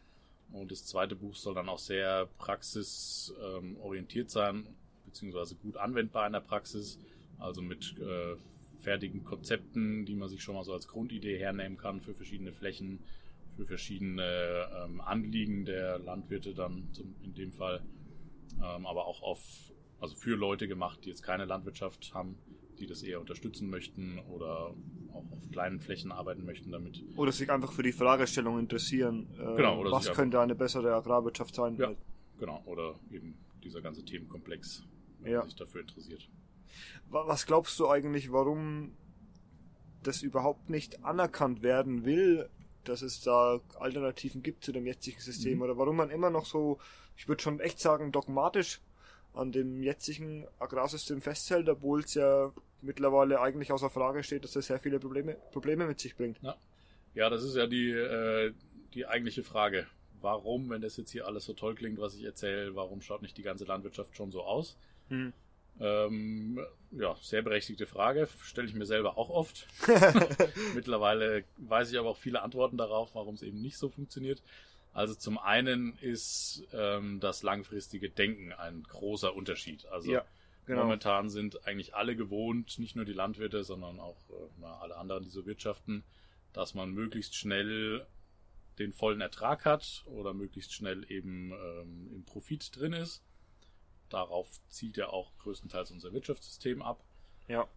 Und 0.52 0.70
das 0.70 0.86
zweite 0.86 1.16
Buch 1.16 1.34
soll 1.34 1.54
dann 1.54 1.68
auch 1.68 1.80
sehr 1.80 2.28
praxisorientiert 2.38 4.26
ähm, 4.26 4.30
sein, 4.30 4.68
beziehungsweise 5.04 5.56
gut 5.56 5.76
anwendbar 5.76 6.28
in 6.28 6.34
der 6.34 6.40
Praxis. 6.40 7.00
Also 7.38 7.60
mit 7.60 7.98
äh, 7.98 8.36
fertigen 8.82 9.24
Konzepten, 9.24 10.06
die 10.06 10.14
man 10.14 10.28
sich 10.28 10.40
schon 10.40 10.54
mal 10.54 10.62
so 10.62 10.72
als 10.72 10.86
Grundidee 10.86 11.36
hernehmen 11.36 11.76
kann 11.76 12.00
für 12.00 12.14
verschiedene 12.14 12.52
Flächen, 12.52 13.00
für 13.56 13.66
verschiedene 13.66 14.68
ähm, 14.84 15.00
Anliegen 15.00 15.64
der 15.64 15.98
Landwirte 15.98 16.54
dann 16.54 16.88
zum, 16.92 17.16
in 17.24 17.34
dem 17.34 17.52
Fall, 17.52 17.82
ähm, 18.62 18.86
aber 18.86 19.06
auch 19.06 19.22
auf 19.22 19.72
also 20.00 20.14
für 20.16 20.36
Leute 20.36 20.68
gemacht, 20.68 21.00
die 21.04 21.08
jetzt 21.08 21.22
keine 21.22 21.44
Landwirtschaft 21.44 22.12
haben, 22.14 22.38
die 22.78 22.86
das 22.86 23.02
eher 23.02 23.20
unterstützen 23.20 23.70
möchten 23.70 24.18
oder 24.30 24.74
auch 25.12 25.24
auf 25.32 25.50
kleinen 25.50 25.80
Flächen 25.80 26.12
arbeiten 26.12 26.44
möchten 26.44 26.70
damit. 26.70 27.02
Oder 27.16 27.32
sich 27.32 27.50
einfach 27.50 27.72
für 27.72 27.82
die 27.82 27.92
Fragestellung 27.92 28.58
interessieren. 28.58 29.28
Äh, 29.34 29.56
genau, 29.56 29.90
was 29.90 30.12
könnte 30.12 30.40
eine 30.40 30.54
bessere 30.54 30.94
Agrarwirtschaft 30.94 31.54
sein? 31.54 31.76
Ja, 31.76 31.94
genau. 32.38 32.62
Oder 32.66 32.94
eben 33.10 33.36
dieser 33.64 33.80
ganze 33.80 34.04
Themenkomplex, 34.04 34.84
wenn 35.20 35.32
ja. 35.32 35.38
man 35.38 35.48
sich 35.48 35.56
dafür 35.56 35.80
interessiert. 35.80 36.28
Was 37.08 37.46
glaubst 37.46 37.78
du 37.78 37.88
eigentlich, 37.88 38.32
warum 38.32 38.92
das 40.02 40.22
überhaupt 40.22 40.68
nicht 40.68 41.04
anerkannt 41.04 41.62
werden 41.62 42.04
will, 42.04 42.48
dass 42.84 43.02
es 43.02 43.20
da 43.20 43.60
Alternativen 43.80 44.42
gibt 44.42 44.64
zu 44.64 44.72
dem 44.72 44.86
jetzigen 44.86 45.20
System? 45.20 45.56
Mhm. 45.56 45.62
Oder 45.62 45.78
warum 45.78 45.96
man 45.96 46.10
immer 46.10 46.30
noch 46.30 46.44
so, 46.44 46.78
ich 47.16 47.26
würde 47.28 47.42
schon 47.42 47.60
echt 47.60 47.80
sagen, 47.80 48.12
dogmatisch 48.12 48.80
an 49.36 49.52
dem 49.52 49.82
jetzigen 49.82 50.46
Agrarsystem 50.58 51.20
festhält, 51.20 51.68
obwohl 51.68 52.00
es 52.00 52.14
ja 52.14 52.52
mittlerweile 52.82 53.40
eigentlich 53.40 53.72
außer 53.72 53.90
Frage 53.90 54.22
steht, 54.22 54.44
dass 54.44 54.52
das 54.52 54.66
sehr 54.66 54.80
viele 54.80 54.98
Probleme, 54.98 55.36
Probleme 55.52 55.86
mit 55.86 56.00
sich 56.00 56.16
bringt. 56.16 56.38
Ja, 56.42 56.56
ja 57.14 57.30
das 57.30 57.42
ist 57.42 57.56
ja 57.56 57.66
die, 57.66 57.90
äh, 57.90 58.52
die 58.94 59.06
eigentliche 59.06 59.42
Frage. 59.42 59.86
Warum, 60.20 60.70
wenn 60.70 60.80
das 60.80 60.96
jetzt 60.96 61.10
hier 61.10 61.26
alles 61.26 61.44
so 61.44 61.52
toll 61.52 61.74
klingt, 61.74 62.00
was 62.00 62.14
ich 62.14 62.24
erzähle, 62.24 62.74
warum 62.74 63.02
schaut 63.02 63.22
nicht 63.22 63.36
die 63.36 63.42
ganze 63.42 63.64
Landwirtschaft 63.64 64.16
schon 64.16 64.30
so 64.30 64.42
aus? 64.42 64.76
Hm. 65.08 65.32
Ähm, 65.78 66.58
ja, 66.92 67.14
sehr 67.20 67.42
berechtigte 67.42 67.86
Frage, 67.86 68.28
stelle 68.42 68.66
ich 68.66 68.74
mir 68.74 68.86
selber 68.86 69.18
auch 69.18 69.28
oft. 69.28 69.66
Mittlerweile 70.74 71.44
weiß 71.58 71.92
ich 71.92 71.98
aber 71.98 72.08
auch 72.08 72.16
viele 72.16 72.42
Antworten 72.42 72.78
darauf, 72.78 73.14
warum 73.14 73.34
es 73.34 73.42
eben 73.42 73.60
nicht 73.60 73.76
so 73.76 73.90
funktioniert. 73.90 74.42
Also 74.96 75.14
zum 75.14 75.36
einen 75.36 75.98
ist 75.98 76.66
ähm, 76.72 77.20
das 77.20 77.42
langfristige 77.42 78.08
Denken 78.08 78.54
ein 78.54 78.82
großer 78.82 79.36
Unterschied. 79.36 79.84
Also 79.88 80.10
ja, 80.10 80.24
genau. 80.64 80.84
momentan 80.84 81.28
sind 81.28 81.66
eigentlich 81.66 81.94
alle 81.94 82.16
gewohnt, 82.16 82.78
nicht 82.78 82.96
nur 82.96 83.04
die 83.04 83.12
Landwirte, 83.12 83.62
sondern 83.62 84.00
auch 84.00 84.16
äh, 84.30 84.64
alle 84.64 84.96
anderen, 84.96 85.22
die 85.22 85.28
so 85.28 85.44
wirtschaften, 85.44 86.02
dass 86.54 86.72
man 86.72 86.92
möglichst 86.92 87.34
schnell 87.34 88.06
den 88.78 88.94
vollen 88.94 89.20
Ertrag 89.20 89.66
hat 89.66 90.02
oder 90.06 90.32
möglichst 90.32 90.72
schnell 90.72 91.04
eben 91.12 91.52
ähm, 91.52 92.10
im 92.14 92.24
Profit 92.24 92.74
drin 92.74 92.94
ist. 92.94 93.22
Darauf 94.08 94.48
zielt 94.70 94.96
ja 94.96 95.10
auch 95.10 95.36
größtenteils 95.36 95.90
unser 95.90 96.14
Wirtschaftssystem 96.14 96.80
ab. 96.80 97.04
Ja. 97.48 97.68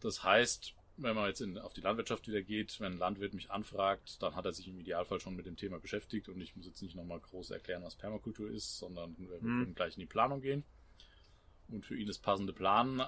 Das 0.00 0.22
heißt, 0.22 0.74
wenn 0.96 1.14
man 1.14 1.26
jetzt 1.26 1.40
in, 1.40 1.58
auf 1.58 1.72
die 1.72 1.80
Landwirtschaft 1.80 2.28
wieder 2.28 2.42
geht, 2.42 2.78
wenn 2.80 2.92
ein 2.92 2.98
Landwirt 2.98 3.34
mich 3.34 3.50
anfragt, 3.50 4.22
dann 4.22 4.36
hat 4.36 4.44
er 4.44 4.52
sich 4.52 4.68
im 4.68 4.78
Idealfall 4.78 5.20
schon 5.20 5.36
mit 5.36 5.46
dem 5.46 5.56
Thema 5.56 5.78
beschäftigt 5.78 6.28
und 6.28 6.40
ich 6.40 6.54
muss 6.54 6.66
jetzt 6.66 6.82
nicht 6.82 6.94
nochmal 6.94 7.20
groß 7.20 7.50
erklären, 7.50 7.82
was 7.82 7.96
Permakultur 7.96 8.50
ist, 8.50 8.78
sondern 8.78 9.16
wir 9.18 9.36
mhm. 9.40 9.40
können 9.40 9.74
gleich 9.74 9.96
in 9.96 10.00
die 10.00 10.06
Planung 10.06 10.40
gehen. 10.40 10.64
und 11.68 11.86
für 11.86 11.96
ihn 11.96 12.06
das 12.06 12.18
passende 12.18 12.52
planen. 12.52 13.02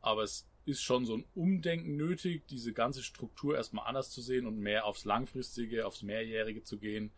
Aber 0.00 0.22
es 0.22 0.46
ist 0.64 0.82
schon 0.82 1.06
so 1.06 1.16
ein 1.16 1.24
Umdenken 1.34 1.96
nötig, 1.96 2.46
diese 2.48 2.72
ganze 2.72 3.02
Struktur 3.02 3.56
erstmal 3.56 3.86
anders 3.86 4.10
zu 4.10 4.20
sehen 4.20 4.46
und 4.46 4.58
mehr 4.58 4.84
aufs 4.84 5.04
Langfristige, 5.04 5.86
aufs 5.86 6.02
Mehrjährige 6.02 6.62
zu 6.62 6.78
gehen. 6.78 7.10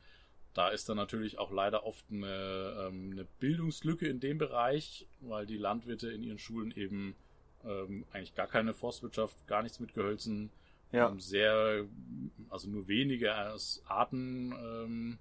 Da 0.54 0.68
ist 0.68 0.88
dann 0.88 0.96
natürlich 0.96 1.38
auch 1.38 1.50
leider 1.50 1.84
oft 1.84 2.04
eine, 2.10 2.86
ähm, 2.86 3.10
eine 3.12 3.24
Bildungslücke 3.40 4.06
in 4.06 4.20
dem 4.20 4.38
Bereich, 4.38 5.06
weil 5.20 5.46
die 5.46 5.56
Landwirte 5.56 6.10
in 6.10 6.22
ihren 6.22 6.38
Schulen 6.38 6.70
eben 6.70 7.16
ähm, 7.66 8.04
eigentlich 8.12 8.34
gar 8.34 8.46
keine 8.46 8.74
Forstwirtschaft, 8.74 9.46
gar 9.46 9.62
nichts 9.62 9.80
mit 9.80 9.94
Gehölzen, 9.94 10.50
ja. 10.92 11.08
ähm, 11.08 11.20
sehr, 11.20 11.84
also 12.50 12.68
nur 12.68 12.88
wenige 12.88 13.34
Arten 13.86 14.52
ähm, 14.52 15.18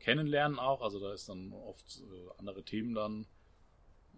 kennenlernen 0.00 0.58
auch. 0.58 0.80
Also 0.82 1.00
da 1.00 1.12
ist 1.12 1.28
dann 1.28 1.52
oft 1.52 2.00
äh, 2.00 2.38
andere 2.38 2.62
Themen 2.62 2.94
dann 2.94 3.26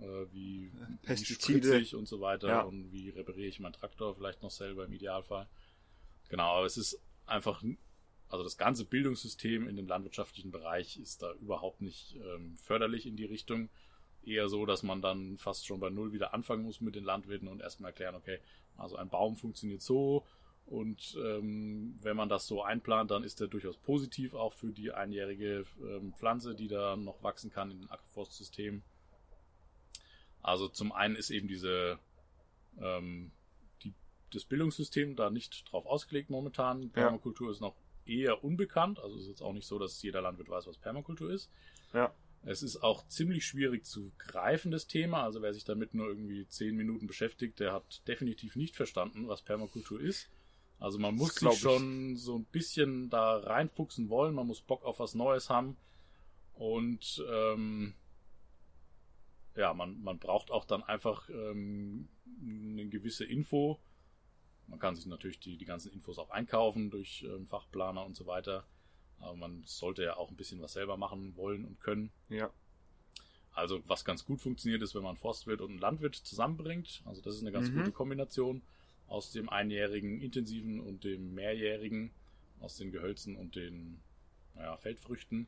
äh, 0.01 0.33
wie, 0.33 0.71
Pestizide 1.03 1.81
wie 1.81 1.95
und 1.95 2.09
so 2.09 2.21
weiter 2.21 2.49
ja. 2.49 2.61
und 2.63 2.93
wie 2.93 3.11
repariere 3.11 3.49
ich 3.49 3.61
meinen 3.61 3.73
Traktor 3.73 4.15
vielleicht 4.15 4.43
noch 4.43 4.51
selber 4.51 4.85
im 4.85 4.93
Idealfall. 4.93 5.47
Genau, 6.29 6.57
aber 6.57 6.67
es 6.67 6.77
ist 6.77 7.01
einfach, 7.27 7.63
also 8.29 8.45
das 8.45 8.57
ganze 8.57 8.85
Bildungssystem 8.85 9.69
in 9.69 9.77
dem 9.77 9.87
landwirtschaftlichen 9.87 10.51
Bereich 10.53 10.97
ist 10.97 11.23
da 11.23 11.33
überhaupt 11.35 11.81
nicht 11.81 12.17
ähm, 12.17 12.57
förderlich 12.57 13.07
in 13.07 13.17
die 13.17 13.25
Richtung. 13.25 13.69
Eher 14.25 14.49
so, 14.49 14.67
dass 14.67 14.83
man 14.83 15.01
dann 15.01 15.39
fast 15.39 15.67
schon 15.67 15.81
bei 15.81 15.91
Null 15.91 16.13
wieder 16.13 16.35
anfangen 16.35 16.65
muss 16.65 16.81
mit 16.81 16.95
den 16.95 17.05
Landwirten 17.05 17.49
und 17.49 17.61
erstmal 17.61 17.91
erklären, 17.91 18.15
okay, 18.15 18.39
also 18.77 18.97
ein 18.97 19.09
Baum 19.09 19.37
funktioniert 19.37 19.83
so, 19.83 20.25
und 20.71 21.17
ähm, 21.21 21.99
wenn 22.01 22.17
man 22.17 22.29
das 22.29 22.47
so 22.47 22.63
einplant, 22.63 23.11
dann 23.11 23.25
ist 23.25 23.41
der 23.41 23.49
durchaus 23.49 23.77
positiv 23.77 24.35
auch 24.35 24.53
für 24.53 24.73
die 24.73 24.93
einjährige 24.93 25.65
ähm, 25.83 26.15
Pflanze, 26.17 26.55
die 26.55 26.69
da 26.69 26.97
noch 26.97 27.25
wachsen 27.25 27.51
kann 27.51 27.73
in 27.73 27.81
dem 27.81 27.91
Agroforstsystem. 27.91 28.83
Also 30.43 30.69
zum 30.69 30.93
einen 30.93 31.17
ist 31.17 31.31
eben 31.31 31.49
diese 31.49 31.99
ähm, 32.81 33.33
die, 33.83 33.95
das 34.33 34.45
Bildungssystem 34.45 35.17
da 35.17 35.29
nicht 35.29 35.71
drauf 35.73 35.87
ausgelegt 35.87 36.31
momentan. 36.31 36.91
Permakultur 36.91 37.49
ja. 37.49 37.53
ist 37.53 37.61
noch 37.61 37.75
eher 38.07 38.45
unbekannt. 38.45 39.01
Also 39.01 39.19
ist 39.19 39.27
jetzt 39.27 39.43
auch 39.43 39.53
nicht 39.53 39.67
so, 39.67 39.81
dass 39.81 40.01
jeder 40.03 40.23
Landwirt 40.23 40.51
weiß, 40.51 40.69
was 40.69 40.79
Permakultur 40.79 41.33
ist. 41.33 41.51
Ja. 41.93 42.15
Es 42.43 42.63
ist 42.63 42.83
auch 42.83 43.07
ziemlich 43.09 43.45
schwierig 43.45 43.85
zu 43.85 44.13
greifen, 44.17 44.71
das 44.71 44.87
Thema. 44.87 45.25
Also 45.25 45.43
wer 45.43 45.53
sich 45.53 45.65
damit 45.65 45.93
nur 45.95 46.09
irgendwie 46.09 46.47
zehn 46.49 46.75
Minuten 46.75 47.07
beschäftigt, 47.07 47.61
der 47.61 47.73
hat 47.73 48.07
definitiv 48.09 48.57
nicht 48.57 48.77
verstanden, 48.77 49.29
was 49.29 49.43
Permakultur 49.43 50.01
ist. 50.01 50.29
Also 50.79 50.99
man 50.99 51.15
muss 51.15 51.35
sich 51.35 51.59
schon 51.59 52.17
so 52.17 52.37
ein 52.37 52.47
bisschen 52.47 53.11
da 53.11 53.37
reinfuchsen 53.37 54.09
wollen, 54.09 54.35
man 54.35 54.47
muss 54.47 54.63
Bock 54.63 54.85
auf 54.85 54.99
was 54.99 55.15
Neues 55.15 55.51
haben. 55.51 55.77
Und 56.55 57.23
ähm, 57.31 57.95
ja, 59.57 59.75
man, 59.75 60.01
man 60.03 60.19
braucht 60.19 60.51
auch 60.51 60.65
dann 60.65 60.83
einfach 60.83 61.29
ähm, 61.29 62.09
eine 62.43 62.87
gewisse 62.87 63.25
Info. 63.27 63.79
Man 64.67 64.79
kann 64.79 64.97
sich 64.97 65.05
natürlich 65.05 65.41
die, 65.41 65.59
die 65.59 65.65
ganzen 65.67 65.93
Infos 65.93 66.19
auch 66.19 66.31
einkaufen 66.31 66.91
durch 66.91 67.23
ähm, 67.29 67.47
Fachplaner 67.47 68.07
und 68.07 68.17
so 68.17 68.27
weiter. 68.27 68.65
Aber 69.21 69.37
man 69.37 69.63
sollte 69.67 70.03
ja 70.03 70.17
auch 70.17 70.31
ein 70.31 70.37
bisschen 70.37 70.61
was 70.63 70.73
selber 70.73 70.97
machen 70.97 71.37
wollen 71.37 71.65
und 71.65 71.81
können. 71.81 72.11
Ja. 72.29 72.51
Also 73.53 73.83
was 73.87 74.05
ganz 74.05 74.25
gut 74.25 74.41
funktioniert 74.41 74.83
ist, 74.83 74.95
wenn 74.95 75.03
man 75.03 75.17
Forstwirt 75.17 75.61
und 75.61 75.79
Landwirt 75.79 76.15
zusammenbringt. 76.15 77.03
Also 77.05 77.21
das 77.21 77.35
ist 77.35 77.43
eine 77.43 77.53
ganz 77.53 77.69
mhm. 77.69 77.79
gute 77.79 77.93
Kombination 77.93 78.63
aus 79.09 79.33
dem 79.33 79.49
einjährigen 79.49 80.21
intensiven 80.21 80.81
und 80.81 81.05
dem 81.05 81.35
mehrjährigen, 81.35 82.13
aus 82.61 82.77
den 82.77 82.93
Gehölzen 82.93 83.37
und 83.37 83.57
den 83.57 84.01
naja, 84.55 84.77
Feldfrüchten. 84.77 85.47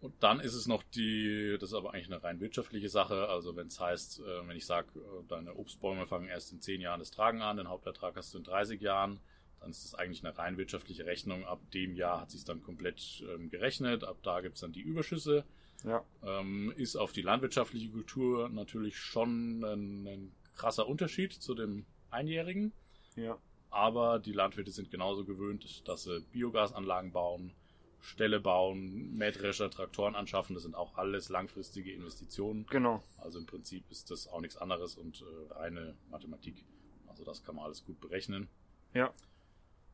Und 0.00 0.20
dann 0.20 0.40
ist 0.40 0.54
es 0.54 0.66
noch 0.66 0.82
die, 0.82 1.56
das 1.60 1.70
ist 1.70 1.74
aber 1.74 1.94
eigentlich 1.94 2.10
eine 2.12 2.22
rein 2.24 2.40
wirtschaftliche 2.40 2.88
Sache. 2.88 3.28
Also 3.28 3.54
wenn 3.54 3.68
es 3.68 3.78
heißt, 3.78 4.18
äh, 4.18 4.48
wenn 4.48 4.56
ich 4.56 4.66
sage, 4.66 4.88
äh, 4.98 5.24
deine 5.28 5.54
Obstbäume 5.54 6.08
fangen 6.08 6.26
erst 6.26 6.50
in 6.50 6.60
10 6.60 6.80
Jahren 6.80 6.98
das 6.98 7.12
Tragen 7.12 7.40
an, 7.40 7.56
den 7.56 7.68
Hauptertrag 7.68 8.16
hast 8.16 8.34
du 8.34 8.38
in 8.38 8.44
30 8.44 8.80
Jahren, 8.80 9.20
dann 9.62 9.70
ist 9.70 9.84
das 9.84 9.94
eigentlich 9.94 10.24
eine 10.24 10.36
rein 10.36 10.58
wirtschaftliche 10.58 11.06
Rechnung. 11.06 11.44
Ab 11.44 11.60
dem 11.72 11.94
Jahr 11.94 12.20
hat 12.20 12.30
sich 12.30 12.44
dann 12.44 12.62
komplett 12.62 13.24
ähm, 13.32 13.48
gerechnet, 13.48 14.02
ab 14.04 14.18
da 14.22 14.40
gibt 14.40 14.56
es 14.56 14.60
dann 14.60 14.72
die 14.72 14.80
Überschüsse. 14.80 15.44
Ja. 15.84 16.04
Ähm, 16.22 16.72
ist 16.76 16.96
auf 16.96 17.12
die 17.12 17.22
landwirtschaftliche 17.22 17.90
Kultur 17.90 18.48
natürlich 18.48 18.98
schon 18.98 19.64
ein, 19.64 20.06
ein 20.06 20.32
krasser 20.54 20.88
Unterschied 20.88 21.32
zu 21.32 21.54
dem 21.54 21.86
Einjährigen. 22.10 22.72
Ja. 23.16 23.38
Aber 23.70 24.18
die 24.18 24.32
Landwirte 24.32 24.70
sind 24.70 24.90
genauso 24.90 25.24
gewöhnt, 25.24 25.88
dass 25.88 26.04
sie 26.04 26.20
Biogasanlagen 26.32 27.12
bauen, 27.12 27.52
Ställe 28.00 28.40
bauen, 28.40 29.14
Mähdrescher, 29.14 29.70
Traktoren 29.70 30.14
anschaffen. 30.14 30.54
Das 30.54 30.64
sind 30.64 30.74
auch 30.74 30.98
alles 30.98 31.28
langfristige 31.28 31.92
Investitionen. 31.92 32.66
Genau. 32.66 33.02
Also 33.18 33.38
im 33.38 33.46
Prinzip 33.46 33.90
ist 33.90 34.10
das 34.10 34.26
auch 34.26 34.40
nichts 34.40 34.56
anderes 34.56 34.96
und 34.96 35.22
äh, 35.22 35.52
reine 35.54 35.96
Mathematik. 36.10 36.64
Also 37.06 37.24
das 37.24 37.44
kann 37.44 37.56
man 37.56 37.64
alles 37.64 37.84
gut 37.84 38.00
berechnen. 38.00 38.48
Ja. 38.92 39.14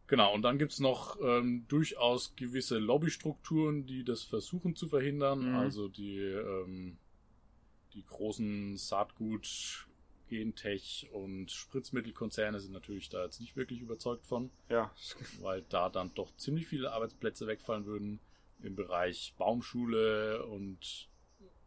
Genau, 0.09 0.34
und 0.34 0.40
dann 0.40 0.59
gibt's 0.59 0.80
noch 0.80 1.20
ähm, 1.20 1.66
durchaus 1.68 2.34
gewisse 2.34 2.78
Lobbystrukturen, 2.78 3.86
die 3.86 4.04
das 4.04 4.22
versuchen 4.22 4.74
zu 4.74 4.88
verhindern. 4.88 5.50
Mhm. 5.50 5.54
Also 5.56 5.88
die, 5.88 6.18
ähm, 6.18 6.96
die 7.92 8.04
großen 8.04 8.78
Saatgut, 8.78 9.86
Gentech 10.28 11.09
und 11.12 11.50
Spritzmittelkonzerne 11.50 12.61
sind 12.61 12.72
natürlich 12.72 13.11
da 13.11 13.24
jetzt 13.24 13.40
nicht 13.40 13.56
wirklich 13.56 13.80
überzeugt 13.80 14.26
von. 14.26 14.50
Ja. 14.70 14.90
Weil 15.40 15.62
da 15.68 15.90
dann 15.90 16.12
doch 16.14 16.34
ziemlich 16.36 16.66
viele 16.66 16.92
Arbeitsplätze 16.92 17.46
wegfallen 17.46 17.84
würden 17.84 18.20
im 18.62 18.76
Bereich 18.76 19.34
Baumschule 19.36 20.44
und 20.46 21.09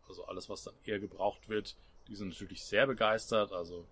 also 0.07 0.25
alles, 0.25 0.49
was 0.49 0.63
dann 0.63 0.73
eher 0.83 0.99
gebraucht 0.99 1.47
wird. 1.47 1.75
Die 2.07 2.15
sind 2.15 2.29
natürlich 2.29 2.63
sehr 2.63 2.87
begeistert. 2.87 3.51
Also 3.51 3.85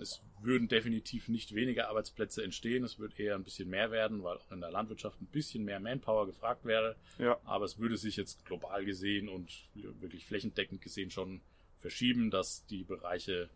es 0.00 0.22
würden 0.40 0.68
definitiv 0.68 1.28
nicht 1.28 1.54
weniger 1.54 1.88
Arbeitsplätze 1.88 2.42
entstehen. 2.42 2.84
Es 2.84 2.98
würde 2.98 3.22
eher 3.22 3.34
ein 3.34 3.44
bisschen 3.44 3.68
mehr 3.68 3.90
werden, 3.90 4.22
weil 4.22 4.38
auch 4.38 4.50
in 4.50 4.60
der 4.60 4.70
Landwirtschaft 4.70 5.20
ein 5.20 5.26
bisschen 5.26 5.64
mehr 5.64 5.78
Manpower 5.78 6.26
gefragt 6.26 6.64
wäre. 6.64 6.96
Ja. 7.18 7.38
Aber 7.44 7.64
es 7.64 7.78
würde 7.78 7.98
sich 7.98 8.16
jetzt 8.16 8.44
global 8.46 8.84
gesehen 8.84 9.28
und 9.28 9.68
wirklich 9.74 10.24
flächendeckend 10.24 10.80
gesehen 10.80 11.10
schon 11.10 11.40
verschieben, 11.78 12.30
dass 12.30 12.64
die 12.66 12.84
Bereiche, 12.84 13.50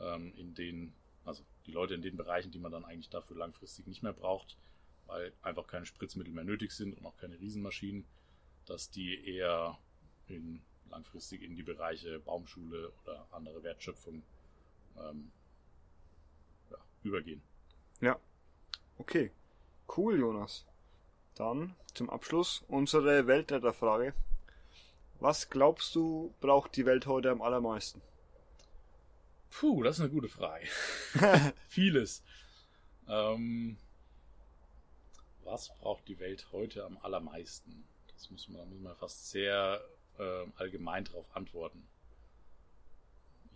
ähm, 0.00 0.32
in 0.36 0.54
denen, 0.54 0.94
also 1.24 1.44
die 1.66 1.72
Leute 1.72 1.94
in 1.94 2.02
den 2.02 2.16
Bereichen, 2.16 2.50
die 2.50 2.58
man 2.58 2.72
dann 2.72 2.84
eigentlich 2.84 3.10
dafür 3.10 3.36
langfristig 3.36 3.86
nicht 3.86 4.02
mehr 4.02 4.12
braucht, 4.12 4.56
weil 5.06 5.32
einfach 5.42 5.66
keine 5.66 5.86
Spritzmittel 5.86 6.32
mehr 6.32 6.44
nötig 6.44 6.72
sind 6.72 6.96
und 6.98 7.06
auch 7.06 7.16
keine 7.18 7.38
Riesenmaschinen, 7.38 8.04
dass 8.64 8.90
die 8.90 9.24
eher 9.24 9.78
in, 10.26 10.60
langfristig 10.90 11.42
in 11.42 11.54
die 11.54 11.62
Bereiche 11.62 12.18
Baumschule 12.18 12.92
oder 13.04 13.28
andere 13.30 13.62
Wertschöpfung 13.62 14.24
ähm, 14.98 15.30
ja, 16.70 16.76
übergehen. 17.02 17.42
Ja. 18.00 18.18
Okay. 18.98 19.32
Cool, 19.96 20.18
Jonas. 20.18 20.66
Dann 21.34 21.76
zum 21.94 22.10
Abschluss 22.10 22.64
unsere 22.68 23.26
Weltretterfrage. 23.26 24.14
Was 25.20 25.48
glaubst 25.48 25.94
du, 25.94 26.34
braucht 26.40 26.76
die 26.76 26.84
Welt 26.84 27.06
heute 27.06 27.30
am 27.30 27.40
allermeisten? 27.40 28.02
Puh, 29.50 29.82
das 29.82 29.96
ist 29.96 30.00
eine 30.02 30.10
gute 30.10 30.28
Frage. 30.28 30.66
Vieles. 31.68 32.22
Ähm, 33.08 33.78
was 35.44 35.74
braucht 35.78 36.08
die 36.08 36.18
Welt 36.18 36.48
heute 36.52 36.84
am 36.84 36.98
allermeisten? 36.98 37.86
Das 38.12 38.30
muss 38.30 38.48
man, 38.48 38.68
muss 38.68 38.80
man 38.80 38.96
fast 38.96 39.30
sehr 39.30 39.80
äh, 40.18 40.44
allgemein 40.56 41.04
darauf 41.04 41.34
antworten. 41.34 41.86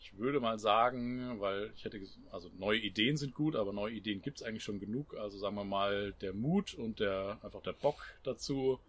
Ich 0.01 0.17
würde 0.17 0.41
mal 0.41 0.59
sagen, 0.59 1.41
weil 1.41 1.73
ich 1.77 1.85
hätte, 1.85 2.01
also 2.31 2.51
neue 2.59 2.79
Ideen 2.79 3.19
sind 3.19 3.35
gut, 3.35 3.55
aber 3.55 3.75
neue 3.75 3.93
Ideen 3.93 4.23
gibt 4.23 4.41
es 4.41 4.47
eigentlich 4.47 4.65
schon 4.65 4.81
genug. 4.81 5.15
Also 5.15 5.39
sagen 5.39 5.57
wir 5.57 5.65
mal 5.65 6.13
der 6.23 6.33
Mut 6.33 6.73
und 6.73 7.01
der 7.01 7.39
einfach 7.43 7.63
der 7.63 7.75
Bock 7.75 8.03
dazu, 8.23 8.81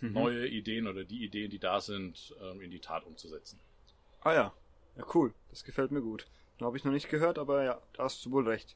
mhm. 0.00 0.12
neue 0.12 0.48
Ideen 0.48 0.88
oder 0.88 1.04
die 1.04 1.24
Ideen, 1.24 1.50
die 1.50 1.60
da 1.60 1.80
sind, 1.80 2.34
ähm, 2.42 2.60
in 2.60 2.72
die 2.72 2.80
Tat 2.80 3.04
umzusetzen. 3.04 3.60
Ah 4.22 4.34
ja, 4.34 4.52
ja 4.96 5.06
cool, 5.14 5.32
das 5.50 5.62
gefällt 5.62 5.92
mir 5.92 6.02
gut. 6.02 6.26
Habe 6.60 6.76
ich 6.76 6.84
noch 6.84 6.92
nicht 6.92 7.08
gehört, 7.08 7.38
aber 7.38 7.62
ja, 7.62 7.80
da 7.92 8.02
hast 8.02 8.26
du 8.26 8.32
wohl 8.32 8.48
recht. 8.48 8.74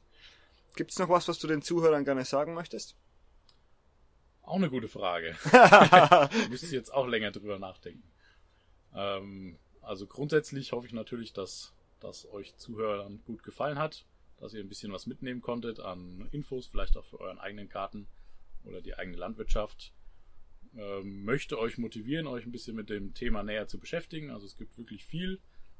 Gibt 0.77 0.91
es 0.91 0.99
noch 0.99 1.09
was, 1.09 1.27
was 1.27 1.37
du 1.39 1.47
den 1.47 1.61
Zuhörern 1.61 2.05
gerne 2.05 2.23
sagen 2.23 2.53
möchtest? 2.53 2.95
Auch 4.41 4.55
eine 4.55 4.69
gute 4.69 4.87
Frage. 4.87 5.35
Müsste 6.49 6.65
ich 6.65 6.71
jetzt 6.71 6.93
auch 6.93 7.07
länger 7.07 7.31
drüber 7.31 7.59
nachdenken. 7.59 8.03
Ähm, 8.95 9.57
also 9.83 10.07
grundsätzlich 10.07 10.71
hoffe 10.71 10.87
ich 10.87 10.93
natürlich, 10.93 11.33
dass 11.33 11.72
das 12.03 12.29
euch 12.31 12.55
Zuhörern 12.57 13.21
gut 13.25 13.43
gefallen 13.43 13.79
hat, 13.79 14.05
dass 14.39 14.53
ihr 14.53 14.61
ein 14.61 14.69
bisschen 14.69 14.91
was 14.91 15.07
mitnehmen 15.07 15.41
konntet 15.41 15.79
an 15.79 16.27
Infos, 16.31 16.67
vielleicht 16.67 16.97
auch 16.97 17.05
für 17.05 17.19
euren 17.19 17.39
eigenen 17.39 17.69
Garten 17.69 18.07
oder 18.65 18.81
die 18.81 18.95
eigene 18.95 19.17
Landwirtschaft 19.17 19.93
ähm, 20.75 21.23
möchte 21.23 21.59
euch 21.59 21.77
motivieren, 21.77 22.27
euch 22.27 22.45
ein 22.45 22.51
bisschen 22.51 22.75
mit 22.75 22.89
dem 22.89 23.13
Thema 23.13 23.43
näher 23.43 23.67
zu 23.67 23.79
beschäftigen. 23.79 24.31
Also 24.31 24.45
es 24.45 24.57
gibt 24.57 24.77
wirklich 24.77 25.05
viel. 25.05 25.39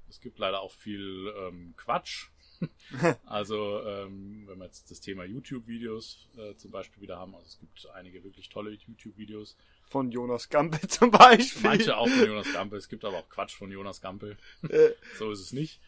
Es 0.09 0.19
gibt 0.19 0.37
leider 0.37 0.61
auch 0.61 0.71
viel 0.71 1.33
ähm, 1.37 1.73
Quatsch. 1.77 2.27
also 3.25 3.81
ähm, 3.83 4.45
wenn 4.47 4.59
wir 4.59 4.65
jetzt 4.65 4.89
das 4.91 5.01
Thema 5.01 5.25
YouTube-Videos 5.25 6.29
äh, 6.37 6.55
zum 6.55 6.71
Beispiel 6.71 7.01
wieder 7.01 7.17
haben, 7.17 7.35
also 7.35 7.47
es 7.47 7.59
gibt 7.59 7.89
einige 7.93 8.23
wirklich 8.23 8.49
tolle 8.49 8.71
YouTube-Videos. 8.71 9.57
von 9.87 10.11
Jonas 10.11 10.49
Gampe 10.49 10.79
zum 10.87 11.11
Beispiel. 11.11 11.63
Manche 11.63 11.97
auch 11.97 12.07
von 12.07 12.27
Jonas 12.27 12.53
Gampe. 12.53 12.77
Es 12.77 12.87
gibt 12.87 13.03
aber 13.03 13.17
auch 13.17 13.29
Quatsch 13.29 13.55
von 13.55 13.71
Jonas 13.71 14.01
Gampe. 14.01 14.37
Äh. 14.69 14.91
so 15.17 15.31
ist 15.31 15.39
es 15.39 15.51
nicht. 15.51 15.81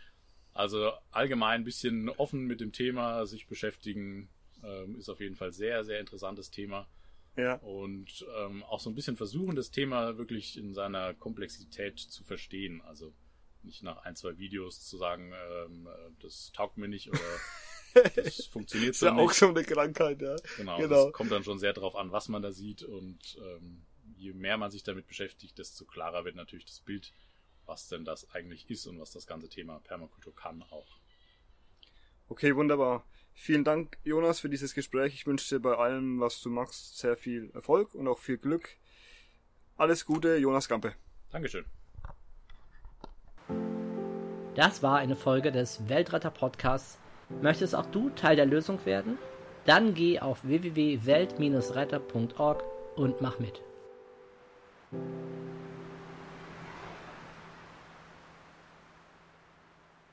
Also 0.55 0.91
allgemein 1.11 1.61
ein 1.61 1.63
bisschen 1.65 2.09
offen 2.09 2.45
mit 2.47 2.61
dem 2.61 2.71
Thema 2.71 3.25
sich 3.27 3.45
beschäftigen, 3.45 4.29
ähm, 4.63 4.95
ist 4.97 5.09
auf 5.09 5.19
jeden 5.19 5.35
Fall 5.35 5.51
sehr, 5.51 5.83
sehr 5.83 5.99
interessantes 5.99 6.49
Thema. 6.49 6.87
Ja. 7.35 7.55
Und 7.55 8.25
ähm, 8.37 8.63
auch 8.63 8.79
so 8.79 8.89
ein 8.89 8.95
bisschen 8.95 9.17
versuchen, 9.17 9.55
das 9.57 9.69
Thema 9.69 10.17
wirklich 10.17 10.57
in 10.57 10.73
seiner 10.73 11.13
Komplexität 11.13 11.99
zu 11.99 12.23
verstehen. 12.23 12.81
Also 12.83 13.13
nicht 13.63 13.83
nach 13.83 13.97
ein, 14.05 14.15
zwei 14.15 14.37
Videos 14.37 14.79
zu 14.87 14.95
sagen, 14.97 15.33
ähm, 15.51 15.87
äh, 15.87 16.11
das 16.21 16.51
taugt 16.53 16.77
mir 16.77 16.87
nicht 16.87 17.09
oder 17.09 17.19
das 18.15 18.45
funktioniert 18.45 18.91
ist 18.91 18.99
so 18.99 19.07
ja 19.07 19.11
nicht. 19.13 19.21
auch 19.21 19.31
so 19.33 19.49
eine 19.49 19.63
Krankheit, 19.63 20.21
ja. 20.21 20.37
Genau, 20.55 20.77
Genau. 20.77 21.03
das 21.05 21.13
kommt 21.13 21.31
dann 21.31 21.43
schon 21.43 21.59
sehr 21.59 21.73
darauf 21.73 21.95
an, 21.97 22.11
was 22.13 22.29
man 22.29 22.41
da 22.41 22.51
sieht 22.53 22.83
und 22.83 23.37
ähm, 23.43 23.81
je 24.15 24.31
mehr 24.31 24.57
man 24.57 24.71
sich 24.71 24.83
damit 24.83 25.07
beschäftigt, 25.07 25.57
desto 25.57 25.83
klarer 25.83 26.23
wird 26.23 26.35
natürlich 26.35 26.65
das 26.65 26.79
Bild, 26.79 27.11
was 27.65 27.87
denn 27.87 28.05
das 28.05 28.29
eigentlich 28.31 28.69
ist 28.69 28.85
und 28.87 28.99
was 28.99 29.11
das 29.11 29.27
ganze 29.27 29.49
Thema 29.49 29.79
Permakultur 29.79 30.35
kann 30.35 30.63
auch. 30.63 30.99
Okay, 32.27 32.55
wunderbar. 32.55 33.05
Vielen 33.33 33.63
Dank, 33.63 33.97
Jonas, 34.03 34.39
für 34.39 34.49
dieses 34.49 34.73
Gespräch. 34.73 35.13
Ich 35.13 35.27
wünsche 35.27 35.55
dir 35.55 35.61
bei 35.61 35.75
allem, 35.75 36.19
was 36.19 36.41
du 36.41 36.49
machst, 36.49 36.97
sehr 36.97 37.17
viel 37.17 37.51
Erfolg 37.53 37.93
und 37.93 38.07
auch 38.07 38.19
viel 38.19 38.37
Glück. 38.37 38.77
Alles 39.77 40.05
Gute, 40.05 40.37
Jonas 40.37 40.69
Gampe. 40.69 40.95
Dankeschön. 41.31 41.65
Das 44.55 44.81
war 44.81 44.97
eine 44.97 45.17
Folge 45.17 45.51
des 45.51 45.89
Weltretter 45.89 46.31
Podcasts. 46.31 46.97
Möchtest 47.41 47.75
auch 47.75 47.87
du 47.87 48.09
Teil 48.11 48.37
der 48.37 48.45
Lösung 48.45 48.85
werden? 48.85 49.17
Dann 49.65 49.93
geh 49.93 50.19
auf 50.19 50.45
www.welt-retter.org 50.45 52.63
und 52.95 53.19
mach 53.19 53.39
mit. 53.39 53.61